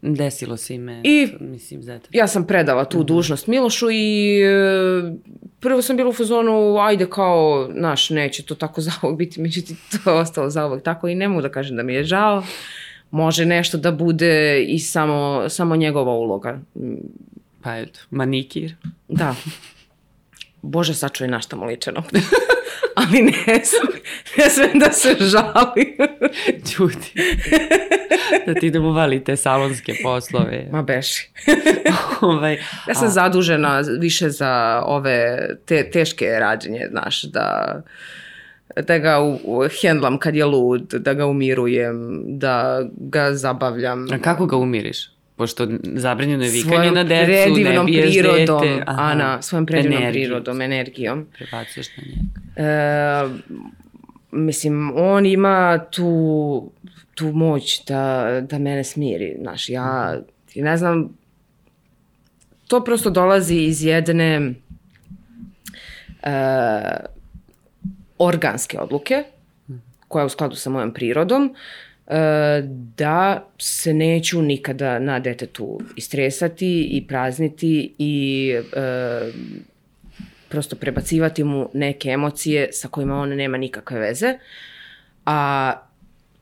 Desilo 0.06 0.58
se 0.58 0.76
ime, 0.76 1.02
I 1.04 1.28
mislim, 1.40 1.84
zeta. 1.84 2.08
ja 2.12 2.28
sam 2.28 2.48
predala 2.48 2.86
tu 2.86 2.98
mm 2.98 3.02
-hmm. 3.02 3.06
dužnost 3.06 3.48
Milošu 3.48 3.92
i 3.92 4.40
e, 4.42 5.14
prvo 5.60 5.82
sam 5.82 5.98
bila 5.98 6.10
u 6.10 6.14
fazonu, 6.14 6.78
ajde 6.78 7.10
kao, 7.10 7.70
naš, 7.74 8.10
neće 8.10 8.44
to 8.44 8.56
tako 8.56 8.82
zauvek 8.88 9.18
biti, 9.18 9.42
međutim 9.42 9.78
to 10.04 10.12
je 10.12 10.18
ostalo 10.18 10.50
zauvek 10.50 10.84
tako 10.84 11.08
i 11.08 11.16
ne 11.16 11.28
mogu 11.28 11.42
da 11.42 11.50
kažem 11.50 11.78
da 11.78 11.84
mi 11.84 11.94
je 11.94 12.04
žao. 12.04 12.44
Može 13.12 13.46
nešto 13.46 13.78
da 13.78 13.92
bude 13.92 14.64
i 14.64 14.80
samo, 14.80 15.50
samo 15.50 15.76
njegova 15.76 16.14
uloga. 16.14 16.60
Pa 17.62 17.78
eto, 17.78 18.00
manikir. 18.10 18.76
Da. 19.08 19.36
Bože, 20.62 20.94
sačuvaj 20.94 21.32
na 21.32 21.40
šta 21.40 21.56
mu 21.56 21.66
liče 21.66 21.92
nokte. 21.92 22.20
ali 22.96 23.22
ne 23.22 23.66
smem, 23.66 24.02
ne 24.38 24.50
smem 24.50 24.80
da 24.80 24.92
se 24.92 25.16
žali. 25.20 25.98
Ćuti. 26.72 27.14
da 28.46 28.54
ti 28.54 28.68
idemo 28.68 28.92
vali 28.92 29.24
te 29.24 29.36
salonske 29.36 29.94
poslove. 30.04 30.68
Ma 30.72 30.82
beši. 30.82 31.30
ovaj, 32.22 32.54
ja 32.88 32.94
sam 32.94 33.08
a... 33.08 33.12
zadužena 33.12 33.84
više 34.00 34.30
za 34.30 34.84
ove 34.86 35.50
te, 35.66 35.90
teške 35.92 36.26
rađenje, 36.40 36.88
znaš, 36.92 37.24
da 37.24 37.82
da 38.82 38.98
ga 38.98 39.20
u, 39.20 39.40
u, 39.44 39.64
hendlam 39.82 40.18
kad 40.18 40.36
je 40.36 40.46
lud, 40.46 40.94
da 40.94 41.14
ga 41.14 41.26
umirujem, 41.26 42.24
da 42.26 42.82
ga 42.98 43.34
zabavljam. 43.34 44.08
A 44.12 44.20
kako 44.20 44.46
ga 44.46 44.58
umiriš? 44.58 45.13
Pošto 45.36 45.68
zabranjeno 45.84 46.44
je 46.44 46.50
vikanje 46.50 46.92
na 46.92 47.04
decu, 47.04 47.54
ne 47.56 47.84
biješ 47.86 48.12
prirodom, 48.12 48.62
dete. 48.62 48.84
Aha, 48.88 49.02
Ana, 49.02 49.42
svojom 49.42 49.66
predivnom 49.66 50.02
energijom. 50.02 50.30
prirodom, 50.30 50.62
energijom. 50.62 51.28
Prebacuješ 51.38 51.88
na 51.98 52.04
njega. 52.08 52.22
E, 52.56 53.30
mislim, 54.32 54.94
on 54.96 55.26
ima 55.26 55.86
tu, 55.92 56.72
tu 57.16 57.32
moć 57.32 57.86
da, 57.86 58.42
da 58.42 58.60
mene 58.60 58.84
smiri. 58.84 59.36
Znaš, 59.42 59.70
ja 59.70 60.18
ne 60.56 60.78
znam, 60.78 61.18
to 62.68 62.84
prosto 62.84 63.10
dolazi 63.10 63.56
iz 63.56 63.84
jedne 63.84 64.54
e, 66.24 66.32
organske 68.18 68.80
odluke, 68.80 69.24
koja 70.08 70.22
je 70.22 70.26
u 70.26 70.30
skladu 70.30 70.56
sa 70.56 70.70
mojom 70.70 70.94
prirodom, 70.94 71.56
da 72.98 73.48
se 73.60 73.94
neću 73.94 74.42
nikada 74.42 75.00
na 75.00 75.20
detetu 75.20 75.80
istresati 75.96 76.82
i 76.92 77.08
prazniti 77.08 77.94
i 77.98 78.54
e, 78.76 79.32
prosto 80.50 80.76
prebacivati 80.76 81.44
mu 81.44 81.70
neke 81.74 82.10
emocije 82.10 82.70
sa 82.72 82.88
kojima 82.88 83.16
on 83.16 83.30
nema 83.30 83.58
nikakve 83.58 84.00
veze. 84.00 84.34
A 85.26 85.74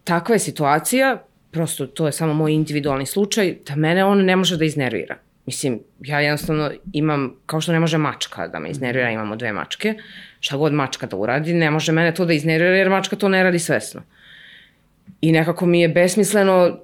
takva 0.03 0.35
je 0.35 0.39
situacija, 0.39 1.23
prosto 1.51 1.87
to 1.87 2.05
je 2.05 2.11
samo 2.11 2.33
moj 2.33 2.53
individualni 2.53 3.05
slučaj, 3.05 3.55
da 3.67 3.75
mene 3.75 4.05
on 4.05 4.25
ne 4.25 4.35
može 4.35 4.57
da 4.57 4.65
iznervira. 4.65 5.17
Mislim, 5.45 5.79
ja 5.99 6.19
jednostavno 6.19 6.71
imam, 6.93 7.35
kao 7.45 7.61
što 7.61 7.71
ne 7.71 7.79
može 7.79 7.97
mačka 7.97 8.47
da 8.47 8.59
me 8.59 8.69
iznervira, 8.69 9.11
imamo 9.11 9.35
dve 9.35 9.53
mačke, 9.53 9.93
šta 10.39 10.57
god 10.57 10.73
mačka 10.73 11.07
da 11.07 11.15
uradi, 11.15 11.53
ne 11.53 11.71
može 11.71 11.91
mene 11.91 12.13
to 12.13 12.25
da 12.25 12.33
iznervira 12.33 12.77
jer 12.77 12.89
mačka 12.89 13.15
to 13.15 13.29
ne 13.29 13.43
radi 13.43 13.59
svesno. 13.59 14.01
I 15.21 15.31
nekako 15.31 15.65
mi 15.65 15.81
je 15.81 15.89
besmisleno 15.89 16.79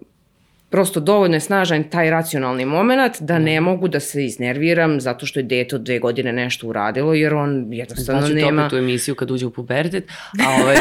prosto 0.69 0.99
dovoljno 0.99 1.35
je 1.35 1.39
snažan 1.39 1.83
taj 1.83 2.09
racionalni 2.09 2.65
moment 2.65 3.21
da 3.21 3.39
ne 3.39 3.61
mogu 3.61 3.87
da 3.87 3.99
se 3.99 4.25
iznerviram 4.25 5.01
zato 5.01 5.25
što 5.25 5.39
je 5.39 5.43
dete 5.43 5.75
od 5.75 5.81
dve 5.81 5.99
godine 5.99 6.33
nešto 6.33 6.67
uradilo, 6.67 7.13
jer 7.13 7.33
on 7.33 7.73
jednostavno 7.73 8.21
znači, 8.21 8.35
nema... 8.35 8.61
Znači, 8.61 8.69
tu 8.69 8.77
emisiju 8.77 9.15
kad 9.15 9.31
uđe 9.31 9.45
u 9.45 9.51
pubertet, 9.51 10.03
a 10.45 10.55
ovaj... 10.61 10.75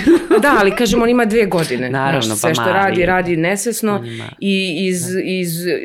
da, 0.42 0.56
ali 0.60 0.76
kažem, 0.76 1.02
on 1.02 1.08
ima 1.08 1.24
dve 1.24 1.46
godine. 1.46 1.90
Naravno, 1.90 2.22
Znaš, 2.22 2.38
sve 2.38 2.50
pa 2.50 2.54
što 2.54 2.62
mali. 2.62 2.74
radi, 2.74 3.06
radi 3.06 3.36
nesvesno 3.36 4.04
i 4.40 4.86
iz, 4.86 5.12
da. 5.12 5.20
iz 5.24 5.66
e, 5.66 5.78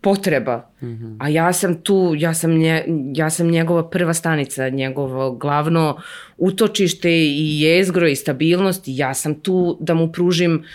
potreba. 0.00 0.70
Mm 0.82 0.86
-hmm. 0.86 1.16
A 1.20 1.28
ja 1.28 1.52
sam 1.52 1.82
tu, 1.82 2.14
ja 2.16 2.34
sam, 2.34 2.58
nje, 2.58 2.84
ja 3.14 3.30
sam 3.30 3.50
njegova 3.50 3.90
prva 3.90 4.14
stanica, 4.14 4.68
njegovo 4.68 5.32
glavno 5.32 5.98
utočište 6.36 7.10
i 7.10 7.60
jezgro 7.60 8.08
i 8.08 8.16
stabilnost. 8.16 8.82
Ja 8.86 9.14
sam 9.14 9.40
tu 9.40 9.78
da 9.80 9.94
mu 9.94 10.12
pružim 10.12 10.54
uh, 10.54 10.66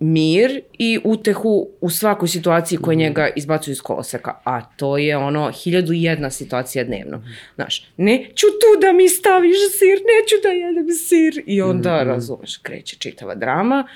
mir 0.00 0.60
i 0.72 1.00
utehu 1.04 1.68
u 1.80 1.90
svakoj 1.90 2.28
situaciji 2.28 2.78
koja 2.78 2.94
njega 2.94 3.28
izbacuju 3.36 3.72
iz 3.72 3.80
koloseka. 3.80 4.34
A 4.44 4.60
to 4.60 4.98
je 4.98 5.16
ono 5.16 5.52
hiljadu 5.52 5.92
i 5.92 6.02
jedna 6.02 6.30
situacija 6.30 6.84
dnevno. 6.84 7.22
Znaš, 7.54 7.90
neću 7.96 8.46
tu 8.46 8.80
da 8.80 8.92
mi 8.92 9.08
staviš 9.08 9.56
sir, 9.78 9.98
neću 9.98 10.36
da 10.42 10.48
jedem 10.48 10.86
sir. 10.94 11.42
I 11.46 11.62
onda, 11.62 11.90
-hmm. 11.90 12.06
razumeš, 12.06 12.56
kreće 12.56 12.96
čitava 12.96 13.34
drama. 13.34 13.88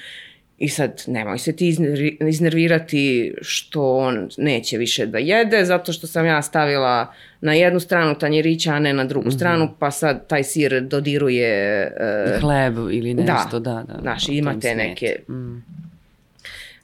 I 0.58 0.68
sad, 0.68 1.02
nemoj 1.06 1.38
se 1.38 1.56
ti 1.56 1.76
iznervirati 2.20 3.34
što 3.40 3.96
on 3.96 4.28
neće 4.38 4.78
više 4.78 5.06
da 5.06 5.18
jede, 5.18 5.64
zato 5.64 5.92
što 5.92 6.06
sam 6.06 6.26
ja 6.26 6.42
stavila 6.42 7.14
na 7.40 7.52
jednu 7.52 7.80
stranu 7.80 8.18
tanjirića, 8.18 8.72
a 8.72 8.78
ne 8.78 8.92
na 8.92 9.04
drugu 9.04 9.28
mm 9.28 9.30
-hmm. 9.30 9.36
stranu, 9.36 9.68
pa 9.78 9.90
sad 9.90 10.28
taj 10.28 10.44
sir 10.44 10.80
dodiruje... 10.80 11.92
Uh, 12.34 12.40
Hleb 12.40 12.74
ili 12.92 13.14
nešto, 13.14 13.60
da. 13.60 13.84
da, 13.88 13.92
da 13.92 14.00
znaš, 14.00 14.28
imate 14.28 14.74
neke... 14.74 15.16
Mm 15.28 15.82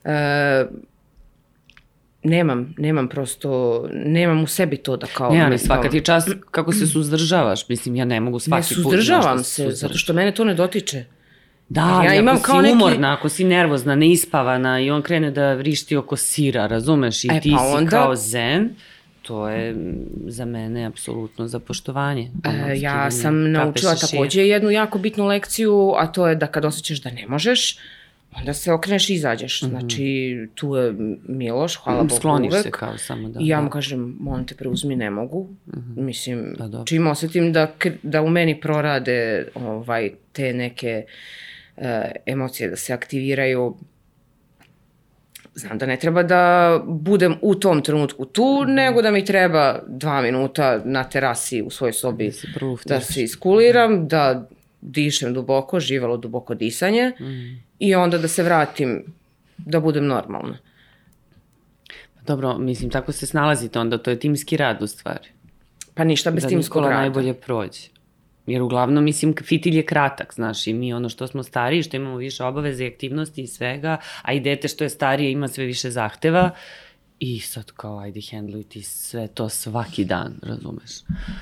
E, 0.05 0.67
nemam, 2.23 2.75
nemam 2.79 3.09
prosto, 3.09 3.85
nemam 3.93 4.43
u 4.43 4.47
sebi 4.47 4.77
to 4.77 4.97
da 4.97 5.07
kao... 5.07 5.33
Ne, 5.33 5.45
ali 5.45 5.59
svaka 5.59 5.91
ti 5.91 6.01
čas 6.01 6.25
kako 6.51 6.73
se 6.73 6.87
suzdržavaš, 6.87 7.69
mislim, 7.69 7.97
ja 7.97 8.05
ne 8.05 8.21
mogu 8.21 8.39
svaki 8.39 8.69
put... 8.69 8.77
Ne 8.77 8.83
suzdržavam 8.83 9.45
se, 9.45 9.63
suzdrž. 9.63 9.79
zato 9.79 9.99
što 9.99 10.13
mene 10.13 10.35
to 10.35 10.45
ne 10.45 10.55
dotiče. 10.55 11.05
Da, 11.69 12.03
ja 12.07 12.15
imam 12.15 12.35
ako 12.35 12.45
kao 12.45 12.63
si 12.63 12.71
umorna, 12.71 13.11
neki... 13.11 13.19
ako 13.19 13.29
si 13.29 13.45
nervozna, 13.45 13.95
neispavana 13.95 14.81
i 14.81 14.91
on 14.91 15.03
krene 15.03 15.31
da 15.31 15.55
vrišti 15.55 15.97
oko 15.97 16.17
sira, 16.17 16.67
razumeš, 16.67 17.25
i 17.25 17.29
e, 17.33 17.41
ti 17.41 17.53
pa 17.57 17.59
si 17.59 17.77
onda... 17.77 17.91
kao 17.91 18.17
zen, 18.17 18.71
to 19.23 19.49
je 19.49 19.77
za 20.27 20.45
mene 20.45 20.85
apsolutno 20.85 21.49
za 21.49 21.59
poštovanje. 21.59 22.31
E, 22.45 22.79
ja 22.79 23.11
sam 23.11 23.53
naučila 23.53 23.95
takođe 23.95 24.47
jednu 24.47 24.71
jako 24.71 24.99
bitnu 24.99 25.27
lekciju, 25.27 25.93
a 25.97 26.07
to 26.07 26.29
je 26.29 26.35
da 26.35 26.47
kad 26.47 26.65
osjećaš 26.65 26.99
da 26.99 27.11
ne 27.11 27.27
možeš, 27.27 27.79
onda 28.37 28.55
se 28.55 28.73
okreneš 28.73 29.11
i 29.11 29.15
izađeš. 29.15 29.63
Mm 29.63 29.67
-hmm. 29.67 29.71
Znači, 29.71 30.49
tu 30.55 30.77
je 30.77 30.95
Miloš, 31.29 31.77
hvala 31.77 32.03
Bogu 32.03 32.17
Skloniš 32.17 32.53
uvek. 32.53 32.63
se 32.63 32.71
kao 32.71 32.99
samo 32.99 33.29
da. 33.29 33.41
I 33.41 33.49
ja 33.49 33.57
da. 33.57 33.63
mu 33.63 33.71
kažem, 33.71 34.17
molim 34.21 34.47
te 34.47 34.55
preuzmi, 34.55 34.97
ne 34.97 35.11
mogu. 35.11 35.49
Mm 35.67 35.79
-hmm. 35.79 36.03
Mislim, 36.03 36.55
da, 36.59 36.85
čim 36.87 37.07
osetim 37.07 37.53
da, 37.53 37.73
da 38.03 38.23
u 38.23 38.29
meni 38.29 38.61
prorade 38.61 39.49
ovaj, 39.55 40.11
te 40.33 40.53
neke 40.53 41.05
uh, 41.77 41.85
emocije, 42.27 42.71
da 42.71 42.77
se 42.77 42.93
aktiviraju, 42.93 43.77
znam 45.55 45.79
da 45.79 45.87
ne 45.87 45.97
treba 45.97 46.23
da 46.23 46.83
budem 46.87 47.35
u 47.43 47.55
tom 47.55 47.83
trenutku 47.83 48.25
tu, 48.25 48.65
mm 48.69 48.75
nego 48.75 49.03
da 49.03 49.11
mi 49.11 49.25
treba 49.25 49.79
dva 49.87 50.23
minuta 50.23 50.81
na 50.85 51.05
terasi 51.05 51.63
u 51.63 51.71
svojoj 51.71 51.93
sobi 51.93 52.33
da, 52.55 52.95
da 52.95 53.01
se 53.01 53.23
iskuliram, 53.23 54.09
da 54.09 54.49
dišem 54.81 55.35
duboko, 55.35 55.81
živalo 55.81 56.17
duboko 56.17 56.55
disanje 56.55 57.13
mm 57.21 57.68
i 57.79 57.95
onda 57.95 58.19
da 58.19 58.29
se 58.29 58.43
vratim 58.43 59.05
da 59.57 59.81
budem 59.81 60.07
normalna. 60.07 60.59
Dobro, 62.27 62.59
mislim, 62.59 62.91
tako 62.91 63.13
se 63.13 63.27
snalazite 63.27 63.79
onda, 63.79 63.99
to 63.99 64.11
je 64.11 64.19
timski 64.19 64.57
rad 64.57 64.83
u 64.83 64.87
stvari. 64.87 65.29
Pa 65.95 66.05
ništa 66.05 66.31
bez 66.31 66.43
da 66.43 66.49
timskog 66.49 66.83
rada. 66.83 66.95
Da 66.95 67.01
najbolje 67.01 67.35
prođe. 67.35 67.89
Jer 68.47 68.63
uglavnom, 68.63 69.05
mislim, 69.05 69.35
fitilj 69.43 69.77
je 69.77 69.87
kratak, 69.87 70.35
znaš, 70.35 70.67
i 70.67 70.73
mi 70.73 70.93
ono 70.95 71.09
što 71.09 71.27
smo 71.27 71.43
stariji, 71.43 71.83
što 71.83 71.97
imamo 71.97 72.17
više 72.17 72.45
obaveze 72.45 72.85
i 72.85 72.89
aktivnosti 72.89 73.43
i 73.43 73.47
svega, 73.47 73.97
a 74.23 74.33
i 74.33 74.41
dete 74.41 74.69
što 74.69 74.85
je 74.85 74.91
starije 74.91 75.33
ima 75.33 75.49
sve 75.49 75.65
više 75.65 75.91
zahteva, 75.91 76.51
i 77.19 77.41
sad 77.41 77.73
kao, 77.73 77.99
ajde, 77.99 78.21
hendluj 78.31 78.63
ti 78.63 78.83
sve 78.83 79.27
to 79.27 79.49
svaki 79.49 80.05
dan, 80.05 80.35
razumeš? 80.43 80.91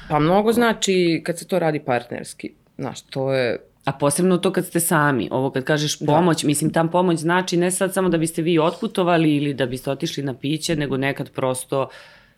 Pa 0.08 0.18
mnogo 0.18 0.52
znači 0.52 1.22
kad 1.24 1.38
se 1.38 1.46
to 1.46 1.58
radi 1.58 1.80
partnerski, 1.80 2.52
znaš, 2.78 3.02
to 3.02 3.32
je 3.32 3.58
A 3.86 3.92
posebno 3.92 4.38
to 4.38 4.52
kad 4.52 4.66
ste 4.66 4.80
sami, 4.80 5.28
ovo 5.30 5.50
kad 5.50 5.64
kažeš 5.64 5.98
da. 5.98 6.06
pomoć, 6.06 6.42
da. 6.42 6.46
mislim 6.46 6.72
tam 6.72 6.90
pomoć 6.90 7.18
znači 7.18 7.56
ne 7.56 7.70
sad 7.70 7.94
samo 7.94 8.08
da 8.08 8.18
biste 8.18 8.42
vi 8.42 8.58
otputovali 8.58 9.36
ili 9.36 9.54
da 9.54 9.66
biste 9.66 9.90
otišli 9.90 10.22
na 10.22 10.34
piće, 10.34 10.76
nego 10.76 10.96
nekad 10.96 11.30
prosto 11.30 11.88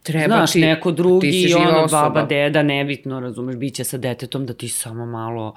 Treba 0.03 0.35
Znaš, 0.35 0.53
ti, 0.53 0.61
neko 0.61 0.93
drugi, 0.93 1.31
ti 1.31 1.55
ono, 1.55 1.85
osoba. 1.85 2.09
baba, 2.09 2.27
deda, 2.27 2.63
nebitno, 2.63 3.21
razumeš, 3.21 3.57
bit 3.57 3.75
će 3.75 3.85
sa 3.85 3.99
detetom 3.99 4.47
da 4.47 4.55
ti 4.55 4.69
samo 4.69 5.07
malo, 5.07 5.55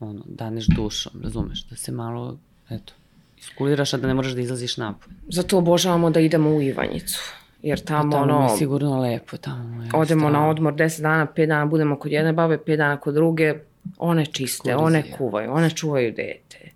ono, 0.00 0.22
daneš 0.26 0.66
dušom, 0.66 1.12
razumeš, 1.22 1.64
da 1.64 1.76
se 1.76 1.92
malo, 1.92 2.38
eto, 2.70 2.92
iskuliraš, 3.38 3.94
a 3.94 3.96
da 3.96 4.06
ne 4.06 4.14
moraš 4.14 4.32
da 4.32 4.40
izlaziš 4.40 4.76
napolje. 4.76 5.16
Zato 5.28 5.58
obožavamo 5.58 6.10
da 6.10 6.20
idemo 6.20 6.50
u 6.50 6.62
Ivanjicu. 6.62 7.20
Jer 7.62 7.80
tamo, 7.80 8.12
tamo 8.12 8.36
ono... 8.36 8.56
sigurno 8.56 9.00
lepo, 9.00 9.36
tamo 9.36 9.82
je 9.82 9.88
Odemo 9.94 10.20
strano. 10.20 10.38
na 10.38 10.48
odmor 10.48 10.74
10 10.74 11.02
dana, 11.02 11.26
5 11.36 11.46
dana 11.46 11.66
budemo 11.66 11.98
kod 11.98 12.12
jedne 12.12 12.32
babe, 12.32 12.58
5 12.66 12.76
dana 12.76 12.96
kod 12.96 13.14
druge, 13.14 13.54
One 13.98 14.26
čiste, 14.26 14.62
Kurizija. 14.62 14.78
one 14.78 15.02
kuvaju, 15.18 15.52
one 15.52 15.70
čuvaju 15.70 16.12
dete. 16.12 16.70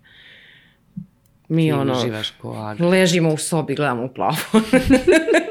Mi 1.47 1.65
Ti 1.65 1.71
ono, 1.71 2.03
ležimo 2.79 3.33
u 3.33 3.37
sobi, 3.37 3.75
gledamo 3.75 4.05
u 4.05 4.13
plafon. 4.13 4.61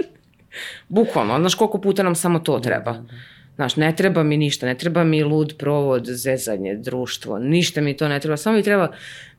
Bukvalno, 0.88 1.38
znaš 1.38 1.54
koliko 1.54 1.80
puta 1.80 2.02
nam 2.02 2.14
samo 2.14 2.38
to 2.38 2.58
da, 2.58 2.62
treba. 2.62 2.92
Da, 2.92 2.98
da. 2.98 3.14
Znaš, 3.54 3.76
ne 3.76 3.96
treba 3.96 4.22
mi 4.22 4.36
ništa, 4.36 4.66
ne 4.66 4.78
treba 4.78 5.04
mi 5.04 5.22
lud 5.22 5.54
provod, 5.58 6.06
zezanje, 6.06 6.76
društvo, 6.76 7.38
ništa 7.38 7.80
mi 7.80 7.96
to 7.96 8.08
ne 8.08 8.20
treba, 8.20 8.36
samo 8.36 8.56
mi 8.56 8.62
treba 8.62 8.88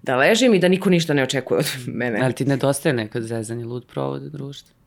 da 0.02 0.18
ležim 0.18 0.54
i 0.54 0.60
da 0.60 0.68
niko 0.68 0.90
ništa 0.90 1.14
ne 1.14 1.24
očekuje 1.24 1.58
od 1.60 1.66
mene. 1.88 2.20
Ali 2.24 2.34
ti 2.34 2.46
nedostaje 2.46 2.94
nekad 2.94 3.24
zezanje, 3.24 3.66
lud 3.66 3.86
provod, 3.86 4.22
društvo? 4.22 4.81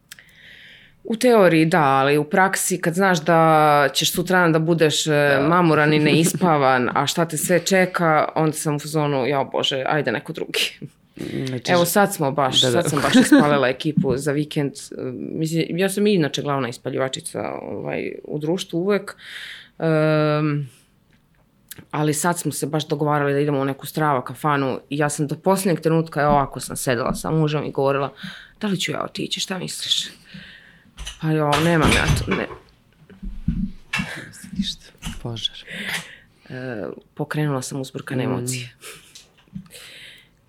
U 1.05 1.17
teoriji 1.17 1.65
da, 1.65 1.83
ali 1.83 2.19
u 2.19 2.25
praksi 2.25 2.81
kad 2.81 2.95
znaš 2.95 3.25
da 3.25 3.89
ćeš 3.93 4.13
sutradan 4.13 4.53
da 4.53 4.59
budeš 4.59 5.07
e, 5.07 5.11
da. 5.11 5.47
mamuran 5.49 5.93
i 5.93 5.99
neispavan, 5.99 6.91
a 6.99 7.07
šta 7.07 7.25
te 7.25 7.37
sve 7.37 7.59
čeka, 7.59 8.29
onda 8.35 8.53
sam 8.53 8.77
u 8.77 8.79
zonu, 8.79 9.27
ja 9.27 9.45
bože, 9.53 9.85
ajde 9.87 10.13
neko 10.13 10.33
drugi. 10.33 10.79
Znači, 11.47 11.73
Evo 11.73 11.85
sad 11.85 12.15
smo 12.15 12.31
baš, 12.31 12.61
da, 12.61 12.71
da. 12.71 12.83
sad 12.83 12.91
sam 12.91 13.01
baš 13.03 13.15
ispalila 13.17 13.69
ekipu 13.77 14.17
za 14.17 14.33
vikend. 14.33 14.73
Mislim, 15.15 15.79
ja 15.79 15.89
sam 15.89 16.07
i 16.07 16.15
inače 16.15 16.43
glavna 16.43 16.69
ispaljivačica 16.69 17.53
ovaj, 17.63 18.13
u 18.25 18.39
društvu 18.39 18.81
uvek. 18.81 19.17
Um, 19.79 20.69
ali 21.91 22.15
sad 22.15 22.39
smo 22.39 22.53
se 22.53 22.67
baš 22.67 22.89
dogovarali 22.89 23.33
da 23.33 23.39
idemo 23.39 23.61
u 23.61 23.65
neku 23.65 23.87
strava 23.87 24.25
kafanu 24.25 24.81
i 24.91 24.99
ja 24.99 25.09
sam 25.09 25.27
do 25.27 25.35
posljednjeg 25.35 25.81
trenutka, 25.81 26.23
evo 26.23 26.33
ovako 26.33 26.61
sam 26.61 26.77
sedela 26.77 27.15
sa 27.15 27.31
mužem 27.31 27.65
i 27.65 27.73
govorila, 27.73 28.13
da 28.61 28.67
li 28.67 28.81
ću 28.81 28.93
ja 28.93 29.05
otići, 29.05 29.41
šta 29.41 29.59
misliš? 29.59 30.09
Pa 31.25 31.31
jo, 31.31 31.51
nemam 31.65 31.91
ja 31.97 32.05
to, 32.19 32.35
ne. 32.35 32.47
Ništa, 34.59 34.87
požar. 35.23 35.57
E, 36.49 36.85
pokrenula 37.15 37.63
sam 37.63 37.81
uzburkane 37.81 38.27
mm. 38.27 38.31
emocije. 38.31 38.77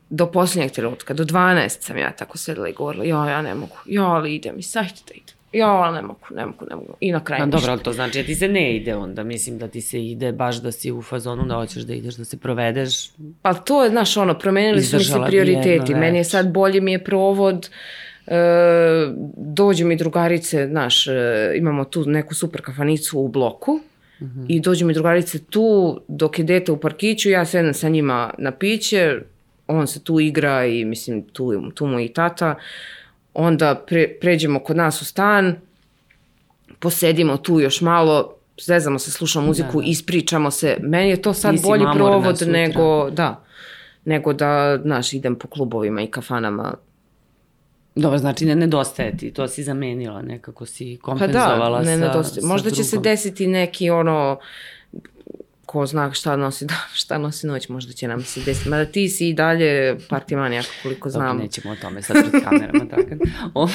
Do 0.09 0.31
posljednjeg 0.31 0.71
trenutka, 0.71 1.13
do 1.13 1.23
12 1.23 1.81
sam 1.81 1.97
ja 1.97 2.11
tako 2.11 2.37
sedela 2.37 2.69
i 2.69 2.73
govorila, 2.73 3.05
jo, 3.05 3.25
ja 3.25 3.41
ne 3.41 3.55
mogu, 3.55 3.75
jo, 3.85 4.03
ali 4.03 4.35
idem 4.35 4.59
i 4.59 4.63
sajte 4.63 5.01
da 5.07 5.13
idem. 5.13 5.35
Jo, 5.53 5.91
ne 5.91 6.01
mogu, 6.01 6.25
ne 6.31 6.45
mogu, 6.45 6.65
ne 6.69 6.75
mogu. 6.75 6.93
I 6.99 7.11
na 7.11 7.23
kraju 7.23 7.43
Pa 7.43 7.45
dobro, 7.45 7.71
ali 7.71 7.83
to 7.83 7.93
znači 7.93 8.21
da 8.21 8.25
ti 8.25 8.35
se 8.35 8.47
ne 8.47 8.75
ide 8.75 8.95
onda. 8.95 9.23
Mislim 9.23 9.57
da 9.57 9.67
ti 9.67 9.81
se 9.81 10.05
ide 10.05 10.31
baš 10.31 10.55
da 10.55 10.71
si 10.71 10.91
u 10.91 11.01
fazonu 11.01 11.45
da 11.45 11.55
hoćeš 11.55 11.83
da 11.83 11.93
ideš, 11.93 12.15
da 12.15 12.25
se 12.25 12.37
provedeš. 12.37 13.09
Pa 13.41 13.53
to 13.53 13.83
je, 13.83 13.89
znaš, 13.89 14.17
ono, 14.17 14.39
promenili 14.39 14.83
su 14.83 14.97
mi 14.97 15.03
se 15.03 15.19
prioriteti. 15.27 15.95
Meni 15.95 16.17
je 16.17 16.23
sad 16.23 16.51
bolje 16.51 16.81
mi 16.81 16.91
je 16.91 17.03
provod, 17.03 17.55
uh, 17.55 17.75
dođu 19.37 19.85
mi 19.85 19.95
drugarice, 19.95 20.67
znaš, 20.67 21.07
e, 21.07 21.53
imamo 21.55 21.85
tu 21.85 22.05
neku 22.05 22.35
super 22.35 22.61
kafanicu 22.61 23.19
u 23.19 23.27
bloku 23.27 23.79
mm 24.21 24.25
-hmm. 24.25 24.45
i 24.47 24.59
dođu 24.59 24.85
mi 24.85 24.93
drugarice 24.93 25.39
tu 25.39 25.99
dok 26.07 26.39
je 26.39 26.45
dete 26.45 26.71
u 26.71 26.77
parkiću, 26.77 27.29
ja 27.29 27.45
sedem 27.45 27.73
sa 27.73 27.89
njima 27.89 28.33
na 28.37 28.51
piće, 28.51 29.19
on 29.67 29.87
se 29.87 30.03
tu 30.03 30.19
igra 30.19 30.65
i 30.65 30.85
mislim 30.85 31.23
tu, 31.23 31.71
tu 31.75 31.87
mu 31.87 31.99
i 31.99 32.07
tata. 32.07 32.55
Onda 33.33 33.83
pre, 33.87 34.07
pređemo 34.21 34.59
kod 34.59 34.77
nas 34.77 35.01
u 35.01 35.05
stan, 35.05 35.55
posedimo 36.79 37.37
tu 37.37 37.59
još 37.59 37.81
malo, 37.81 38.35
zezamo 38.61 38.99
se, 38.99 39.11
slušamo 39.11 39.47
muziku, 39.47 39.79
da, 39.79 39.85
da. 39.85 39.91
ispričamo 39.91 40.51
se. 40.51 40.77
Meni 40.81 41.09
je 41.09 41.21
to 41.21 41.33
sad 41.33 41.51
Nisi 41.51 41.63
bolji 41.63 41.85
provod 41.93 42.41
nego, 42.47 43.09
da, 43.09 43.43
nego 44.05 44.33
da, 44.33 44.79
znaš, 44.81 45.13
idem 45.13 45.35
po 45.35 45.47
klubovima 45.47 46.01
i 46.01 46.07
kafanama 46.07 46.73
Dobro, 47.95 48.17
znači 48.17 48.45
ne 48.45 48.55
nedostaje 48.55 49.17
ti, 49.17 49.31
to 49.31 49.47
si 49.47 49.63
zamenila, 49.63 50.21
nekako 50.21 50.65
si 50.65 50.97
kompenzovala 51.01 51.77
pa 51.77 51.83
da, 51.83 51.89
ne 51.91 51.97
sa, 51.97 52.07
nedostaje. 52.07 52.41
sa 52.41 52.47
Možda 52.47 52.69
će 52.69 52.83
se 52.83 52.97
desiti 52.97 53.47
neki 53.47 53.89
ono, 53.89 54.39
ko 55.75 55.85
zna 55.85 56.13
šta 56.13 56.35
nosi, 56.35 56.65
da, 56.71 56.75
šta 56.93 57.17
nosi 57.17 57.47
noć, 57.47 57.69
možda 57.69 57.93
će 57.93 58.07
nam 58.07 58.23
se 58.23 58.41
desiti. 58.45 58.69
Mada 58.69 58.85
ti 58.85 59.09
si 59.09 59.29
i 59.29 59.33
dalje 59.33 59.97
partimanijak, 60.09 60.65
koliko 60.83 61.09
znam. 61.09 61.27
Dobro, 61.27 61.43
nećemo 61.43 61.71
o 61.71 61.75
tome 61.75 62.01
sad 62.01 62.17
pred 62.29 62.43
kamerama, 62.43 62.85
tako. 62.95 63.09
O, 63.53 63.67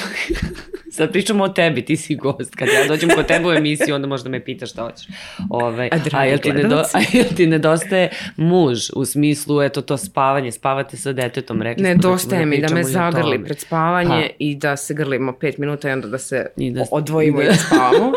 sad 0.93 1.13
pričamo 1.13 1.45
o 1.45 1.49
tebi, 1.49 1.85
ti 1.85 1.97
si 1.97 2.15
gost. 2.15 2.55
Kad 2.55 2.69
ja 2.69 2.89
dođem 2.89 3.11
kod 3.15 3.27
tebe 3.27 3.49
u 3.49 3.53
emisiju, 3.53 3.95
onda 3.95 4.07
možda 4.07 4.31
me 4.31 4.45
pitaš 4.45 4.71
šta 4.71 4.83
hoćeš. 4.83 5.07
Ove, 5.51 5.89
a, 5.93 6.19
a, 6.19 6.25
jel 6.25 6.39
ti, 6.39 6.53
nedo, 6.53 6.83
a 6.95 7.01
jel 7.13 7.27
ti 7.37 7.47
nedostaje 7.47 8.11
muž 8.37 8.79
u 8.97 9.05
smislu, 9.05 9.63
eto 9.63 9.83
to 9.83 9.97
spavanje, 9.97 10.53
spavate 10.53 10.97
sa 10.97 11.13
detetom, 11.13 11.63
rekli 11.63 11.83
Nedostaje 11.83 12.41
da 12.41 12.47
mi 12.47 12.61
da 12.61 12.75
me 12.75 12.85
zagrli 12.85 13.45
pred 13.45 13.61
spavanje 13.61 14.23
ha. 14.23 14.29
i 14.39 14.55
da 14.55 14.77
se 14.77 14.95
grlimo 14.95 15.33
pet 15.33 15.59
minuta 15.59 15.89
i 15.89 15.93
onda 15.93 16.09
da 16.09 16.19
se 16.19 16.47
I 16.57 16.71
da, 16.71 16.85
odvojimo 16.91 17.39
da, 17.39 17.45
i 17.45 17.47
da 17.47 17.55
spavamo. 17.67 18.13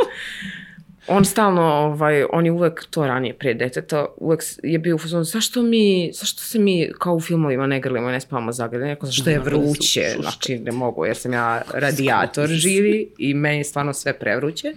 On 1.08 1.26
stalno, 1.26 1.62
ovaj, 1.62 2.26
on 2.32 2.46
je 2.46 2.52
uvek 2.52 2.86
to 2.90 3.08
ranije 3.08 3.34
pre 3.34 3.54
deteta, 3.54 4.06
uvek 4.18 4.44
je 4.64 4.80
bio 4.80 4.96
u 4.96 5.00
fazonu, 5.00 5.24
zašto 5.24 5.62
mi, 5.62 6.12
zašto 6.14 6.42
se 6.42 6.60
mi 6.60 6.90
kao 7.00 7.16
u 7.16 7.22
filmovima 7.22 7.68
ne 7.68 7.80
grlimo 7.80 8.10
i 8.10 8.12
ne 8.12 8.20
spavamo 8.20 8.52
zagrljeni, 8.52 8.90
neko 8.90 9.06
zašto 9.06 9.30
je 9.30 9.40
vruće, 9.40 10.16
znači 10.22 10.60
ne 10.60 10.72
mogu, 10.72 11.06
jer 11.06 11.18
sam 11.18 11.34
ja 11.34 11.62
radijator 11.74 12.50
živi 12.50 13.10
i 13.18 13.34
meni 13.34 13.58
je 13.58 13.64
stvarno 13.64 13.94
sve 13.94 14.20
prevruće. 14.20 14.74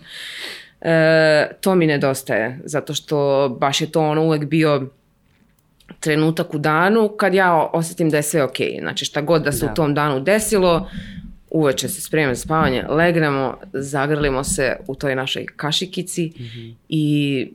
E, 0.80 1.48
to 1.60 1.74
mi 1.74 1.86
nedostaje, 1.86 2.58
zato 2.64 2.94
što 2.94 3.48
baš 3.60 3.80
je 3.80 3.92
to 3.92 4.00
ono 4.00 4.22
uvek 4.22 4.44
bio 4.44 4.88
trenutak 6.00 6.54
u 6.54 6.58
danu 6.58 7.08
kad 7.08 7.34
ja 7.34 7.70
osetim 7.72 8.10
da 8.10 8.16
je 8.16 8.22
sve. 8.22 8.42
Okay. 8.42 8.80
Znači 8.80 9.04
šta 9.04 9.20
god 9.20 9.42
da 9.42 9.52
se 9.52 9.66
da. 9.66 9.72
u 9.72 9.74
tom 9.74 9.94
danu 9.94 10.20
desilo, 10.20 10.90
uveče 11.50 11.88
se 11.88 12.00
spremimo 12.00 12.34
za 12.34 12.40
spavanje, 12.40 12.84
legnemo, 12.88 13.58
zagrlimo 13.72 14.44
se 14.44 14.76
u 14.86 14.94
toj 14.94 15.14
našoj 15.14 15.46
kašikici 15.56 16.32
mm 16.36 16.42
-hmm. 16.42 16.74
i 16.88 17.48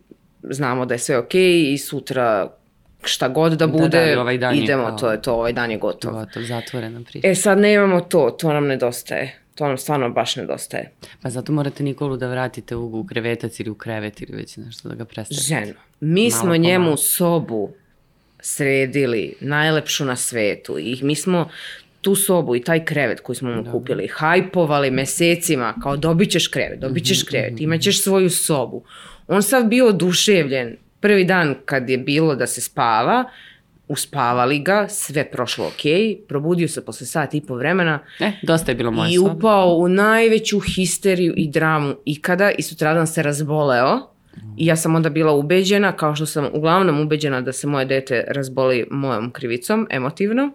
znamo 0.44 0.86
da 0.86 0.94
je 0.94 1.00
sve 1.00 1.18
okej 1.18 1.42
okay 1.42 1.74
i 1.74 1.78
sutra 1.78 2.52
šta 3.04 3.28
god 3.28 3.54
da 3.54 3.68
bude, 3.68 4.06
da, 4.06 4.16
da, 4.16 4.22
ovaj 4.22 4.38
dan 4.38 4.56
idemo, 4.56 4.88
je, 4.88 4.98
to 5.00 5.12
je 5.12 5.22
to, 5.22 5.34
ovaj 5.34 5.54
dan 5.54 5.72
je 5.72 5.78
gotov. 5.78 6.14
Gotov, 6.14 6.44
zatvorena 6.44 7.02
priča. 7.12 7.28
E 7.28 7.36
sad 7.36 7.58
ne 7.58 7.74
imamo 7.74 8.02
to, 8.02 8.36
to 8.40 8.54
nam 8.54 8.68
nedostaje. 8.68 9.38
To 9.56 9.68
nam 9.68 9.78
stvarno 9.78 10.10
baš 10.10 10.36
nedostaje. 10.36 10.92
Pa 11.22 11.30
zato 11.30 11.52
morate 11.54 11.84
Nikolu 11.84 12.18
da 12.18 12.28
vratite 12.28 12.76
u, 12.76 13.00
u 13.00 13.06
krevetac 13.06 13.60
ili 13.60 13.70
u 13.70 13.76
krevet 13.76 14.22
ili 14.22 14.38
već 14.38 14.58
nešto 14.58 14.90
da 14.90 14.96
ga 14.96 15.06
prestavite. 15.06 15.46
Ženo. 15.46 15.74
Mi 16.00 16.30
Malo 16.30 16.42
smo 16.42 16.58
njemu 16.58 16.86
malo. 16.86 16.98
sobu 16.98 17.70
sredili, 18.40 19.34
najlepšu 19.40 20.06
na 20.06 20.16
svetu 20.16 20.80
i 20.80 21.00
mi 21.02 21.16
smo 21.16 21.50
tu 22.02 22.16
sobu 22.16 22.56
i 22.56 22.62
taj 22.62 22.86
krevet 22.86 23.20
koji 23.20 23.36
smo 23.36 23.56
mu 23.56 23.62
da. 23.62 23.72
kupili, 23.72 24.08
hajpovali 24.08 24.92
mesecima, 24.92 25.74
kao 25.84 25.98
dobit 25.98 26.32
ćeš 26.32 26.48
krevet, 26.48 26.80
dobit 26.80 27.06
ćeš 27.06 27.24
mhm, 27.24 27.28
krevet, 27.28 27.54
mhm, 27.54 27.64
imaćeš 27.64 27.96
mhm. 27.96 28.04
svoju 28.04 28.30
sobu. 28.30 28.84
On 29.28 29.44
sad 29.44 29.68
bio 29.68 29.88
oduševljen. 29.88 30.78
Prvi 31.00 31.26
dan 31.26 31.56
kad 31.66 31.90
je 31.90 31.98
bilo 31.98 32.36
da 32.36 32.48
se 32.48 32.62
spava, 32.62 33.24
uspavali 33.88 34.60
ga, 34.60 34.88
sve 34.90 35.32
prošlo 35.32 35.68
ok, 35.68 35.82
probudio 36.28 36.68
se 36.68 36.86
posle 36.86 37.08
sat 37.08 37.34
i 37.34 37.42
po 37.42 37.56
vremena. 37.56 38.00
E, 38.20 38.32
dosta 38.44 38.72
je 38.72 38.76
bilo 38.76 38.92
moja 38.92 39.10
I 39.10 39.16
soba. 39.16 39.32
upao 39.32 39.76
u 39.76 39.90
najveću 39.90 40.60
histeriju 40.60 41.34
i 41.38 41.50
dramu 41.50 41.96
ikada 42.06 42.52
i 42.52 42.62
sutradan 42.62 43.08
se 43.08 43.24
razboleo. 43.24 44.08
I 44.58 44.66
ja 44.66 44.76
sam 44.76 44.96
onda 44.96 45.10
bila 45.10 45.32
ubeđena, 45.32 45.92
kao 45.92 46.16
što 46.16 46.26
sam 46.26 46.50
uglavnom 46.54 47.00
ubeđena 47.00 47.42
da 47.42 47.54
se 47.54 47.68
moje 47.68 47.86
dete 47.86 48.24
razboli 48.28 48.88
mojom 48.92 49.32
krivicom, 49.32 49.88
emotivno 49.90 50.52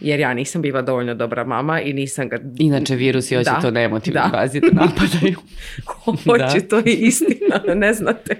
jer 0.00 0.20
ja 0.20 0.34
nisam 0.34 0.62
bila 0.62 0.82
dovoljno 0.82 1.14
dobra 1.14 1.44
mama 1.44 1.80
i 1.80 1.92
nisam 1.92 2.28
ga... 2.28 2.38
Inače, 2.58 2.96
virusi 2.96 3.36
hoće 3.36 3.50
da, 3.50 3.60
to 3.60 3.70
nemotivno 3.70 4.20
da. 4.20 4.30
fazi 4.30 4.60
da 4.70 4.70
napadaju. 4.72 5.36
hoće, 6.24 6.60
da. 6.60 6.68
to 6.68 6.76
je 6.76 6.94
istina, 6.94 7.60
ne 7.74 7.92
znate. 7.94 8.36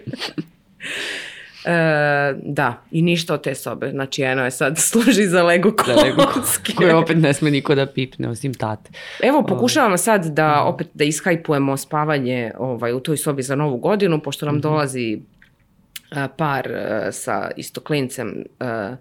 E, 1.66 2.34
da, 2.42 2.82
i 2.90 3.02
ništa 3.02 3.34
od 3.34 3.42
te 3.42 3.54
sobe. 3.54 3.90
Znači, 3.90 4.22
eno 4.22 4.44
je 4.44 4.50
sad 4.50 4.78
služi 4.90 5.26
za 5.26 5.42
Lego 5.42 5.70
kocke. 5.70 5.92
Lego 5.92 6.22
kocke. 6.34 6.72
Koje 6.76 6.94
opet 6.94 7.16
ne 7.18 7.34
sme 7.34 7.50
niko 7.50 7.74
da 7.74 7.86
pipne, 7.86 8.28
osim 8.28 8.54
tate. 8.54 8.90
Evo, 9.22 9.42
pokušavamo 9.42 9.96
sad 9.96 10.26
da 10.26 10.62
opet 10.62 10.88
da 10.94 11.04
ishajpujemo 11.04 11.76
spavanje 11.76 12.52
ovaj, 12.58 12.92
u 12.92 13.00
toj 13.00 13.16
sobi 13.16 13.42
za 13.42 13.54
novu 13.56 13.76
godinu, 13.76 14.20
pošto 14.20 14.46
nam 14.46 14.54
mm 14.54 14.58
-hmm. 14.58 14.62
dolazi 14.62 15.18
a, 16.10 16.28
par 16.28 16.72
a, 16.72 17.12
sa 17.12 17.50
istoklincem 17.56 18.44
a, 18.60 18.96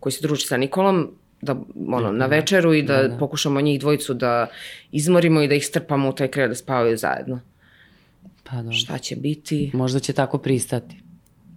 koji 0.00 0.12
se 0.12 0.22
druži 0.22 0.46
sa 0.46 0.56
Nikolom 0.56 1.10
da, 1.40 1.56
ono, 1.88 2.12
na 2.12 2.26
večeru 2.26 2.74
i 2.74 2.82
da, 2.82 3.02
da, 3.02 3.08
da 3.08 3.18
pokušamo 3.18 3.60
njih 3.60 3.80
dvojicu 3.80 4.14
da 4.14 4.46
izmorimo 4.92 5.42
i 5.42 5.48
da 5.48 5.54
ih 5.54 5.66
strpamo 5.66 6.08
u 6.08 6.12
taj 6.12 6.28
krevet 6.28 6.50
da 6.50 6.54
spavaju 6.54 6.96
zajedno. 6.96 7.40
Pa 8.44 8.56
dobro. 8.56 8.72
Šta 8.72 8.98
će 8.98 9.16
biti? 9.16 9.70
Možda 9.74 10.00
će 10.00 10.12
tako 10.12 10.38
pristati. 10.38 10.96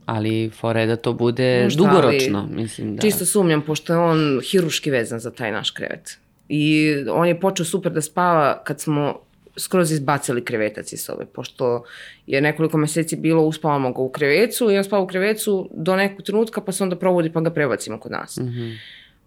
Ali 0.06 0.50
fora 0.50 0.82
je 0.82 0.88
da 0.88 0.96
to 0.96 1.14
bude 1.14 1.64
Možda, 1.64 1.84
dugoročno, 1.84 2.48
mislim 2.52 2.96
da. 2.96 3.02
Čisto 3.02 3.26
sumnjam, 3.26 3.62
pošto 3.62 3.94
je 3.94 4.00
on 4.00 4.42
hiruški 4.52 4.92
vezan 4.92 5.20
za 5.20 5.32
taj 5.32 5.52
naš 5.52 5.72
krevet. 5.72 6.18
I 6.48 6.96
on 7.12 7.28
je 7.28 7.40
počeo 7.40 7.66
super 7.66 7.92
da 7.92 8.02
spava 8.02 8.64
kad 8.64 8.82
smo 8.82 9.20
skroz 9.58 9.92
izbacili 9.92 10.46
krevetac 10.46 10.94
iz 10.94 11.04
sobe, 11.04 11.26
pošto 11.26 11.84
je 12.28 12.42
nekoliko 12.42 12.78
meseci 12.78 13.16
bilo, 13.16 13.44
uspavamo 13.44 13.94
ga 13.94 14.02
u 14.02 14.10
krevecu 14.10 14.72
i 14.72 14.78
on 14.78 14.84
spava 14.84 15.04
u 15.04 15.08
krevecu 15.08 15.70
do 15.74 15.96
nekog 15.96 16.26
trenutka, 16.26 16.62
pa 16.62 16.72
se 16.72 16.84
onda 16.84 16.96
provodi 16.96 17.32
pa 17.32 17.42
ga 17.42 17.50
prebacimo 17.50 18.00
kod 18.00 18.12
nas. 18.12 18.38
Mm 18.38 18.44
-hmm 18.44 18.78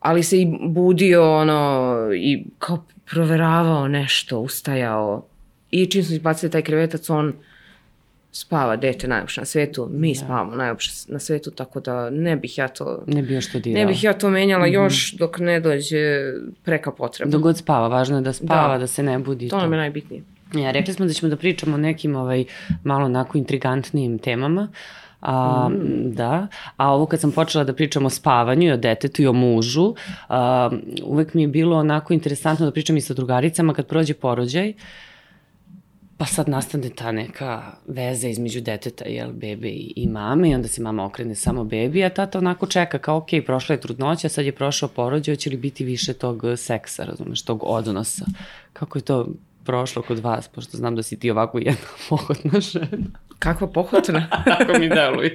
ali 0.03 0.23
se 0.23 0.41
i 0.41 0.47
budio 0.61 1.37
ono 1.37 1.97
i 2.15 2.45
kao 2.59 2.85
proveravao 3.11 3.89
nešto, 3.89 4.39
ustajao 4.39 5.27
i 5.71 5.87
čim 5.87 6.05
smo 6.05 6.15
izbacili 6.15 6.53
taj 6.53 6.63
krevetac 6.63 7.11
on 7.11 7.33
spava 8.33 8.77
dete 8.77 9.09
najljepše 9.09 9.41
na 9.41 9.45
svetu, 9.45 9.89
mi 9.93 10.15
da. 10.15 10.21
spavamo 10.21 10.57
najljepše 10.57 10.91
na 11.09 11.19
svetu, 11.19 11.51
tako 11.51 11.81
da 11.81 12.11
ne 12.11 12.37
bih 12.37 12.59
ja 12.59 12.69
to... 12.69 13.05
Ne 13.07 13.23
bih 13.23 13.31
još 13.31 13.53
to 13.53 13.59
dirala. 13.59 13.85
Ne 13.85 13.93
bih 13.93 14.05
ja 14.05 14.13
to 14.13 14.31
menjala 14.31 14.67
mm 14.67 14.71
-hmm. 14.71 14.85
još 14.85 15.13
dok 15.13 15.39
ne 15.39 15.61
dođe 15.61 16.33
preka 16.65 16.91
potreba. 16.91 17.31
Dok 17.31 17.43
god 17.43 17.59
spava, 17.59 17.89
važno 17.89 18.17
je 18.17 18.23
da 18.23 18.33
spava, 18.33 18.73
da, 18.73 18.79
da 18.79 18.87
se 18.87 19.03
ne 19.03 19.19
budi. 19.19 19.49
To, 19.49 19.57
to 19.57 19.63
nam 19.63 19.73
je 19.73 19.79
najbitnije. 19.79 20.23
Ja, 20.55 20.71
rekli 20.71 20.95
smo 20.95 21.07
da 21.07 21.13
ćemo 21.13 21.31
da 21.31 21.37
pričamo 21.37 21.75
o 21.75 21.79
nekim 21.79 22.17
ovaj, 22.17 22.45
malo 22.85 23.05
onako 23.05 23.39
intrigantnijim 23.39 24.19
temama. 24.19 24.69
A, 25.23 25.69
mm. 25.69 26.13
Da, 26.15 26.47
a 26.77 26.93
ovo 26.93 27.07
kad 27.07 27.21
sam 27.21 27.33
počela 27.33 27.65
da 27.65 27.75
pričam 27.75 28.07
o 28.07 28.11
spavanju 28.11 28.69
i 28.69 28.73
o 28.73 28.77
detetu 28.77 29.23
i 29.23 29.27
o 29.27 29.33
mužu, 29.33 29.95
a, 30.29 30.71
uvek 31.05 31.35
mi 31.35 31.43
je 31.43 31.49
bilo 31.49 31.79
onako 31.79 32.13
interesantno 32.13 32.67
da 32.67 32.73
pričam 32.73 32.97
i 32.97 33.01
sa 33.01 33.15
drugaricama 33.15 33.75
kad 33.75 33.87
prođe 33.87 34.15
porođaj, 34.15 34.73
pa 36.17 36.27
sad 36.27 36.49
nastane 36.49 36.89
ta 36.89 37.13
neka 37.13 37.63
veza 37.87 38.29
između 38.29 38.61
deteta, 38.61 39.05
jel, 39.05 39.33
bebe 39.33 39.69
i, 39.97 40.09
mame 40.11 40.51
i 40.51 40.55
onda 40.55 40.69
se 40.69 40.83
mama 40.83 41.05
okrene 41.05 41.35
samo 41.35 41.65
bebi, 41.65 42.05
a 42.05 42.11
tata 42.11 42.39
onako 42.39 42.67
čeka 42.67 42.99
kao, 42.99 43.17
ok, 43.17 43.29
prošla 43.47 43.75
je 43.75 43.81
trudnoća, 43.81 44.29
sad 44.29 44.45
je 44.45 44.53
prošao 44.53 44.89
porođaj, 44.89 45.37
će 45.37 45.51
li 45.51 45.57
biti 45.57 45.85
više 45.85 46.13
tog 46.13 46.43
seksa, 46.57 47.05
razumeš, 47.05 47.43
tog 47.43 47.63
odnosa. 47.65 48.25
Kako 48.73 48.99
je 48.99 49.03
to 49.03 49.29
prošlo 49.65 50.03
kod 50.03 50.19
vas, 50.19 50.49
pošto 50.49 50.77
znam 50.77 50.97
da 50.97 51.03
si 51.03 51.19
ti 51.19 51.31
ovako 51.31 51.59
jedna 51.59 51.89
pohotna 52.09 52.61
žena. 52.61 53.07
Kakva 53.43 53.67
pohotna? 53.67 54.27
Tako 54.59 54.79
mi 54.79 54.89
deluješ. 54.89 55.33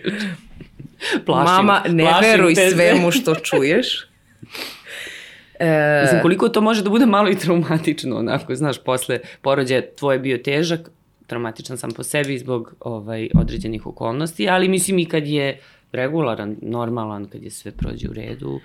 Plašim, 1.26 1.54
Mama, 1.54 1.82
ne 1.88 2.04
plašim 2.04 2.30
veruj 2.30 2.56
te 2.56 2.70
svemu 2.70 3.12
što 3.12 3.36
čuješ. 3.36 3.88
E... 5.60 6.02
Mislim, 6.02 6.22
koliko 6.22 6.50
to 6.50 6.62
može 6.62 6.84
da 6.84 6.90
bude 6.90 7.06
malo 7.06 7.30
i 7.30 7.36
traumatično, 7.36 8.18
onako, 8.18 8.56
znaš, 8.56 8.84
posle 8.84 9.20
porođaja 9.42 9.82
tvoj 9.96 10.16
je 10.16 10.20
bio 10.20 10.38
težak, 10.38 10.90
traumatičan 11.28 11.78
sam 11.78 11.92
po 11.92 12.04
sebi 12.04 12.38
zbog 12.38 12.76
ovaj, 12.80 13.30
određenih 13.36 13.88
okolnosti, 13.88 14.50
ali 14.50 14.70
mislim 14.70 15.00
i 15.00 15.06
kad 15.06 15.28
je 15.28 15.60
regularan, 15.92 16.56
normalan, 16.62 17.26
kad 17.26 17.44
je 17.44 17.52
sve 17.52 17.72
prođe 17.72 18.10
u 18.10 18.14
redu, 18.14 18.50
uh, 18.50 18.62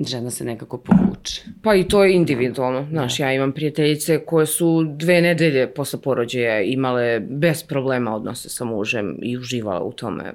žena 0.00 0.30
se 0.30 0.44
nekako 0.44 0.78
povuče. 0.78 1.42
Pa 1.62 1.74
i 1.74 1.88
to 1.88 2.04
je 2.04 2.14
individualno. 2.14 2.86
Znaš, 2.90 3.20
ja 3.20 3.32
imam 3.32 3.52
prijateljice 3.52 4.24
koje 4.26 4.46
su 4.46 4.84
dve 4.96 5.20
nedelje 5.20 5.74
posle 5.74 6.00
porođaja 6.00 6.60
imale 6.60 7.20
bez 7.20 7.62
problema 7.62 8.16
odnose 8.16 8.48
sa 8.48 8.64
mužem 8.64 9.18
i 9.22 9.38
uživala 9.38 9.82
u 9.82 9.92
tome. 9.92 10.32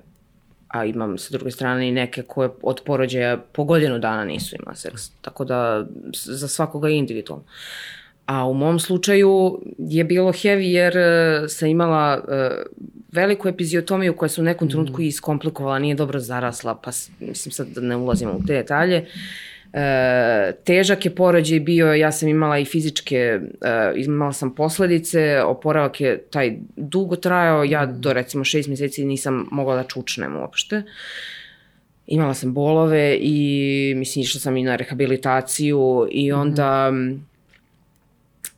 A 0.68 0.86
imam 0.86 1.18
sa 1.18 1.38
druge 1.38 1.52
strane 1.52 1.88
i 1.88 1.92
neke 1.92 2.22
koje 2.22 2.50
od 2.62 2.82
porođaja 2.86 3.38
po 3.38 3.64
godinu 3.64 4.00
dana 4.00 4.26
nisu 4.26 4.56
imala 4.56 4.76
seks. 4.76 5.10
Tako 5.22 5.46
da 5.46 5.88
za 6.14 6.48
svakoga 6.48 6.88
je 6.88 6.98
individualno. 6.98 7.46
A 8.28 8.48
u 8.48 8.54
mom 8.54 8.80
slučaju 8.80 9.62
je 9.78 10.04
bilo 10.04 10.32
heavy 10.32 10.62
jer 10.62 10.94
uh, 10.98 11.50
sam 11.50 11.70
imala 11.70 12.18
uh, 12.18 12.88
veliku 13.12 13.48
epiziotomiju 13.48 14.16
koja 14.16 14.30
se 14.30 14.42
u 14.42 14.44
nekom 14.44 14.70
trenutku 14.70 15.02
mm. 15.02 15.06
iskomplikovala, 15.06 15.80
nije 15.80 15.96
dobro 15.96 16.20
zarasla, 16.20 16.76
pa 16.76 16.92
mislim 17.20 17.52
sad 17.52 17.68
da 17.68 17.82
ne 17.82 17.96
ulazimo 17.96 18.32
u 18.32 18.46
te 18.48 18.54
detalje. 18.54 19.06
E, 19.74 20.54
težak 20.64 21.06
je 21.06 21.16
porođaj 21.16 21.60
bio, 21.60 21.94
ja 21.94 22.12
sam 22.12 22.30
imala 22.30 22.58
i 22.60 22.66
fizičke, 22.66 23.18
e, 23.62 23.94
imala 23.96 24.34
sam 24.34 24.56
posledice, 24.56 25.42
oporavak 25.42 26.02
je 26.02 26.18
taj 26.18 26.58
dugo 26.76 27.16
trajao, 27.16 27.64
ja 27.64 27.86
do 27.86 28.14
recimo 28.14 28.44
šest 28.44 28.68
mjeseci 28.68 29.06
nisam 29.06 29.48
mogla 29.52 29.76
da 29.76 29.84
čučnem 29.84 30.36
uopšte. 30.36 30.84
Imala 32.08 32.34
sam 32.34 32.54
bolove 32.54 33.18
i 33.22 33.94
mislim 33.96 34.24
išla 34.24 34.42
sam 34.42 34.58
i 34.58 34.64
na 34.64 34.76
rehabilitaciju 34.76 36.08
i 36.12 36.32
onda 36.32 36.92
e, 36.94 37.18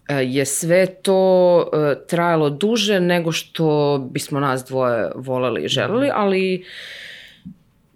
je 0.10 0.46
sve 0.46 0.86
to 0.86 1.62
e, 1.74 1.96
trajalo 2.08 2.50
duže 2.50 3.00
nego 3.00 3.32
što 3.32 3.98
bismo 4.12 4.40
nas 4.40 4.66
dvoje 4.66 5.12
voleli 5.16 5.64
i 5.64 5.68
želeli, 5.68 6.10
ali 6.14 6.66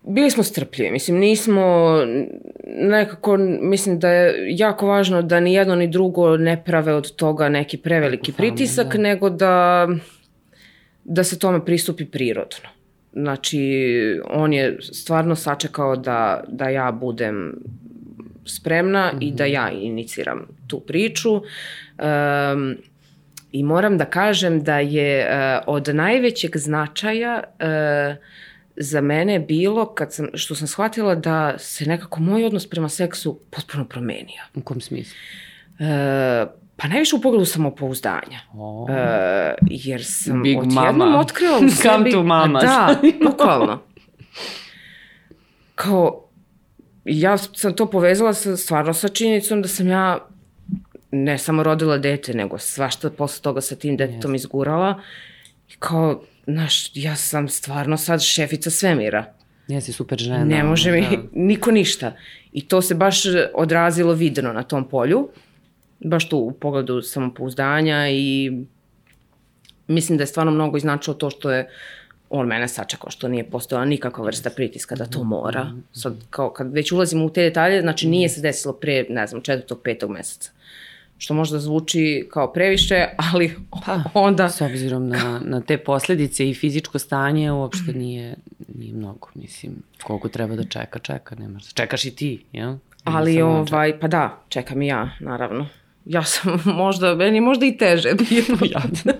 bili 0.03 0.31
smo 0.31 0.43
strpljivi, 0.43 0.91
mislim, 0.91 1.17
nismo 1.17 1.97
nekako, 2.67 3.37
mislim 3.61 3.99
da 3.99 4.09
je 4.09 4.45
jako 4.57 4.87
važno 4.87 5.21
da 5.21 5.39
ni 5.39 5.53
jedno 5.53 5.75
ni 5.75 5.87
drugo 5.87 6.37
ne 6.37 6.63
prave 6.63 6.93
od 6.93 7.15
toga 7.15 7.49
neki 7.49 7.77
preveliki 7.77 8.31
pritisak, 8.31 8.95
da. 8.95 9.01
nego 9.01 9.29
da, 9.29 9.87
da 11.03 11.23
se 11.23 11.39
tome 11.39 11.65
pristupi 11.65 12.05
prirodno. 12.05 12.69
Znači, 13.13 13.85
on 14.29 14.53
je 14.53 14.77
stvarno 14.81 15.35
sačekao 15.35 15.95
da, 15.95 16.43
da 16.47 16.69
ja 16.69 16.91
budem 16.91 17.55
spremna 18.45 19.11
mm 19.13 19.17
-hmm. 19.17 19.27
i 19.27 19.31
da 19.31 19.45
ja 19.45 19.71
iniciram 19.71 20.47
tu 20.67 20.79
priču. 20.79 21.41
Um, 21.99 22.77
I 23.51 23.63
moram 23.63 23.97
da 23.97 24.05
kažem 24.05 24.63
da 24.63 24.79
je 24.79 25.25
uh, 25.25 25.63
od 25.67 25.95
najvećeg 25.95 26.57
značaja 26.57 27.43
uh, 27.43 28.17
za 28.75 29.01
mene 29.01 29.39
bilo 29.39 29.85
kad 29.85 30.13
sam, 30.13 30.27
što 30.33 30.55
sam 30.55 30.67
shvatila 30.67 31.15
da 31.15 31.57
se 31.57 31.85
nekako 31.85 32.19
moj 32.19 32.45
odnos 32.45 32.69
prema 32.69 32.89
seksu 32.89 33.39
potpuno 33.49 33.85
promenio. 33.85 34.41
U 34.55 34.61
kom 34.61 34.81
smislu? 34.81 35.15
E, 35.79 36.45
pa 36.75 36.87
najviše 36.87 37.15
u 37.15 37.21
pogledu 37.21 37.45
samopouzdanja. 37.45 38.39
Oh. 38.53 38.89
E, 38.89 39.55
jer 39.61 40.05
sam 40.05 40.43
Big 40.43 40.59
odjednom 40.59 40.97
mama. 40.97 41.19
otkrila 41.19 41.57
u 41.57 41.69
sebi... 41.69 41.81
Come 41.81 42.11
to 42.11 42.23
mama. 42.23 42.59
Da, 42.59 42.95
bukvalno. 43.29 43.79
Kao, 45.75 46.29
ja 47.05 47.37
sam 47.37 47.73
to 47.73 47.89
povezala 47.89 48.33
sa, 48.33 48.57
stvarno 48.57 48.93
sa 48.93 49.07
činjenicom 49.07 49.61
da 49.61 49.67
sam 49.67 49.87
ja 49.87 50.27
ne 51.13 51.37
samo 51.37 51.63
rodila 51.63 51.97
dete, 51.97 52.33
nego 52.33 52.57
svašta 52.57 53.09
posle 53.09 53.41
toga 53.41 53.61
sa 53.61 53.75
tim 53.75 53.97
detetom 53.97 54.31
yes. 54.31 54.35
izgurala. 54.35 55.01
I 55.69 55.73
kao, 55.79 56.23
znaš, 56.47 56.91
ja 56.93 57.15
sam 57.15 57.49
stvarno 57.49 57.97
sad 57.97 58.21
šefica 58.21 58.69
svemira. 58.69 59.33
Jesi 59.67 59.93
super 59.93 60.19
žena. 60.19 60.45
Ne 60.45 60.63
može 60.63 60.91
mi 60.91 61.01
da. 61.01 61.17
niko 61.49 61.71
ništa. 61.71 62.15
I 62.51 62.67
to 62.67 62.81
se 62.81 62.95
baš 62.95 63.21
odrazilo 63.53 64.13
vidno 64.13 64.53
na 64.53 64.63
tom 64.63 64.89
polju. 64.89 65.29
Baš 65.99 66.29
tu 66.29 66.37
u 66.37 66.51
pogledu 66.51 67.01
samopouzdanja 67.01 68.09
i 68.09 68.51
mislim 69.87 70.17
da 70.17 70.21
je 70.21 70.27
stvarno 70.27 70.51
mnogo 70.51 70.77
iznačilo 70.77 71.13
to 71.13 71.29
što 71.29 71.51
je 71.51 71.69
on 72.29 72.47
mene 72.47 72.67
sačekao, 72.67 73.11
što 73.11 73.27
nije 73.27 73.49
postojala 73.49 73.85
nikakva 73.85 74.25
vrsta 74.25 74.49
pritiska 74.49 74.95
da 74.95 75.05
to 75.05 75.23
mora. 75.23 75.71
Sad, 75.91 76.15
kao 76.29 76.49
kad 76.49 76.73
već 76.73 76.91
ulazimo 76.91 77.25
u 77.25 77.29
te 77.29 77.41
detalje, 77.41 77.81
znači 77.81 78.07
nije 78.07 78.29
se 78.29 78.41
desilo 78.41 78.73
pre, 78.73 79.05
ne 79.09 79.27
znam, 79.27 79.41
četvrtog, 79.41 79.81
petog 79.83 80.11
meseca 80.11 80.51
što 81.17 81.33
možda 81.33 81.59
zvuči 81.59 82.27
kao 82.31 82.53
previše, 82.53 83.07
ali 83.17 83.55
pa, 83.85 84.03
onda... 84.13 84.49
S 84.49 84.61
obzirom 84.61 85.09
na, 85.09 85.41
na 85.45 85.61
te 85.61 85.77
posledice 85.77 86.49
i 86.49 86.53
fizičko 86.53 86.99
stanje, 86.99 87.51
uopšte 87.51 87.93
nije, 87.93 88.35
nije 88.75 88.93
mnogo, 88.93 89.27
mislim, 89.35 89.73
koliko 90.03 90.29
treba 90.29 90.55
da 90.55 90.63
čeka, 90.63 90.99
čeka, 90.99 91.35
nemaš, 91.35 91.73
čekaš 91.73 92.05
i 92.05 92.15
ti, 92.15 92.43
jel? 92.51 92.75
Ali 93.03 93.41
ovaj, 93.41 93.99
pa 93.99 94.07
da, 94.07 94.43
čekam 94.49 94.81
i 94.81 94.87
ja, 94.87 95.09
naravno. 95.19 95.67
Ja 96.05 96.23
sam 96.23 96.59
možda, 96.83 97.15
meni 97.15 97.41
možda 97.41 97.65
i 97.65 97.77
teže 97.77 98.09
bilo. 98.29 98.57
Jadno. 98.61 99.13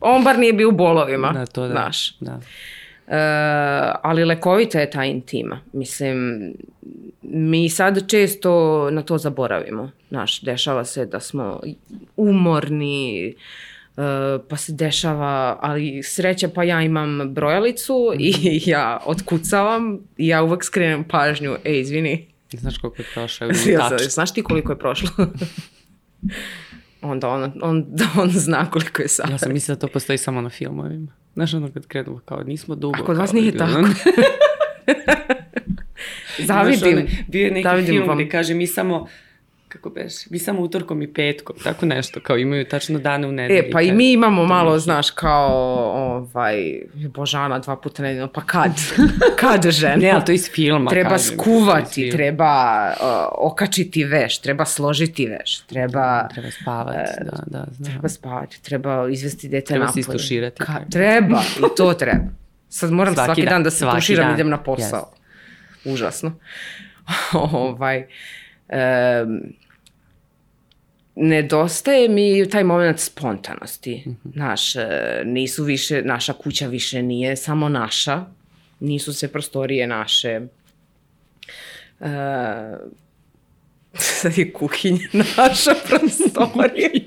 On 0.00 0.24
bar 0.24 0.38
nije 0.38 0.52
bio 0.52 0.68
u 0.68 0.72
bolovima, 0.72 1.32
da, 1.32 1.46
to 1.46 1.62
da, 1.62 1.68
znaš. 1.68 2.18
Da. 2.18 2.40
E, 3.08 3.18
ali 4.02 4.24
lekovita 4.24 4.80
je 4.80 4.90
ta 4.90 5.04
intima. 5.04 5.60
Mislim, 5.72 6.48
mi 7.22 7.68
sad 7.68 8.08
često 8.10 8.88
na 8.90 9.02
to 9.02 9.18
zaboravimo. 9.18 9.90
Znaš, 10.14 10.40
dešava 10.40 10.84
se 10.84 11.06
da 11.06 11.20
smo 11.20 11.60
umorni, 12.16 13.34
Uh, 13.96 14.02
pa 14.48 14.56
se 14.56 14.72
dešava, 14.72 15.58
ali 15.62 16.02
sreća 16.02 16.48
pa 16.48 16.64
ja 16.64 16.82
imam 16.82 17.34
brojalicu 17.34 18.12
i 18.18 18.62
ja 18.66 19.00
otkucavam 19.06 19.98
i 20.16 20.28
ja 20.28 20.42
uvek 20.42 20.64
skrenem 20.64 21.04
pažnju, 21.04 21.56
ej, 21.64 21.80
izvini. 21.80 22.26
Znaš 22.52 22.78
koliko 22.78 23.02
je 23.02 23.06
prošlo? 23.14 23.48
znaš 24.08 24.34
ti 24.34 24.42
koliko 24.42 24.72
je 24.72 24.78
prošlo? 24.78 25.10
onda 27.02 27.28
on, 27.28 27.52
on, 27.62 27.86
on 28.18 28.30
zna 28.30 28.70
koliko 28.70 29.02
je 29.02 29.08
sad. 29.08 29.30
Ja 29.30 29.38
sam 29.38 29.52
mislila 29.52 29.74
da 29.74 29.80
to 29.80 29.88
postoji 29.88 30.18
samo 30.18 30.40
na 30.40 30.50
filmovima. 30.50 31.12
Znaš 31.34 31.54
ono 31.54 31.72
kad 31.72 31.86
krenemo 31.86 32.20
kao 32.24 32.42
nismo 32.42 32.74
dugo. 32.74 33.02
A 33.02 33.04
kod 33.04 33.16
vas 33.16 33.32
nije 33.32 33.56
tako. 33.56 33.72
Zavidim. 36.48 36.98
Ono, 36.98 37.06
bio 37.28 37.44
je 37.44 37.50
neki 37.50 37.68
Zavidim 37.68 37.94
film 37.94 38.08
vam. 38.08 38.18
gde 38.18 38.28
kaže 38.28 38.54
mi 38.54 38.66
samo 38.66 39.08
kako 39.74 39.90
beše, 39.90 40.26
mi 40.30 40.38
samo 40.38 40.62
utorkom 40.62 41.02
i 41.02 41.12
petkom, 41.12 41.56
tako 41.64 41.86
nešto, 41.86 42.20
kao 42.20 42.38
imaju 42.38 42.64
tačno 42.64 42.98
dane 42.98 43.26
u 43.26 43.32
nedelji. 43.32 43.58
E, 43.58 43.70
pa 43.70 43.80
i 43.80 43.92
mi 43.92 44.12
imamo 44.12 44.46
malo, 44.46 44.72
nešto. 44.72 44.84
znaš, 44.84 45.10
kao, 45.10 45.50
ovaj, 45.94 46.80
Božana 46.94 47.58
dva 47.58 47.76
puta 47.76 48.02
nedeljno, 48.02 48.28
pa 48.28 48.40
kad? 48.40 48.70
kad 49.40 49.70
žena? 49.70 49.96
Ne, 49.96 50.10
ali 50.10 50.24
to 50.24 50.32
iz 50.32 50.50
filma. 50.50 50.90
Treba 50.90 51.10
kažem, 51.10 51.38
skuvati, 51.38 52.10
treba 52.10 52.86
uh, 52.86 53.06
okačiti 53.38 54.04
veš, 54.04 54.38
treba 54.38 54.64
složiti 54.64 55.26
veš, 55.26 55.60
treba... 55.60 56.28
Treba 56.28 56.50
spavati, 56.50 57.10
uh, 57.20 57.26
da, 57.30 57.42
da, 57.46 57.66
znam. 57.70 57.92
Treba 57.92 58.08
spavati, 58.08 58.62
treba 58.62 59.08
izvesti 59.10 59.48
dete 59.48 59.66
treba 59.66 59.84
napolje. 59.84 60.02
Treba 60.02 60.12
se 60.12 60.16
istuširati. 60.16 60.62
Ka, 60.64 60.80
treba, 60.90 61.42
i 61.58 61.76
to 61.76 61.94
treba. 61.94 62.24
Sad 62.68 62.92
moram 62.92 63.14
svaki, 63.14 63.26
svaki 63.26 63.42
dan, 63.42 63.50
dan 63.50 63.62
da 63.62 63.70
se 63.70 63.86
tuširam, 63.94 64.26
dan. 64.26 64.34
idem 64.34 64.48
na 64.48 64.58
posao. 64.62 65.10
Yes. 65.84 65.92
Užasno. 65.92 66.32
ovaj, 67.52 68.06
um, 68.68 69.54
nedostaje 71.16 72.08
mi 72.08 72.48
taj 72.50 72.64
moment 72.64 72.98
spontanosti. 72.98 74.04
Naš, 74.24 74.76
e, 74.76 75.22
nisu 75.24 75.64
više, 75.64 76.02
naša 76.02 76.32
kuća 76.32 76.66
više 76.66 77.02
nije 77.02 77.36
samo 77.36 77.68
naša, 77.68 78.24
nisu 78.80 79.14
se 79.14 79.32
prostorije 79.32 79.86
naše. 79.86 80.40
Uh, 82.00 82.06
sad 83.94 84.38
je 84.38 84.52
kuhinja 84.52 85.08
naša 85.36 85.70
prostorija. 85.88 87.00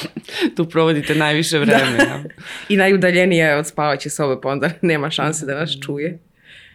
tu 0.56 0.68
provodite 0.68 1.14
najviše 1.14 1.58
vremena. 1.58 2.22
Da. 2.22 2.22
I 2.68 2.76
najudaljenija 2.76 3.48
je 3.48 3.56
od 3.56 3.66
spavaće 3.66 4.10
sobe, 4.10 4.40
pa 4.42 4.48
onda 4.48 4.70
nema 4.82 5.10
šanse 5.10 5.46
da 5.46 5.54
nas 5.54 5.70
čuje. 5.86 6.18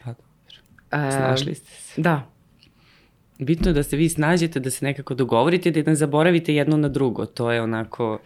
Pa 0.03 0.13
dobro. 0.13 1.11
Snašli 1.11 1.55
ste 1.55 1.71
se. 1.71 2.01
Da. 2.01 2.30
Bitno 3.41 3.69
je 3.69 3.73
da 3.73 3.83
se 3.83 3.97
vi 3.97 4.09
snađete, 4.09 4.59
da 4.59 4.69
se 4.69 4.85
nekako 4.85 5.13
dogovorite, 5.13 5.71
da 5.71 5.89
ne 5.91 5.95
zaboravite 5.95 6.55
jedno 6.55 6.77
na 6.77 6.87
drugo. 6.87 7.25
To 7.25 7.51
je 7.51 7.61
onako... 7.61 8.19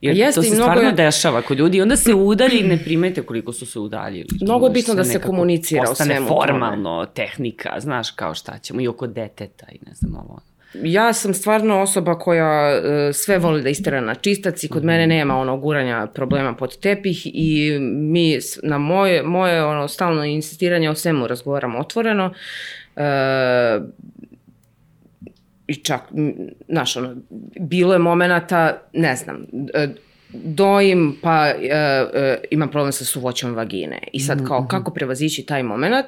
Jer 0.00 0.16
Jeste, 0.16 0.40
to 0.40 0.42
se 0.42 0.54
stvarno 0.54 0.82
je... 0.82 0.92
dešava 0.92 1.42
kod 1.42 1.58
ljudi. 1.58 1.82
Onda 1.82 1.96
se 1.96 2.14
udalji 2.14 2.58
i 2.58 2.68
ne 2.68 2.78
primete 2.84 3.22
koliko 3.22 3.52
su 3.52 3.66
se 3.66 3.78
udaljili. 3.78 4.26
Mnogo 4.40 4.66
je 4.66 4.72
bitno 4.72 4.94
da 4.94 5.04
se 5.04 5.20
komunicira 5.20 5.90
o 5.90 5.94
svemu 5.94 6.28
tome. 6.28 6.28
formalno, 6.28 7.06
tehnika, 7.14 7.80
znaš 7.80 8.10
kao 8.10 8.34
šta 8.34 8.58
ćemo 8.58 8.80
i 8.80 8.88
oko 8.88 9.06
deteta 9.06 9.66
i 9.72 9.78
ne 9.86 9.94
znam 9.94 10.14
ovo. 10.14 10.40
Ja 10.74 11.12
sam 11.12 11.34
stvarno 11.34 11.80
osoba 11.80 12.18
koja 12.18 12.78
uh, 12.78 13.14
sve 13.14 13.38
voli 13.38 13.62
da 13.62 13.68
istera 13.68 14.00
na 14.00 14.14
čistac 14.14 14.64
i 14.64 14.68
kod 14.68 14.84
mene 14.84 15.06
nema 15.06 15.36
ono 15.36 15.56
guranja 15.56 16.06
problema 16.14 16.54
pod 16.54 16.78
tepih 16.78 17.26
i 17.26 17.78
mi 17.80 18.38
na 18.62 18.78
moje, 18.78 19.22
moje 19.22 19.64
ono 19.64 19.88
stalno 19.88 20.24
insistiranje 20.24 20.90
o 20.90 20.94
svemu 20.94 21.26
razgovaramo 21.26 21.78
otvoreno. 21.78 22.32
Uh, 22.96 23.02
i 25.68 25.74
čak, 25.74 26.00
znaš, 26.68 26.96
ono, 26.96 27.16
bilo 27.60 27.92
je 27.92 27.98
momenata, 27.98 28.82
ne 28.92 29.16
znam, 29.16 29.46
dojim, 30.32 31.16
pa 31.22 31.46
e, 31.46 31.54
e, 32.14 32.40
imam 32.50 32.70
problem 32.70 32.92
sa 32.92 33.04
suvoćom 33.04 33.54
vagine. 33.54 33.98
I 34.12 34.20
sad 34.20 34.46
kao, 34.46 34.58
mm-hmm. 34.58 34.68
kako 34.68 34.90
prevazići 34.90 35.46
taj 35.46 35.62
moment? 35.62 36.06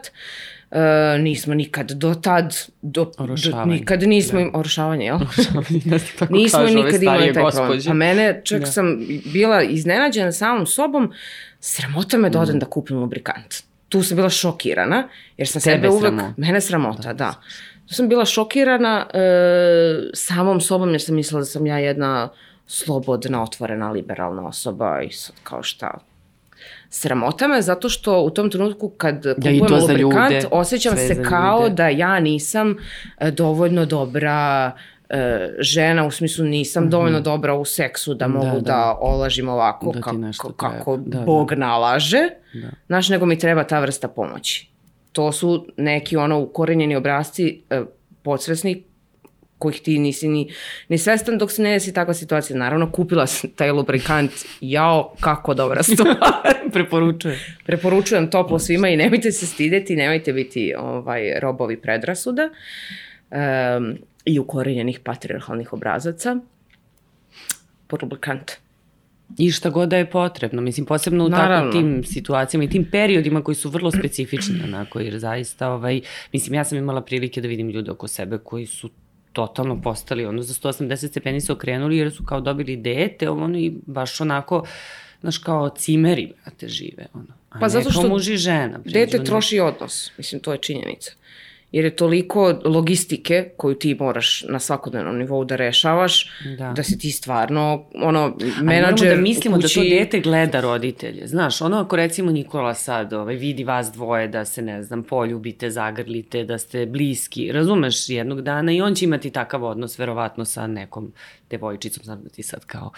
E, 0.70 1.18
nismo 1.18 1.54
nikad 1.54 1.90
do 1.90 2.14
tad, 2.14 2.56
do, 2.82 3.12
do, 3.18 3.64
nikad 3.64 4.02
nismo 4.02 4.38
da. 4.38 4.42
im, 4.42 4.50
orošavanje, 4.54 5.04
jel? 5.04 5.16
Orošavanje, 5.16 5.80
ne 5.84 5.98
znam 5.98 6.10
tako 6.18 6.32
nismo 6.34 6.58
kažu, 6.58 6.74
nikad 6.74 7.02
imali 7.02 7.34
taj 7.34 7.42
gospođe. 7.42 7.66
problem. 7.66 7.82
Pa 7.86 7.94
mene, 7.94 8.40
čak 8.44 8.60
da. 8.60 8.66
sam 8.66 8.98
bila 9.32 9.62
iznenađena 9.62 10.32
samom 10.32 10.66
sobom, 10.66 11.12
sramota 11.60 12.18
me 12.18 12.30
da 12.30 12.40
odem 12.40 12.56
mm. 12.56 12.58
da 12.58 12.66
kupim 12.66 12.98
lubrikant. 12.98 13.54
Tu 13.88 14.02
sam 14.02 14.16
bila 14.16 14.30
šokirana, 14.30 15.08
jer 15.36 15.48
sam 15.48 15.62
Tebe 15.62 15.76
sebe 15.76 15.88
uvek, 15.88 16.14
sramota. 16.14 16.34
mene 16.36 16.60
sramota, 16.60 17.02
da. 17.02 17.12
da 17.12 17.40
sam 17.90 18.08
bila 18.08 18.24
šokirana 18.24 19.06
e, 19.06 19.20
samom 20.14 20.60
sobom 20.60 20.90
jer 20.90 21.02
sam 21.02 21.14
mislila 21.14 21.40
da 21.40 21.46
sam 21.46 21.66
ja 21.66 21.78
jedna 21.78 22.28
slobodna, 22.66 23.42
otvorena, 23.42 23.90
liberalna 23.90 24.46
osoba 24.46 25.02
i 25.02 25.12
sad 25.12 25.36
kao 25.42 25.62
šta. 25.62 25.98
Sramota 26.90 27.48
me 27.48 27.62
zato 27.62 27.88
što 27.88 28.20
u 28.20 28.30
tom 28.30 28.50
trenutku 28.50 28.88
kad 28.88 29.26
i 29.26 29.60
kupujem 29.60 29.80
za 29.80 29.92
lubrikant, 29.92 30.32
ljude, 30.32 30.46
osjećam 30.50 30.96
se 30.98 31.22
kao 31.24 31.62
ljude. 31.62 31.74
da 31.74 31.88
ja 31.88 32.20
nisam 32.20 32.76
e, 33.18 33.30
dovoljno 33.30 33.86
dobra 33.86 34.72
e, 35.08 35.48
žena, 35.58 36.06
u 36.06 36.10
smislu 36.10 36.44
nisam 36.44 36.90
dovoljno 36.90 37.20
dobra 37.20 37.54
u 37.54 37.64
seksu 37.64 38.14
da 38.14 38.28
mogu 38.28 38.44
da, 38.46 38.52
Mhm. 38.52 38.64
da. 38.64 38.96
olažim 39.00 39.48
ovako 39.48 39.92
Da 39.92 40.00
kako, 40.00 40.52
kako 40.52 40.96
Da, 40.96 41.18
da. 41.18 41.24
Bog 41.24 41.52
nalaže, 41.52 42.28
Da. 42.54 42.68
znaš, 42.86 43.08
nego 43.08 43.26
mi 43.26 43.38
treba 43.38 43.64
ta 43.64 43.80
vrsta 43.80 44.08
pomoći. 44.08 44.69
To 45.12 45.32
su 45.32 45.66
neki 45.76 46.16
ono 46.16 46.40
ukorenjeni 46.40 46.96
obrazci 46.96 47.62
e, 47.70 47.82
podsvesni 48.22 48.84
kojih 49.60 49.80
ti 49.80 49.98
nisi 49.98 50.28
ni, 50.28 50.48
ni 50.88 50.98
svestan 50.98 51.38
dok 51.38 51.52
se 51.52 51.62
ne 51.62 51.72
desi 51.76 51.92
takva 51.92 52.14
situacija. 52.14 52.56
Naravno, 52.58 52.90
kupila 52.92 53.26
sam 53.26 53.50
taj 53.50 53.72
lubrikant, 53.72 54.32
jao, 54.60 55.14
kako 55.20 55.54
dobra 55.54 55.82
stvar. 55.82 56.16
Preporučujem. 56.76 57.38
Preporučujem 57.66 58.30
toplo 58.30 58.58
svima 58.58 58.88
i 58.88 58.96
nemojte 58.96 59.32
se 59.32 59.46
stideti, 59.46 59.96
nemojte 59.96 60.32
biti 60.32 60.74
ovaj, 60.78 61.40
robovi 61.40 61.76
predrasuda 61.76 62.48
um, 62.50 63.96
i 64.24 64.38
ukorenjenih 64.38 65.00
patriarhalnih 65.00 65.72
obrazaca. 65.72 66.36
Lubrikant. 68.02 68.52
I 69.38 69.50
šta 69.50 69.70
god 69.70 69.88
da 69.88 69.96
je 69.96 70.10
potrebno, 70.10 70.62
mislim, 70.62 70.86
posebno 70.86 71.24
u 71.24 71.28
Naravno. 71.28 71.72
takvim 71.72 72.02
tim 72.02 72.04
situacijama 72.04 72.64
i 72.64 72.68
tim 72.68 72.88
periodima 72.90 73.42
koji 73.42 73.54
su 73.54 73.70
vrlo 73.70 73.90
specifični, 73.90 74.60
onako, 74.68 75.00
jer 75.00 75.18
zaista, 75.18 75.68
ovaj, 75.72 76.00
mislim, 76.32 76.54
ja 76.54 76.64
sam 76.64 76.78
imala 76.78 77.00
prilike 77.00 77.40
da 77.40 77.48
vidim 77.48 77.70
ljude 77.70 77.90
oko 77.90 78.08
sebe 78.08 78.38
koji 78.38 78.66
su 78.66 78.90
totalno 79.32 79.82
postali, 79.82 80.26
ono, 80.26 80.42
za 80.42 80.54
180 80.54 81.08
stepeni 81.08 81.40
se 81.40 81.52
okrenuli 81.52 81.96
jer 81.96 82.12
su 82.12 82.24
kao 82.24 82.40
dobili 82.40 82.76
dete, 82.76 83.30
ono, 83.30 83.58
i 83.58 83.72
baš 83.86 84.20
onako, 84.20 84.66
znaš, 85.20 85.38
kao 85.38 85.68
cimeri, 85.68 86.32
brate, 86.44 86.68
žive, 86.68 87.06
ono. 87.14 87.40
A 87.50 87.58
Pa 87.60 87.68
zato 87.68 87.90
što 87.90 88.00
kao 88.00 88.10
muž 88.10 88.28
i 88.28 88.36
žena. 88.36 88.80
Dete 88.84 89.24
troši 89.24 89.60
odnos, 89.60 90.10
mislim, 90.18 90.40
to 90.40 90.52
je 90.52 90.58
činjenica. 90.58 91.12
Jer 91.72 91.84
je 91.84 91.96
toliko 91.96 92.60
logistike 92.64 93.50
koju 93.56 93.74
ti 93.74 93.94
moraš 93.94 94.44
na 94.48 94.58
svakodnevnom 94.58 95.18
nivou 95.18 95.44
da 95.44 95.56
rešavaš, 95.56 96.30
Da. 96.44 96.66
da, 96.66 96.72
da 96.72 96.82
si 96.82 96.98
ti 96.98 97.10
stvarno, 97.10 97.84
ono, 97.94 98.20
Ali 98.20 98.52
menadžer 98.62 99.16
da 99.16 99.22
mislimo 99.22 99.56
kući, 99.56 99.78
da 99.78 99.82
to 99.82 99.88
dete 99.90 100.20
gleda 100.20 100.60
roditelje. 100.60 101.26
Znaš, 101.26 101.60
ono 101.60 101.76
ako 101.76 101.96
recimo 101.96 102.30
Nikola 102.30 102.74
sad 102.74 103.12
ovaj, 103.12 103.34
vidi 103.34 103.64
vas 103.64 103.92
dvoje 103.92 104.28
da 104.28 104.44
se, 104.44 104.62
ne 104.62 104.82
znam, 104.82 105.02
poljubite, 105.02 105.70
zagrlite, 105.70 106.44
da 106.44 106.58
ste 106.58 106.86
bliski, 106.86 107.52
razumeš, 107.52 108.08
jednog 108.08 108.42
dana 108.42 108.72
i 108.72 108.80
on 108.80 108.94
će 108.94 109.04
imati 109.04 109.30
takav 109.30 109.64
odnos 109.64 109.98
verovatno 109.98 110.44
sa 110.44 110.66
nekom 110.66 111.12
devojčicom, 111.50 112.04
znam 112.04 112.22
da 112.22 112.28
ti 112.28 112.42
sad 112.42 112.64
kao 112.64 112.90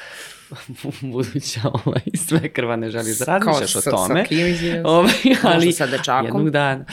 buduća 1.12 1.60
ovaj, 1.64 2.00
sve 2.14 2.48
krva 2.48 2.76
ne 2.76 2.90
želiš 2.90 3.18
da 3.18 3.24
razmišljaš 3.24 3.76
o 3.76 3.80
sa- 3.80 3.90
tome. 3.90 4.22
Sa 4.22 4.28
kim, 4.28 4.46
izvinjam 4.46 4.76
se? 4.76 4.82
Ovaj, 4.88 5.12
ali 5.42 5.72
sa 5.72 5.84
jednog 6.24 6.50
dana. 6.50 6.84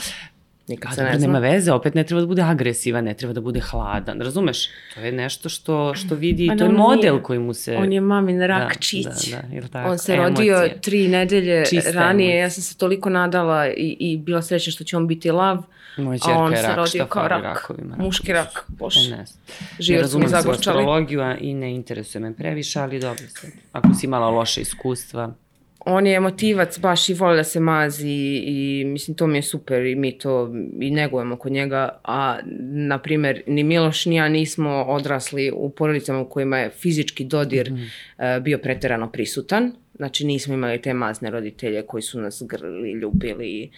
Nikad 0.70 0.88
Pa 0.88 0.94
se 0.94 1.02
ne 1.02 1.10
zna. 1.10 1.26
nema 1.26 1.38
veze, 1.40 1.72
opet 1.72 1.94
ne 1.94 2.04
treba 2.04 2.20
da 2.20 2.26
bude 2.26 2.42
agresivan, 2.44 3.04
ne 3.04 3.14
treba 3.14 3.32
da 3.32 3.40
bude 3.40 3.60
hladan, 3.62 4.20
razumeš? 4.20 4.66
To 4.94 5.00
je 5.00 5.12
nešto 5.12 5.48
što, 5.48 5.94
što 5.94 6.14
vidi, 6.16 6.46
Pa 6.48 6.56
to 6.56 6.64
je 6.64 6.70
model 6.70 7.12
nije- 7.12 7.22
koji 7.22 7.38
mu 7.38 7.54
se... 7.54 7.76
On 7.76 7.92
je 7.92 8.00
mamin 8.02 8.38
Da, 8.38 8.46
rakčić. 8.48 9.04
da, 9.04 9.10
da, 9.32 9.54
jel 9.54 9.64
tako? 9.68 9.90
On 9.90 9.98
se 9.98 10.16
rodio 10.16 10.56
Emocije. 10.56 10.80
tri 10.80 11.08
nedelje 11.08 11.64
Čiste 11.66 11.92
ranije, 11.92 12.26
emocije. 12.26 12.38
ja 12.38 12.50
sam 12.50 12.62
se 12.62 12.76
toliko 12.76 13.10
nadala 13.10 13.68
i, 13.68 13.96
i 14.00 14.16
bila 14.18 14.42
sreća 14.42 14.70
što 14.70 14.84
će 14.84 14.96
on 14.96 15.06
biti 15.06 15.30
lav, 15.30 15.62
Moja 15.98 16.18
a 16.24 16.32
on 16.34 16.56
se 16.56 16.62
rak, 16.62 16.76
rodio 16.76 17.06
kao 17.06 17.28
rak, 17.28 17.42
rakovima? 17.44 17.96
muški 17.96 18.32
rak, 18.32 18.64
bože. 18.68 19.00
E, 19.00 19.10
ne 19.10 19.24
znam. 19.26 19.42
Život 19.78 20.06
su 20.06 20.18
mi 20.18 20.24
ne 20.24 20.30
razumem 20.30 20.54
se 20.54 20.60
astrologiju 20.60 21.20
a 21.22 21.36
i 21.36 21.54
ne 21.54 21.74
interesuje 21.74 22.22
me 22.22 22.34
previše, 22.34 22.80
ali 22.80 23.00
dobro 23.00 23.22
sad. 23.30 23.50
Ako 23.72 23.94
si 23.94 24.06
imala 24.06 24.28
loše 24.28 24.60
iskustva, 24.60 25.34
On 25.82 26.06
je 26.06 26.14
emotivac 26.14 26.78
baš 26.78 27.08
i 27.08 27.14
voli 27.14 27.36
da 27.36 27.44
se 27.44 27.60
mazi 27.60 28.08
i 28.38 28.84
mislim 28.86 29.16
to 29.16 29.26
mi 29.26 29.38
je 29.38 29.42
super 29.42 29.82
i 29.82 29.94
mi 29.94 30.12
to 30.12 30.50
i 30.80 30.90
negujemo 30.90 31.36
kod 31.36 31.52
njega, 31.52 32.00
a 32.04 32.38
na 32.62 32.98
primjer 32.98 33.42
ni 33.46 33.64
Miloš 33.64 34.06
ni 34.06 34.16
ja 34.16 34.28
nismo 34.28 34.84
odrasli 34.84 35.52
u 35.52 35.70
porodicama 35.70 36.20
u 36.20 36.28
kojima 36.28 36.58
je 36.58 36.70
fizički 36.70 37.24
dodir 37.24 37.72
Mhm. 37.72 37.82
e, 38.18 38.40
bio 38.40 38.58
preterano 38.58 39.10
prisutan. 39.10 39.72
Znači 39.94 40.26
nismo 40.26 40.54
imali 40.54 40.82
te 40.82 40.94
mazne 40.94 41.30
roditelje 41.30 41.82
koji 41.82 42.02
su 42.02 42.20
nas 42.20 42.42
grlili, 42.42 42.92
ljubili. 42.92 43.70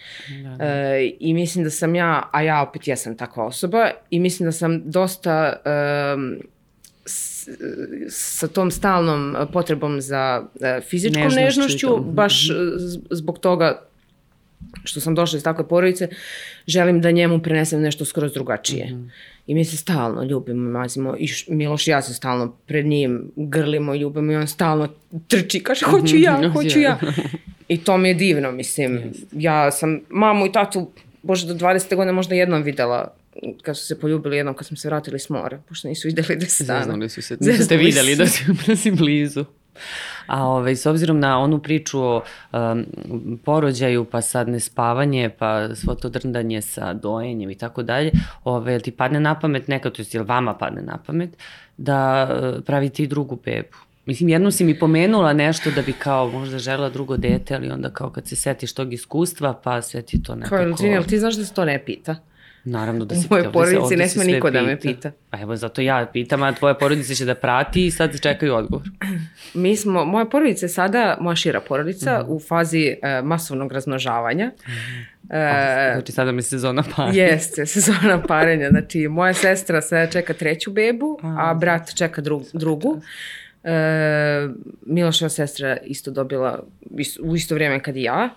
E, 0.59 1.11
I 1.19 1.33
mislim 1.33 1.63
da 1.63 1.69
sam 1.69 1.95
ja, 1.95 2.29
a 2.31 2.41
ja 2.41 2.61
opet 2.61 2.87
jesam 2.87 3.17
takva 3.17 3.45
osoba, 3.45 3.89
i 4.09 4.19
mislim 4.19 4.47
da 4.47 4.51
sam 4.51 4.81
dosta 4.85 5.53
s- 5.65 6.52
sa 8.09 8.47
tom 8.47 8.71
stalnom 8.71 9.35
e, 9.35 9.45
potrebom 9.47 10.01
za 10.01 10.43
e, 10.61 10.81
fizičkom 10.81 11.21
Nežnošću 11.23 11.41
nežnošću, 11.41 11.97
baš 12.03 12.49
e, 12.49 12.53
z- 12.77 12.99
zbog 13.11 13.39
toga 13.39 13.81
što 14.83 14.99
sam 14.99 15.15
došla 15.15 15.37
iz 15.37 15.43
takve 15.43 15.67
porodice, 15.67 16.07
želim 16.67 17.01
da 17.01 17.11
njemu 17.11 17.39
prenesem 17.39 17.81
nešto 17.81 18.05
skroz 18.05 18.33
drugačije. 18.33 18.85
Mhm. 18.85 19.03
I 19.47 19.55
mi 19.55 19.65
se 19.65 19.77
stalno 19.77 20.23
ljubimo 20.23 20.71
mazimo. 20.71 21.15
I 21.19 21.27
Miloš 21.49 21.87
i 21.87 21.91
ja 21.91 22.01
se 22.01 22.13
stalno 22.13 22.55
pred 22.65 22.85
njim 22.85 23.31
grlimo 23.35 23.95
ljubimo 23.95 24.31
i 24.31 24.35
on 24.35 24.47
stalno 24.47 24.87
trči, 25.27 25.59
kaže 25.59 25.85
hoću 25.85 26.17
ja, 26.17 26.37
Mhm. 26.37 26.49
hoću 26.49 26.79
ja. 26.79 26.99
I 27.67 27.77
to 27.77 27.97
mi 27.97 28.07
je 28.07 28.13
divno, 28.15 28.51
mislim. 28.51 28.99
Ja 29.31 29.71
sam 29.71 29.99
mamu 30.09 30.45
i 30.45 30.51
tatu, 30.51 30.91
bože, 31.21 31.47
do 31.47 31.53
20. 31.55 31.95
godine 31.95 32.11
možda 32.11 32.35
jednom 32.35 32.63
videla 32.63 33.13
kad 33.61 33.77
su 33.77 33.85
se 33.85 33.99
poljubili 33.99 34.37
jednom 34.37 34.55
kad 34.55 34.67
smo 34.67 34.77
se 34.77 34.87
vratili 34.87 35.19
s 35.19 35.29
mora, 35.29 35.61
pošto 35.69 35.87
nisu 35.87 36.07
videli 36.07 36.27
10 36.27 36.65
dana. 36.65 36.79
zeznuli 36.79 37.09
su 37.09 37.21
se, 37.21 37.37
niste 37.41 37.77
videli 37.77 38.15
se. 38.15 38.15
da 38.15 38.27
si, 38.75 38.91
da 38.91 38.95
blizu. 38.97 39.45
A 40.27 40.47
ovaj, 40.47 40.75
s 40.75 40.85
obzirom 40.85 41.19
na 41.19 41.39
onu 41.39 41.59
priču 41.59 41.99
o 41.99 42.23
um, 42.51 42.85
porođaju, 43.43 44.05
pa 44.05 44.21
sad 44.21 44.49
nespavanje, 44.49 45.29
pa 45.39 45.75
svo 45.75 45.95
to 45.95 46.09
drndanje 46.09 46.61
sa 46.61 46.93
dojenjem 46.93 47.49
i 47.49 47.55
tako 47.55 47.83
dalje, 47.83 48.11
jel 48.67 48.81
ti 48.81 48.91
padne 48.91 49.19
na 49.19 49.39
pamet 49.39 49.67
nekad, 49.67 49.93
to 49.93 50.03
jel 50.11 50.23
vama 50.23 50.53
padne 50.53 50.81
na 50.81 50.97
pamet, 51.05 51.29
da 51.77 52.29
uh, 52.29 52.63
pravite 52.63 53.03
i 53.03 53.07
drugu 53.07 53.39
bebu? 53.45 53.77
Mislim, 54.05 54.29
jednom 54.29 54.51
si 54.51 54.63
mi 54.63 54.79
pomenula 54.79 55.33
nešto 55.33 55.71
da 55.71 55.81
bi 55.81 55.93
kao 55.93 56.29
možda 56.29 56.59
žela 56.59 56.89
drugo 56.89 57.17
dete, 57.17 57.55
ali 57.55 57.71
onda 57.71 57.89
kao 57.89 58.09
kad 58.09 58.27
se 58.27 58.35
setiš 58.35 58.73
tog 58.73 58.93
iskustva, 58.93 59.53
pa 59.63 59.81
sve 59.81 60.01
ti 60.01 60.23
to 60.23 60.35
nekako... 60.35 60.75
Kao, 60.77 60.87
jel 60.87 61.03
ti 61.03 61.19
znaš 61.19 61.35
da 61.35 61.45
se 61.45 61.53
to 61.53 61.65
ne 61.65 61.85
pita? 61.85 62.15
Naravno 62.65 63.05
da 63.05 63.15
U 63.15 63.17
se 63.17 63.27
mojoj 63.29 63.43
pita, 63.43 63.49
ovde 63.51 63.67
se- 63.67 63.75
porodici 63.75 63.95
ne 63.97 64.07
sme 64.09 64.25
niko 64.25 64.51
da 64.51 64.61
me 64.61 64.79
pita. 64.79 65.11
Pa 65.29 65.39
evo, 65.39 65.55
zato 65.55 65.81
ja 65.81 66.07
pitam, 66.07 66.43
a 66.43 66.51
tvoja 66.51 66.73
porodica 66.73 67.13
će 67.13 67.25
da 67.25 67.35
prati 67.35 67.85
i 67.85 67.91
sad 67.91 68.19
čekaju 68.19 68.55
odgovor. 68.55 68.87
Mi 69.53 69.75
smo, 69.75 70.05
moja 70.05 70.25
porodica 70.25 70.65
je 70.65 70.69
sada, 70.69 71.17
moja 71.19 71.35
šira 71.35 71.61
porodica, 71.61 72.19
Mhm. 72.19 72.31
u 72.31 72.39
fazi 72.39 72.79
e, 73.01 73.21
masovnog 73.21 73.71
razmnožavanja. 73.71 74.51
E, 75.23 75.91
Znači, 75.93 76.11
sada 76.11 76.31
mi 76.31 76.41
sezona 76.41 76.83
pa. 76.95 77.03
Jeste, 77.05 77.65
sezona 77.75 78.21
parenja. 78.21 78.69
Znači, 78.69 78.99
moja 78.99 79.33
sestra 79.33 79.81
sada 79.81 80.07
čeka 80.07 80.33
treću 80.33 80.71
bebu, 80.71 81.19
A, 81.23 81.35
a 81.41 81.53
brat 81.53 81.95
čeka 81.95 82.21
dru, 82.21 82.41
drugu. 82.53 83.01
E, 83.63 84.47
Miloševa 84.83 85.29
sestra 85.29 85.77
isto 85.77 86.11
dobila 86.11 86.63
is- 86.91 87.19
u 87.21 87.35
isto 87.35 87.55
vrijeme 87.55 87.79
kad 87.79 87.95
i 87.97 88.03
ja. 88.03 88.29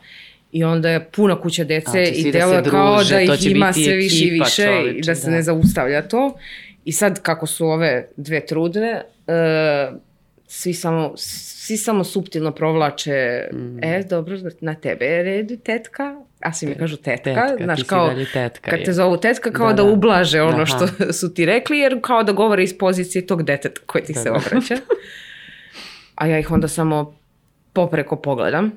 I 0.57 0.64
onda 0.64 0.90
je 0.90 1.04
puna 1.07 1.40
kuća 1.40 1.64
dece 1.64 1.98
A, 1.98 2.02
i 2.02 2.11
da 2.11 2.22
se 2.22 2.30
deluje 2.30 2.62
kao 2.62 2.96
druže, 2.96 3.14
da 3.16 3.34
ih 3.34 3.46
ima 3.46 3.72
sve 3.72 3.94
više 3.94 4.24
i 4.24 4.30
više 4.30 4.68
i 4.94 5.02
da 5.02 5.14
se 5.14 5.26
da. 5.26 5.36
ne 5.36 5.42
zaustavlja 5.42 6.02
to. 6.02 6.36
I 6.84 6.92
sad 6.92 7.22
kako 7.22 7.46
su 7.46 7.66
ove 7.66 8.09
dve 8.16 8.46
trudne, 8.46 9.02
e, 9.26 9.90
svi 10.46 10.74
samo, 10.74 11.12
svi 11.16 11.76
samo 11.76 12.04
suptilno 12.04 12.50
provlače, 12.52 13.48
Mm. 13.52 13.84
e, 13.84 14.02
dobro, 14.02 14.36
na 14.61 14.74
tebe 14.74 15.04
je 15.04 15.22
red, 15.22 15.62
tetka, 15.62 16.14
a 16.40 16.52
svi 16.52 16.66
mi 16.66 16.74
kažu 16.74 16.96
tetka, 16.96 17.34
Tetka, 17.48 17.64
znaš, 17.64 17.82
kao, 17.82 18.14
tetka, 18.32 18.70
kad 18.70 18.84
te 18.84 18.92
zovu 18.92 19.16
tetka, 19.16 19.50
kao 19.52 19.66
Da, 19.66 19.72
da, 19.72 19.82
da. 19.82 19.88
ublaže 19.88 20.42
ono 20.42 20.54
Aha. 20.54 20.66
što 20.66 20.86
su 21.20 21.34
ti 21.34 21.46
rekli, 21.46 21.78
jer 21.78 21.98
kao 22.02 22.22
da 22.22 22.32
govore 22.32 22.64
iz 22.64 22.78
pozicije 22.78 23.26
tog 23.26 23.42
deteta 23.42 23.80
koji 23.86 24.04
ti 24.04 24.12
Da, 24.12 24.20
se 24.20 24.30
da. 24.30 24.36
obraća. 24.36 24.76
A 26.14 26.26
ja 26.26 26.38
ih 26.38 26.50
onda 26.50 26.68
samo 26.68 27.14
popreko 27.72 28.16
pogledam. 28.16 28.72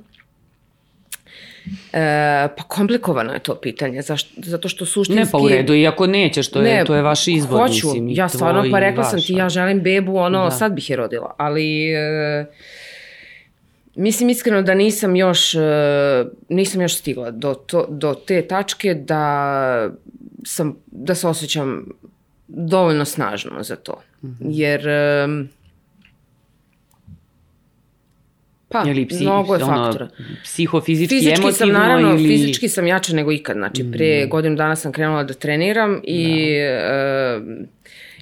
E, 1.94 2.48
pa 2.58 2.64
komplikovano 2.68 3.34
je 3.34 3.40
to 3.40 3.56
pitanje, 3.56 4.02
zašto, 4.02 4.30
zato 4.38 4.70
što 4.70 4.86
suštinski... 4.86 5.26
Ne, 5.26 5.32
pa 5.32 5.38
u 5.38 5.48
redu, 5.48 5.74
iako 5.74 6.08
nećeš, 6.08 6.52
to 6.52 6.60
je, 6.62 6.64
Ne, 6.64 6.86
to 6.86 6.96
je 6.96 7.02
vaš 7.02 7.28
izbor, 7.28 7.60
hoću. 7.62 7.88
mislim. 7.88 8.10
ja 8.10 8.30
stvarno, 8.30 8.64
pa 8.72 8.80
rekla 8.80 9.04
sam 9.04 9.18
vaš, 9.18 9.28
ti, 9.28 9.34
ja 9.34 9.50
želim 9.50 9.82
bebu, 9.82 10.18
ono, 10.18 10.44
Da. 10.44 10.52
sad 10.52 10.74
bih 10.74 10.90
je 10.90 10.96
rodila. 10.96 11.36
Ali, 11.38 11.92
e, 11.92 12.46
mislim 13.96 14.30
iskreno 14.30 14.62
da 14.62 14.74
nisam 14.74 15.16
još, 15.16 15.56
e, 15.56 15.60
nisam 16.50 16.82
još 16.82 16.96
stigla 16.98 17.32
do, 17.32 17.54
to, 17.54 17.86
do 17.90 18.14
te 18.14 18.42
tačke 18.42 18.94
da 18.94 19.90
sam, 20.46 20.76
da 20.86 21.16
se 21.16 21.28
osjećam 21.28 21.86
dovoljno 22.48 23.06
snažno 23.06 23.64
za 23.64 23.76
to. 23.76 24.02
Mhm. 24.24 24.46
Jer, 24.50 24.88
e, 24.88 25.28
Pa, 28.70 28.84
Ili 28.84 29.08
psi, 29.08 29.24
mnogo 29.24 29.56
je 29.56 29.64
ono, 29.64 29.76
faktora. 29.78 30.08
Psihofizički, 30.44 31.16
Fizički 31.16 31.34
emotivno 31.36 31.54
sam, 31.74 31.82
naravno, 31.82 32.10
ili... 32.12 32.28
fizički 32.30 32.70
sam 32.70 32.88
jača 32.88 33.14
nego 33.14 33.32
ikad. 33.32 33.56
Znači, 33.56 33.86
pre 33.92 34.26
Mm. 34.26 34.30
godinu 34.30 34.56
dana 34.56 34.76
sam 34.76 34.92
krenula 34.92 35.24
da 35.24 35.34
treniram 35.36 36.02
i 36.04 36.50
e, 36.52 37.40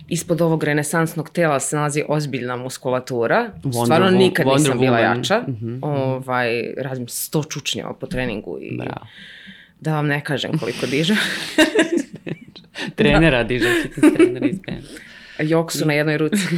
ispod 0.08 0.42
ovog 0.42 0.64
renesansnog 0.64 1.30
tela 1.30 1.60
se 1.60 1.76
nalazi 1.76 2.04
ozbiljna 2.08 2.56
muskulatura. 2.56 3.52
Wonder 3.64 3.86
Stvarno 3.86 4.10
nikad 4.10 4.46
nisam 4.48 4.66
Wonder 4.68 4.80
bila 4.80 4.98
Woman. 4.98 5.18
jača. 5.18 5.42
Mhm, 5.42 5.78
Ovaj, 5.82 6.48
radim 6.78 7.08
sto 7.08 7.44
čučnjeva 7.44 7.94
po 7.94 8.08
treningu 8.08 8.58
i 8.62 8.78
Bravo. 8.78 9.08
da 9.82 9.94
vam 9.94 10.08
ne 10.08 10.24
kažem 10.24 10.52
koliko 10.54 10.86
dižem. 10.86 11.18
Trenera 12.96 13.44
diže, 13.44 13.70
fitness 13.84 14.16
trener 14.16 14.44
iz 14.46 14.60
benda. 14.60 14.88
Jok 15.42 15.72
su 15.72 15.86
na 15.86 15.94
jednoj 15.94 16.18
ruci. 16.18 16.42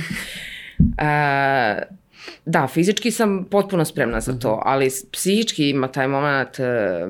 E, 0.97 1.83
da, 2.49 2.67
fizički 2.67 3.11
sam 3.11 3.45
potpuno 3.45 3.85
spremna 3.85 4.21
za 4.21 4.31
Mhm. 4.31 4.41
to, 4.41 4.61
ali 4.65 4.85
s- 4.87 5.05
psihički 5.05 5.69
ima 5.69 5.87
taj 5.87 6.07
moment, 6.07 6.59
e, 6.59 7.07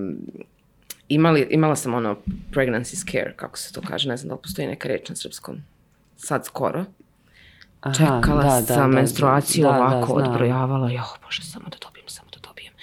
imali, 1.10 1.48
imala 1.50 1.76
sam 1.76 1.94
ono 1.94 2.18
pregnancy 2.52 2.96
scare, 2.96 3.34
kako 3.36 3.58
se 3.58 3.74
to 3.74 3.82
kaže, 3.82 4.10
ne 4.10 4.18
znam 4.18 4.28
da 4.28 4.36
li 4.36 4.42
postoji 4.44 4.68
neka 4.68 4.88
reč 4.88 5.10
na 5.10 5.16
srpskom. 5.16 5.58
Sad 6.18 6.46
skoro. 6.46 6.86
Aha, 7.82 7.94
Čekala 7.96 8.44
da, 8.44 8.50
da, 8.50 8.62
sam 8.64 8.78
da, 8.82 8.88
menstruaciju 8.90 9.64
da, 9.64 9.70
da, 9.70 9.78
ovako, 9.78 10.14
znam. 10.14 10.24
odbrojavala, 10.24 10.92
jo, 10.92 11.02
bože, 11.24 11.44
samo 11.44 11.66
da 11.66 11.78
dobijem, 11.80 12.08
samo 12.08 12.28
da 12.32 12.40
dobijem. 12.40 12.74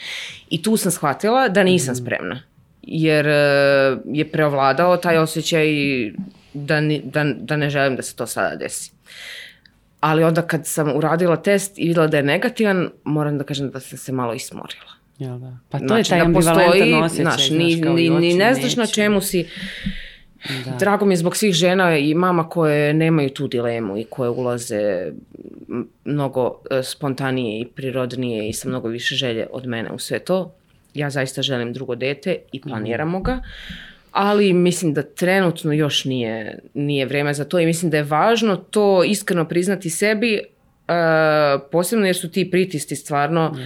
I 0.50 0.62
tu 0.62 0.76
sam 0.76 0.92
shvatila 0.92 1.48
da 1.48 1.62
nisam 1.62 1.92
Mhm. 1.92 2.02
spremna, 2.02 2.42
jer 2.82 3.26
e, 3.26 3.32
je 4.06 4.24
preovladao 4.26 4.96
taj 4.96 5.18
osjećaj 5.18 5.66
da, 6.54 6.80
ni, 6.80 7.02
da, 7.04 7.24
da 7.26 7.56
ne 7.56 7.70
želim 7.70 7.96
da 7.96 8.02
se 8.02 8.16
to 8.16 8.26
sada 8.26 8.56
desi. 8.56 8.92
Ali 10.00 10.24
onda 10.24 10.42
kad 10.42 10.66
sam 10.66 10.96
uradila 10.96 11.36
test 11.36 11.78
i 11.78 11.88
videla 11.88 12.06
da 12.06 12.16
je 12.16 12.22
negativan, 12.22 12.90
moram 13.04 13.38
da 13.38 13.44
kažem 13.44 13.70
da 13.70 13.80
sam 13.80 13.98
se 13.98 14.12
malo 14.12 14.34
ismorila. 14.34 14.92
Jel 15.18 15.38
da? 15.38 15.56
Pa 15.70 15.78
to 15.78 15.86
Znači, 15.86 15.98
je 15.98 16.04
taj 16.04 16.18
da 16.18 16.24
ambivalentan 16.24 17.02
osjećaj, 17.02 17.24
znaš, 17.24 17.50
ni, 17.50 17.76
ni, 17.76 18.10
ni 18.10 18.34
ne 18.34 18.54
znaš 18.54 18.76
na 18.76 18.86
čemu 18.86 19.20
si. 19.20 19.46
Da. 20.64 20.70
Drago 20.70 21.04
mi 21.04 21.12
je 21.12 21.16
zbog 21.16 21.36
svih 21.36 21.54
žena 21.54 21.96
i 21.96 22.14
mama 22.14 22.48
koje 22.48 22.94
nemaju 22.94 23.30
tu 23.30 23.48
dilemu 23.48 23.98
i 23.98 24.04
koje 24.04 24.30
ulaze 24.30 25.12
mnogo 26.04 26.62
e, 26.70 26.82
spontanije 26.82 27.60
i 27.60 27.66
prirodnije 27.66 28.48
i 28.48 28.52
sa 28.52 28.68
mnogo 28.68 28.88
više 28.88 29.14
želje 29.14 29.46
od 29.50 29.66
mene 29.66 29.90
u 29.92 29.98
sve 29.98 30.18
to. 30.18 30.54
Ja 30.94 31.10
zaista 31.10 31.42
želim 31.42 31.72
drugo 31.72 31.94
dete 31.94 32.36
i 32.52 32.60
planiramo 32.60 33.20
ga, 33.20 33.42
ali 34.16 34.52
mislim 34.52 34.94
da 34.94 35.02
trenutno 35.02 35.72
još 35.72 36.04
nije, 36.04 36.58
nije 36.74 37.06
vreme 37.06 37.34
za 37.34 37.44
to 37.44 37.58
i 37.58 37.66
mislim 37.66 37.90
da 37.90 37.96
je 37.96 38.02
važno 38.02 38.56
to 38.56 39.04
iskreno 39.04 39.44
priznati 39.48 39.90
sebi, 39.90 40.34
e, 40.34 40.42
posebno 41.72 42.06
jer 42.06 42.16
su 42.16 42.30
ti 42.30 42.50
pritisci 42.50 42.96
stvarno 42.96 43.56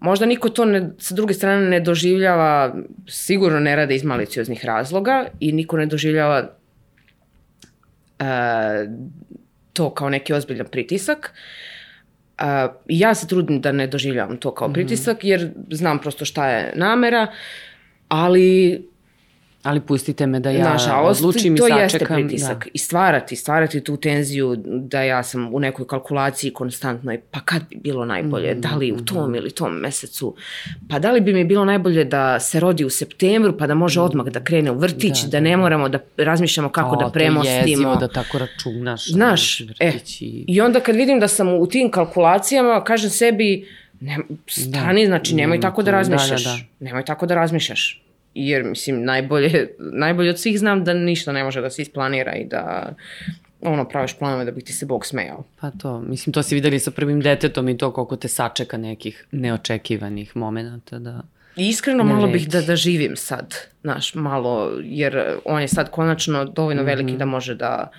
Možda 0.00 0.26
niko 0.26 0.48
to 0.48 0.64
ne, 0.64 0.90
sa 0.98 1.14
druge 1.14 1.34
strane 1.34 1.68
ne 1.68 1.80
doživljava, 1.80 2.74
sigurno 3.08 3.60
ne 3.60 3.76
rade 3.76 3.94
iz 3.94 4.04
malicioznih 4.04 4.64
razloga 4.64 5.24
i 5.40 5.52
niko 5.52 5.76
ne 5.76 5.86
doživljava 5.86 6.48
e, 8.18 8.24
to 9.72 9.90
kao 9.94 10.10
neki 10.10 10.32
ozbiljan 10.32 10.66
pritisak. 10.66 11.32
E, 12.38 12.44
ja 12.88 13.14
se 13.14 13.26
trudim 13.26 13.60
da 13.60 13.72
ne 13.72 13.86
doživljavam 13.86 14.36
to 14.36 14.54
kao 14.54 14.72
pritisak 14.72 15.24
jer 15.24 15.50
znam 15.70 15.98
prosto 15.98 16.24
šta 16.24 16.48
je 16.48 16.72
namera, 16.76 17.26
ali 18.08 18.82
Ali 19.66 19.80
pustite 19.80 20.26
me 20.26 20.40
da 20.40 20.50
ja 20.52 20.64
nažalost 20.64 21.20
odlučim 21.20 21.54
i 21.54 21.58
to 21.58 21.64
sačekam. 21.64 21.80
jeste 21.82 21.98
pritisak. 22.06 22.68
I 22.68 22.78
stvarati, 22.78 23.36
stvarati 23.36 23.80
tu 23.80 23.96
tenziju 23.98 24.54
da 24.66 25.02
ja 25.02 25.22
sam 25.22 25.54
u 25.54 25.60
nekoj 25.60 25.86
kalkulaciji 25.86 26.52
konstantnoj, 26.52 27.20
pa 27.22 27.40
kad 27.40 27.62
bi 27.64 27.76
bilo 27.78 28.04
najbolje, 28.06 28.50
Mhm, 28.50 28.60
da 28.60 28.70
li 28.70 28.92
u 28.92 28.98
tom 28.98 29.34
ili 29.34 29.50
tom 29.50 29.72
mesecu, 29.74 30.34
pa 30.88 30.98
da 30.98 31.12
li 31.12 31.20
bi 31.20 31.32
mi 31.32 31.44
bilo 31.44 31.64
najbolje 31.64 32.04
da 32.06 32.40
se 32.40 32.60
rodi 32.60 32.84
u 32.84 32.90
septembru, 32.90 33.26
pa 33.54 33.66
da 33.66 33.74
može 33.76 34.00
odmah 34.00 34.26
da 34.26 34.40
krene 34.40 34.70
u 34.70 34.76
vrtić, 34.76 35.22
Da, 35.22 35.28
da, 35.28 35.40
ne 35.40 35.56
moramo 35.56 35.88
da 35.88 35.98
razmišljamo 36.18 36.68
kako 36.70 36.88
O, 36.88 36.96
da 36.96 37.10
To 37.10 37.18
je 37.18 37.24
jezivo 37.24 37.42
premostimo. 37.42 37.96
da 37.96 38.08
tako 38.10 38.38
računaš. 38.38 39.08
Znaš, 39.08 39.60
ono, 39.60 39.72
e, 39.80 39.92
i- 40.20 40.44
I 40.48 40.60
onda 40.60 40.80
kad 40.80 40.96
vidim 40.96 41.20
da 41.20 41.28
sam 41.28 41.48
u 41.50 41.66
tim 41.66 41.90
kalkulacijama, 41.90 42.46
kažem 42.82 43.10
sebi, 43.10 43.68
ne, 44.00 44.16
stani, 44.48 45.06
znači 45.06 45.34
nemoj 45.34 45.58
Mm, 45.58 45.60
tako 45.60 45.82
da 45.82 45.86
da, 45.86 45.90
da, 45.92 45.98
razmišljaš. 45.98 46.44
da. 46.44 46.56
Nemoj 46.80 47.04
tako 47.04 47.26
da 47.26 47.34
razmišljaš. 47.34 48.02
Jer, 48.38 48.64
mislim, 48.64 49.04
najbolje, 49.04 49.68
najbolje 49.78 50.30
od 50.30 50.38
svih 50.38 50.58
znam 50.58 50.84
da 50.84 50.94
ništa 50.94 51.32
ne 51.32 51.44
može 51.44 51.60
da 51.60 51.70
se 51.70 51.82
isplanira 51.82 52.34
i 52.34 52.44
da 52.44 52.94
ono, 53.60 53.84
praviš 53.84 54.14
planove 54.14 54.44
da 54.44 54.50
bi 54.50 54.60
ti 54.60 54.72
se 54.72 54.86
Bog 54.86 55.06
smejao. 55.06 55.44
Pa 55.60 55.70
to, 55.72 56.00
mislim, 56.00 56.32
to 56.32 56.42
si 56.42 56.54
videli 56.54 56.78
sa 56.78 56.90
prvim 56.90 57.20
detetom 57.20 57.68
i 57.68 57.78
to 57.78 57.92
koliko 57.92 58.16
te 58.16 58.28
sačeka 58.28 58.76
nekih 58.76 59.26
neočekivanih 59.32 60.36
momenta 60.36 60.98
da... 60.98 61.22
Iskreno 61.56 62.04
Ne 62.04 62.12
malo 62.12 62.26
bih 62.26 62.34
reći. 62.34 62.48
da, 62.48 62.60
da 62.60 62.76
živim 62.76 63.16
sad, 63.16 63.54
znaš, 63.82 64.14
malo, 64.14 64.72
jer 64.80 65.36
on 65.44 65.60
je 65.60 65.68
sad 65.68 65.90
konačno 65.90 66.44
dovoljno 66.44 66.82
Mhm. 66.82 66.86
veliki 66.88 67.12
da 67.12 67.24
može 67.24 67.54
da 67.54 67.90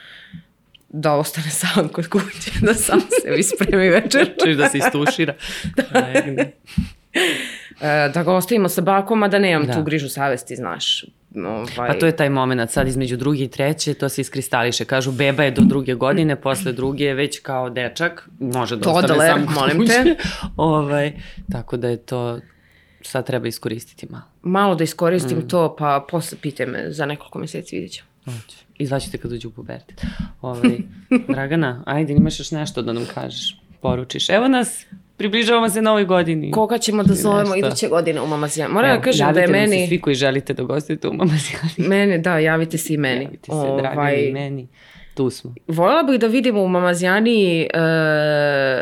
da 0.89 1.13
ostane 1.13 1.49
sam 1.61 1.87
kod 1.87 2.07
kuće, 2.07 2.51
da 2.61 2.73
sam 2.73 2.99
sebi 3.21 3.43
spremi 3.43 3.89
večer. 3.89 4.29
Češ 4.45 4.55
da 4.55 4.69
se 4.69 4.77
istušira. 4.87 5.33
Legne. 5.93 6.51
E, 7.81 8.09
da 8.09 8.23
ga 8.23 8.33
ostavimo 8.33 8.69
sa 8.69 8.81
bakom, 8.81 9.23
a 9.23 9.27
da 9.27 9.39
nemam 9.39 9.67
Da. 9.67 9.73
tu 9.73 9.83
grižu 9.83 10.09
savesti, 10.09 10.55
znaš. 10.55 11.05
Ovaj, 11.37 11.67
Pa 11.77 11.93
to 11.93 12.05
je 12.05 12.15
taj 12.15 12.29
moment 12.29 12.71
sad 12.71 12.87
između 12.87 13.17
druge 13.17 13.39
i 13.39 13.47
treće, 13.47 13.93
to 13.93 14.09
se 14.09 14.21
iskristališe. 14.21 14.85
Kažu, 14.85 15.11
beba 15.11 15.43
je 15.43 15.51
do 15.51 15.61
druge 15.61 15.93
godine, 15.93 16.35
posle 16.35 16.71
druge 16.73 17.03
je 17.03 17.13
već 17.13 17.39
kao 17.39 17.69
dečak, 17.69 18.29
može 18.39 18.75
da 18.77 18.89
ostane 18.89 19.27
sam 19.27 19.45
molim 19.51 19.87
te. 19.87 20.15
ovaj, 20.57 21.13
tako 21.51 21.77
da 21.77 21.87
je 21.87 21.97
to, 21.97 22.39
sad 23.01 23.25
treba 23.25 23.47
iskoristiti 23.47 24.07
malo. 24.09 24.23
Malo 24.41 24.75
da 24.75 24.83
iskoristim 24.83 25.37
Mm. 25.37 25.47
to, 25.47 25.75
pa 25.75 26.05
posle 26.09 26.37
pite 26.41 26.65
me 26.65 26.91
za 26.91 27.05
nekoliko 27.05 27.39
mjeseci, 27.39 27.75
vidjet 27.75 27.91
ćemo. 27.91 28.07
Hoće. 28.25 28.57
Izvaćete 28.75 29.17
kad 29.17 29.31
uđu 29.31 29.47
u 29.47 29.51
pubertet. 29.51 30.01
Ovaj, 30.41 30.77
Dragana, 31.29 31.83
ajde, 31.85 32.13
imaš 32.13 32.39
još 32.39 32.51
nešto 32.51 32.81
da 32.81 32.93
nam 32.93 33.05
kažeš, 33.13 33.61
poručiš. 33.81 34.29
Evo 34.29 34.47
nas, 34.47 34.85
približavamo 35.17 35.69
se 35.69 35.81
novoj 35.81 36.05
godini. 36.05 36.51
Koga 36.51 36.77
ćemo 36.77 37.03
da 37.03 37.13
zovemo 37.13 37.55
iduće 37.55 37.87
godine 37.87 38.21
u 38.21 38.27
Mamazijanu? 38.27 38.73
Moram 38.73 38.95
da 38.95 39.01
kažem 39.01 39.33
da 39.33 39.39
je 39.39 39.43
javite 39.43 39.59
meni... 39.59 39.87
svi 39.87 40.01
koji 40.01 40.15
želite 40.15 40.53
da 40.53 40.63
gostite 40.63 41.07
u 41.07 41.13
Mamazijani. 41.13 41.69
Mene, 41.89 42.17
da, 42.17 42.39
javite 42.39 42.77
se 42.77 42.93
i 42.93 42.97
meni. 42.97 43.23
Javite 43.23 43.51
se, 43.51 43.81
Dragani 43.81 44.21
i 44.21 44.31
meni. 44.33 44.67
Tu 45.13 45.29
smo. 45.29 45.53
Voljela 45.67 46.03
bih 46.03 46.19
da 46.19 46.27
vidimo 46.27 46.63
u 46.63 46.67
Mamazijani 46.67 47.61
e, 47.61 47.67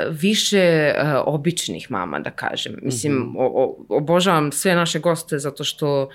više 0.09 0.59
e, 0.59 0.93
običnih 1.17 1.91
mama, 1.91 2.19
da 2.19 2.29
kažem. 2.31 2.75
Mislim, 2.81 3.13
Mhm. 3.13 3.36
o, 3.38 3.45
o, 3.45 3.86
obožavam 3.89 4.51
sve 4.51 4.75
naše 4.75 4.99
goste 4.99 5.39
zato 5.39 5.63
što 5.63 6.09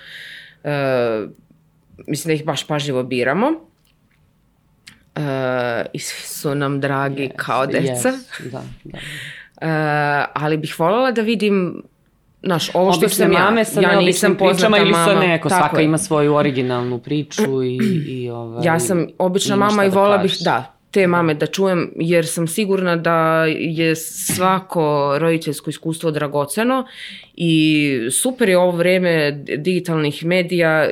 e, 0.63 0.71
mislim 2.07 2.29
da 2.29 2.33
ih 2.33 2.45
baš 2.45 2.67
pažljivo 2.67 3.03
biramo. 3.03 3.47
E, 5.15 5.21
I 5.93 5.99
svi 5.99 6.27
su 6.27 6.55
nam 6.55 6.81
dragi 6.81 7.29
kao 7.35 7.65
deca. 7.65 8.09
Yes, 8.11 8.51
da, 8.51 8.61
da. 8.83 8.97
E, 9.61 9.65
ali 10.33 10.57
bih 10.57 10.75
voljela 10.79 11.11
da 11.11 11.21
vidim 11.21 11.81
Znaš, 12.43 12.69
ovo 12.75 12.91
što 12.91 13.05
Obične 13.05 13.25
sam 13.25 13.31
ja, 13.33 13.39
mame 13.39 13.65
sa 13.65 13.81
ja 13.81 13.99
nisam 13.99 14.35
poznata 14.35 14.77
ili 14.77 14.93
sa 14.93 15.19
neko, 15.19 15.49
Tako 15.49 15.61
svaka 15.61 15.79
je. 15.79 15.85
ima 15.85 15.97
svoju 15.97 16.35
originalnu 16.35 16.99
priču 16.99 17.63
i, 17.63 17.75
i 18.07 18.29
ovaj, 18.29 18.65
Ja 18.65 18.79
sam 18.79 19.07
obična 19.17 19.55
mama 19.55 19.85
i 19.85 19.89
da 19.89 19.95
vola 19.99 20.17
bih, 20.17 20.31
kažeš. 20.31 20.43
da, 20.43 20.73
te 20.91 21.07
mame 21.07 21.33
da 21.33 21.45
čujem, 21.47 21.91
jer 21.95 22.27
sam 22.27 22.47
sigurna 22.47 22.95
da 22.95 23.15
je 23.47 23.95
svako 23.95 24.81
roditeljsko 25.17 25.69
iskustvo 25.69 26.11
dragoceno 26.11 26.85
i 27.35 27.87
super 28.11 28.49
je 28.49 28.57
ovo 28.57 28.71
vreme 28.71 29.31
digitalnih 29.57 30.25
medija 30.25 30.83
e, 30.83 30.91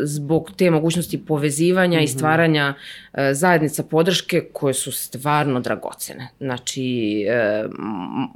zbog 0.00 0.50
te 0.52 0.70
mogućnosti 0.70 1.18
povezivanja 1.18 1.64
Mhm. 1.90 2.04
i 2.04 2.08
stvaranja 2.08 2.74
e, 3.14 3.34
zajednica 3.34 3.82
podrške 3.82 4.40
koje 4.52 4.74
su 4.74 4.92
stvarno 4.92 5.60
dragocene. 5.60 6.28
Znači, 6.38 6.82
e, 7.22 7.64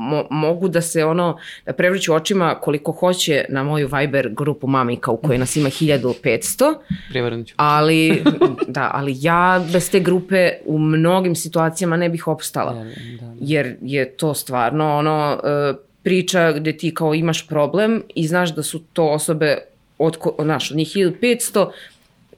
mo- 0.00 0.26
mogu 0.30 0.68
da 0.68 0.80
se 0.80 1.04
ono, 1.04 1.36
da 1.66 1.72
prevrću 1.72 2.14
očima 2.14 2.54
koliko 2.54 2.92
hoće 2.92 3.44
na 3.48 3.62
moju 3.62 3.88
Viber 3.90 4.28
grupu 4.30 4.66
mamika 4.66 5.10
u 5.10 5.16
kojoj 5.16 5.38
nas 5.38 5.56
ima 5.56 5.68
1500, 5.70 6.74
Prevrnut 7.10 7.46
ću. 7.46 7.54
ali, 7.58 8.22
da, 8.68 8.90
ali 8.94 9.14
ja 9.16 9.64
bez 9.72 9.90
te 9.90 10.00
grupe 10.00 10.50
u 10.64 10.77
mnogim 10.78 11.34
situacijama 11.34 11.96
ne 11.96 12.08
bih 12.08 12.28
opstala. 12.28 12.72
Verujem, 12.72 13.18
da, 13.20 13.26
da. 13.26 13.34
Jer 13.40 13.76
je 13.82 14.16
to 14.16 14.34
stvarno 14.34 14.96
ono 14.96 15.40
e, 15.44 15.74
priča 16.02 16.52
gde 16.52 16.76
ti 16.76 16.94
kao 16.94 17.14
imaš 17.14 17.48
problem 17.48 18.02
i 18.14 18.26
znaš 18.26 18.54
da 18.54 18.62
su 18.62 18.78
to 18.92 19.06
osobe 19.06 19.58
od, 19.98 20.16
znaš, 20.38 20.70
od 20.70 20.76
njih 20.76 20.88
1500 20.88 21.70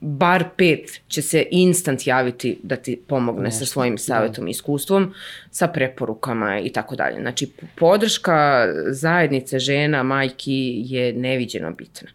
bar 0.01 0.45
pet 0.57 1.01
će 1.09 1.23
se 1.23 1.47
instant 1.51 2.07
javiti 2.07 2.59
da 2.63 2.77
ti 2.77 3.01
pomogne 3.07 3.51
sa 3.51 3.67
svojim 3.67 3.99
savjetom 3.99 4.49
i 4.49 4.51
iskustvom, 4.51 5.15
sa 5.51 5.69
preporukama 5.69 6.61
i 6.61 6.71
tako 6.71 6.97
dalje. 6.97 7.21
Znači, 7.21 7.51
podrška 7.77 8.67
zajednice 8.87 9.59
žena, 9.59 10.03
majki 10.03 10.83
je 10.85 11.13
neviđeno 11.13 11.71
bitna. 11.71 12.09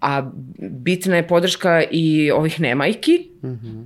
A 0.00 0.30
bitna 0.58 1.16
je 1.16 1.28
podrška 1.28 1.82
i 1.90 2.30
ovih 2.30 2.60
nemajki, 2.60 3.28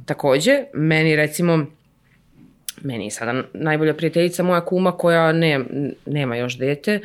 takođe. 0.06 0.64
Meni 0.74 1.16
recimo 1.16 1.66
meni 2.82 3.04
je 3.04 3.10
sada 3.10 3.42
najbolja 3.52 3.94
prijateljica 3.94 4.42
moja 4.42 4.64
kuma 4.64 4.92
koja 4.92 5.32
ne, 5.32 5.60
nema 6.06 6.36
još 6.36 6.58
dete. 6.58 7.00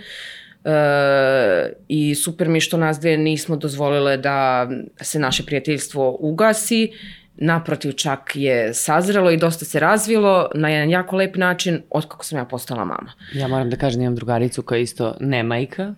E, 0.66 1.74
I 1.88 2.16
super 2.16 2.50
mi 2.50 2.62
što 2.62 2.78
nas 2.78 3.00
dve 3.00 3.18
nismo 3.18 3.56
dozvolile 3.56 4.18
da 4.18 4.70
se 5.02 5.20
naše 5.20 5.46
prijateljstvo 5.46 6.18
ugasi. 6.20 6.92
Naprotiv 7.38 7.92
čak 7.92 8.32
je 8.34 8.74
sazrelo 8.74 9.32
i 9.32 9.38
dosta 9.38 9.66
se 9.66 9.80
razvilo 9.80 10.50
na 10.54 10.70
jedan 10.70 10.90
jako 10.90 11.16
lep 11.16 11.36
način 11.36 11.82
od 11.90 12.08
kako 12.08 12.26
sam 12.26 12.38
ja 12.38 12.46
postala 12.46 12.86
mama. 12.86 13.14
Ja 13.34 13.48
moram 13.48 13.70
da 13.70 13.78
kažem 13.78 14.00
da 14.00 14.04
imam 14.04 14.16
drugaricu 14.16 14.62
koja 14.62 14.80
isto 14.80 15.18
ne 15.20 15.44
majka 15.44 15.94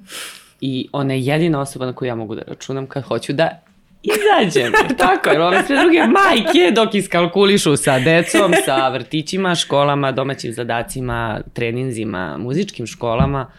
i 0.61 0.87
ona 0.91 1.13
je 1.13 1.25
jedina 1.25 1.59
osoba 1.59 1.85
na 1.85 1.93
koju 1.93 2.07
ja 2.07 2.15
mogu 2.15 2.35
da 2.35 2.41
računam 2.47 2.87
kad 2.87 3.03
hoću 3.03 3.33
da 3.33 3.61
izađem. 4.03 4.73
Tako 4.97 5.29
je, 5.29 5.43
ove 5.43 5.63
sve 5.67 5.77
druge 5.81 5.99
majke 5.99 6.71
dok 6.75 6.95
iskalkulišu 6.95 7.77
sa 7.77 7.99
decom, 7.99 8.53
sa 8.65 8.89
vrtićima, 8.89 9.55
školama, 9.55 10.11
domaćim 10.11 10.53
zadacima, 10.53 11.41
treninzima, 11.53 12.37
muzičkim 12.37 12.87
školama. 12.87 13.51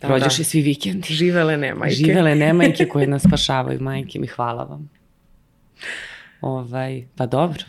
Da, 0.00 0.06
Prođeš 0.08 0.38
da. 0.38 0.44
svi 0.44 0.60
vikendi. 0.60 1.14
Živele 1.14 1.56
ne 1.56 1.74
majke. 1.74 1.94
Živele 1.94 2.34
ne 2.34 2.52
majke 2.58 2.88
koje 2.88 3.06
nas 3.06 3.22
spašavaju, 3.22 3.80
majke 3.80 4.18
mi, 4.18 4.26
hvala 4.26 4.64
vam. 4.64 4.90
Ovaj, 6.40 7.04
pa 7.16 7.26
dobro 7.26 7.62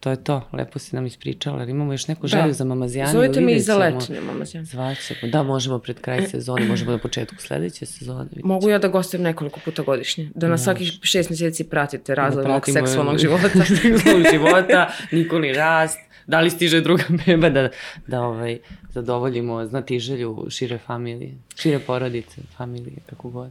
to 0.00 0.10
je 0.10 0.24
to, 0.24 0.48
lepo 0.52 0.78
si 0.78 0.94
nam 0.96 1.06
ispričala, 1.06 1.58
ali 1.58 1.70
imamo 1.70 1.92
još 1.92 2.08
neku 2.08 2.26
želju 2.26 2.46
da. 2.46 2.52
za 2.52 2.64
mamazijanu. 2.64 3.12
Zovite 3.12 3.40
mi 3.40 3.52
i 3.52 3.60
za 3.60 3.76
letnje 3.76 4.20
mamazijanu. 4.20 4.66
Zvaćemo, 4.66 5.32
da, 5.32 5.42
možemo 5.42 5.78
pred 5.78 6.00
kraj 6.00 6.26
sezone, 6.26 6.66
možemo 6.66 6.90
na 6.90 6.98
početku 6.98 7.36
sledeće 7.38 7.86
sezone. 7.86 8.28
Mogu 8.44 8.68
ja 8.68 8.78
da 8.78 8.88
gostujem 8.88 9.22
nekoliko 9.22 9.60
puta 9.64 9.82
godišnje, 9.82 10.30
da 10.34 10.48
na 10.48 10.58
svakih 10.58 10.92
šest 11.02 11.30
mjeseci 11.30 11.64
pratite 11.64 12.14
razvoj 12.14 12.42
da 12.42 12.48
mog 12.48 12.62
seksualnog 12.66 13.18
života. 13.24 13.48
seksualnog 13.48 14.26
života, 14.32 14.92
Nikoli 15.12 15.52
rast, 15.52 15.98
da 16.26 16.40
li 16.40 16.50
stiže 16.50 16.80
druga 16.80 17.04
beba 17.26 17.50
da, 17.50 17.68
da 18.06 18.22
ovaj, 18.22 18.58
zadovoljimo 18.92 19.66
znati 19.66 19.98
želju 19.98 20.46
šire 20.50 20.78
familije, 20.78 21.34
šire 21.56 21.78
porodice, 21.78 22.40
familije, 22.56 22.96
kako 23.06 23.30
god. 23.30 23.50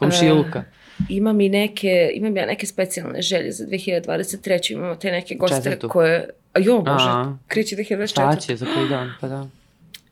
Komšiluka. 0.00 0.58
E, 0.58 0.64
imam 1.08 1.40
i 1.40 1.48
neke, 1.48 2.10
imam 2.14 2.36
ja 2.36 2.46
neke 2.46 2.66
specijalne 2.66 3.22
želje 3.22 3.52
za 3.52 3.66
2023. 3.66 4.72
Imamo 4.72 4.94
te 4.94 5.10
neke 5.10 5.34
goste 5.34 5.56
Četvrtu. 5.56 5.88
koje... 5.88 6.28
A 6.52 6.60
jo, 6.60 6.82
bože, 6.82 7.36
kreće 7.46 7.76
2024. 7.76 8.06
Šta 8.06 8.36
će, 8.36 8.56
za 8.56 8.66
koji 8.74 8.88
dan, 8.88 9.12
pa 9.20 9.28
da. 9.28 9.46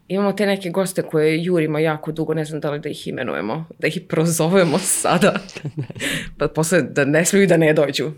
Imamo 0.08 0.32
te 0.32 0.46
neke 0.46 0.70
goste 0.70 1.02
koje 1.02 1.44
jurimo 1.44 1.78
jako 1.78 2.12
dugo, 2.12 2.34
ne 2.34 2.44
znam 2.44 2.60
da 2.60 2.70
li 2.70 2.78
da 2.78 2.88
ih 2.88 3.08
imenujemo, 3.08 3.64
da 3.78 3.86
ih 3.86 4.00
prozovemo 4.08 4.78
sada, 5.02 5.34
pa 6.38 6.48
posle 6.48 6.82
da 6.82 7.04
ne 7.04 7.24
smiju 7.24 7.46
da 7.46 7.56
ne 7.56 7.72
dođu. 7.72 8.10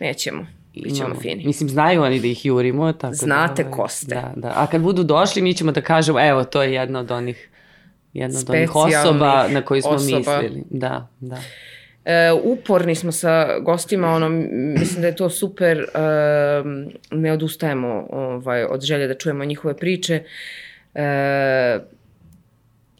Nećemo. 0.00 0.46
Bićemo 0.74 1.06
Imamo. 1.06 1.20
fini. 1.20 1.46
Mislim, 1.46 1.68
znaju 1.68 2.02
oni 2.02 2.20
da 2.20 2.26
ih 2.26 2.46
jurimo. 2.46 2.92
Tako 2.92 3.14
Znate 3.14 3.64
da, 3.64 3.70
ko 3.70 3.88
ste. 3.88 4.14
Da, 4.14 4.32
da. 4.36 4.52
A 4.56 4.66
kad 4.66 4.80
budu 4.80 5.02
došli, 5.02 5.42
mi 5.42 5.54
ćemo 5.54 5.72
da 5.72 5.80
kažemo, 5.80 6.28
evo, 6.28 6.44
to 6.44 6.62
je 6.62 6.72
jedna 6.72 7.00
od 7.00 7.10
onih 7.10 7.50
jedna 8.14 8.38
od 8.40 8.50
onih 8.50 8.76
osoba 8.76 9.48
na 9.48 9.62
koju 9.62 9.82
smo 9.82 9.90
osoba. 9.90 10.18
mislili. 10.18 10.64
Da, 10.70 11.08
da. 11.20 11.36
E, 12.04 12.32
uporni 12.44 12.94
smo 12.94 13.12
sa 13.12 13.58
gostima, 13.58 14.08
ono, 14.08 14.28
mislim 14.28 15.00
da 15.00 15.06
je 15.06 15.16
to 15.16 15.30
super, 15.30 15.78
e, 15.78 15.86
ne 17.10 17.32
odustajemo 17.32 18.06
ovaj, 18.10 18.64
od 18.64 18.82
želje 18.82 19.06
da 19.06 19.14
čujemo 19.14 19.44
njihove 19.44 19.76
priče. 19.76 20.22
E, 20.94 21.78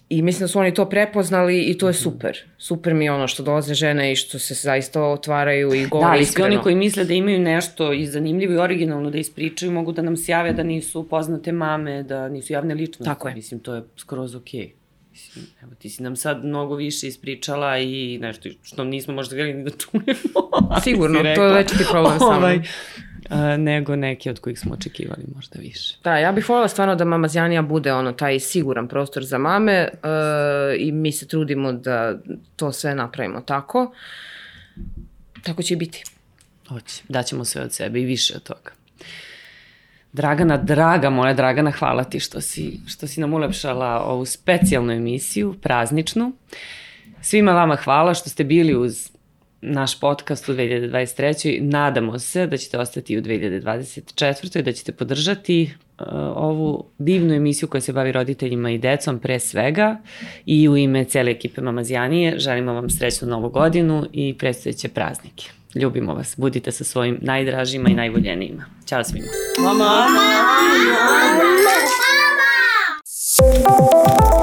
I 0.08 0.22
mislim 0.22 0.44
da 0.44 0.48
su 0.48 0.58
oni 0.58 0.74
to 0.74 0.84
prepoznali 0.88 1.62
i 1.62 1.78
to 1.78 1.86
je 1.86 1.90
mhm. 1.90 1.98
super. 1.98 2.38
Super 2.58 2.94
mi 2.94 3.04
je 3.04 3.12
ono 3.12 3.28
što 3.28 3.42
dolaze 3.42 3.74
žene 3.74 4.12
i 4.12 4.16
što 4.16 4.38
se 4.38 4.54
zaista 4.54 5.02
otvaraju 5.02 5.74
i 5.74 5.86
govore 5.86 6.16
da, 6.16 6.22
iskreno. 6.22 6.44
Da, 6.44 6.48
ali 6.48 6.56
oni 6.56 6.62
koji 6.62 6.74
misle 6.74 7.04
da 7.04 7.14
imaju 7.14 7.40
nešto 7.40 7.92
i 7.92 8.06
zanimljivo 8.06 8.52
i 8.52 8.56
originalno 8.56 9.10
da 9.10 9.18
ispričaju, 9.18 9.72
mogu 9.72 9.92
da 9.92 10.02
nam 10.02 10.16
se 10.16 10.32
jave 10.32 10.52
da 10.52 10.62
nisu 10.62 11.08
poznate 11.08 11.52
mame, 11.52 12.02
da 12.02 12.28
nisu 12.28 12.52
javne 12.52 12.74
ličnosti. 12.74 13.04
Tako 13.04 13.28
je. 13.28 13.34
Mislim, 13.34 13.60
to 13.60 13.74
je 13.74 13.82
skroz 13.96 14.34
okej. 14.34 14.60
Okay. 14.60 14.83
Mislim, 15.14 15.46
evo, 15.62 15.74
ti 15.74 15.90
si 15.90 16.02
nam 16.02 16.16
sad 16.16 16.44
mnogo 16.44 16.74
više 16.74 17.08
ispričala 17.08 17.78
i 17.78 18.18
nešto 18.18 18.48
što 18.62 18.84
nismo 18.84 19.14
možda 19.14 19.36
ni 19.36 19.64
da 19.64 19.70
čujemo. 19.70 20.50
Sigurno, 20.84 21.22
to 21.34 21.44
je 21.44 21.54
već 21.54 21.70
ti 21.70 21.84
problem 21.90 22.18
sa 22.18 22.24
ovaj, 22.24 22.60
a, 23.28 23.56
nego 23.56 23.96
neki 23.96 24.30
od 24.30 24.40
kojih 24.40 24.58
smo 24.58 24.74
očekivali 24.74 25.22
možda 25.34 25.60
više. 25.60 25.96
Da, 26.04 26.18
ja 26.18 26.32
bih 26.32 26.48
voljela 26.48 26.68
stvarno 26.68 26.94
da 26.94 27.04
Mama 27.04 27.28
Zjanija 27.28 27.62
bude 27.62 27.92
ono 27.92 28.12
taj 28.12 28.40
siguran 28.40 28.88
prostor 28.88 29.24
za 29.24 29.38
mame 29.38 29.88
uh, 29.92 30.00
i 30.78 30.92
mi 30.92 31.12
se 31.12 31.28
trudimo 31.28 31.72
da 31.72 32.18
to 32.56 32.72
sve 32.72 32.94
napravimo 32.94 33.40
tako. 33.40 33.94
Tako 35.42 35.62
će 35.62 35.74
i 35.74 35.76
biti. 35.76 36.04
Hoće, 36.68 37.02
daćemo 37.08 37.44
sve 37.44 37.62
od 37.62 37.72
sebe 37.72 38.00
i 38.00 38.04
više 38.04 38.34
od 38.36 38.42
toga. 38.42 38.70
Dragana, 40.14 40.56
draga 40.56 41.10
moja 41.10 41.32
Dragana, 41.34 41.70
hvala 41.70 42.04
ti 42.04 42.20
što 42.20 42.40
si, 42.40 42.80
što 42.86 43.06
si 43.06 43.20
nam 43.20 43.34
ulepšala 43.34 44.04
ovu 44.04 44.24
specijalnu 44.24 44.92
emisiju, 44.92 45.54
prazničnu. 45.62 46.32
Svima 47.22 47.52
vama 47.52 47.76
hvala 47.76 48.14
što 48.14 48.30
ste 48.30 48.44
bili 48.44 48.76
uz 48.76 49.10
naš 49.60 50.00
podcast 50.00 50.48
u 50.48 50.52
2023. 50.52 51.60
Nadamo 51.60 52.18
se 52.18 52.46
da 52.46 52.56
ćete 52.56 52.78
ostati 52.78 53.18
u 53.18 53.22
2024. 53.22 54.62
da 54.62 54.72
ćete 54.72 54.92
podržati 54.92 55.74
uh, 55.98 56.06
ovu 56.36 56.84
divnu 56.98 57.34
emisiju 57.34 57.68
koja 57.68 57.80
se 57.80 57.92
bavi 57.92 58.12
roditeljima 58.12 58.70
i 58.70 58.78
decom 58.78 59.18
pre 59.18 59.38
svega 59.38 59.96
i 60.46 60.68
u 60.68 60.76
ime 60.76 61.04
cele 61.04 61.30
ekipe 61.30 61.60
Mamazijanije 61.60 62.38
želimo 62.38 62.72
vam 62.72 62.90
srećnu 62.90 63.28
novu 63.28 63.48
godinu 63.48 64.06
i 64.12 64.34
predstojeće 64.38 64.88
praznike. 64.88 65.44
Ljubimo 65.74 66.14
vas. 66.14 66.34
Budite 66.36 66.72
sa 66.72 66.84
svojim 66.84 67.18
najdražima 67.22 67.88
i 67.88 67.94
najvoljenijima. 67.94 68.64
Ćao 68.86 69.04
svima. 69.04 69.26
Mama! 69.58 69.84
Mama! 69.84 70.08
Mama! 70.08 71.44
Mama! 73.68 74.33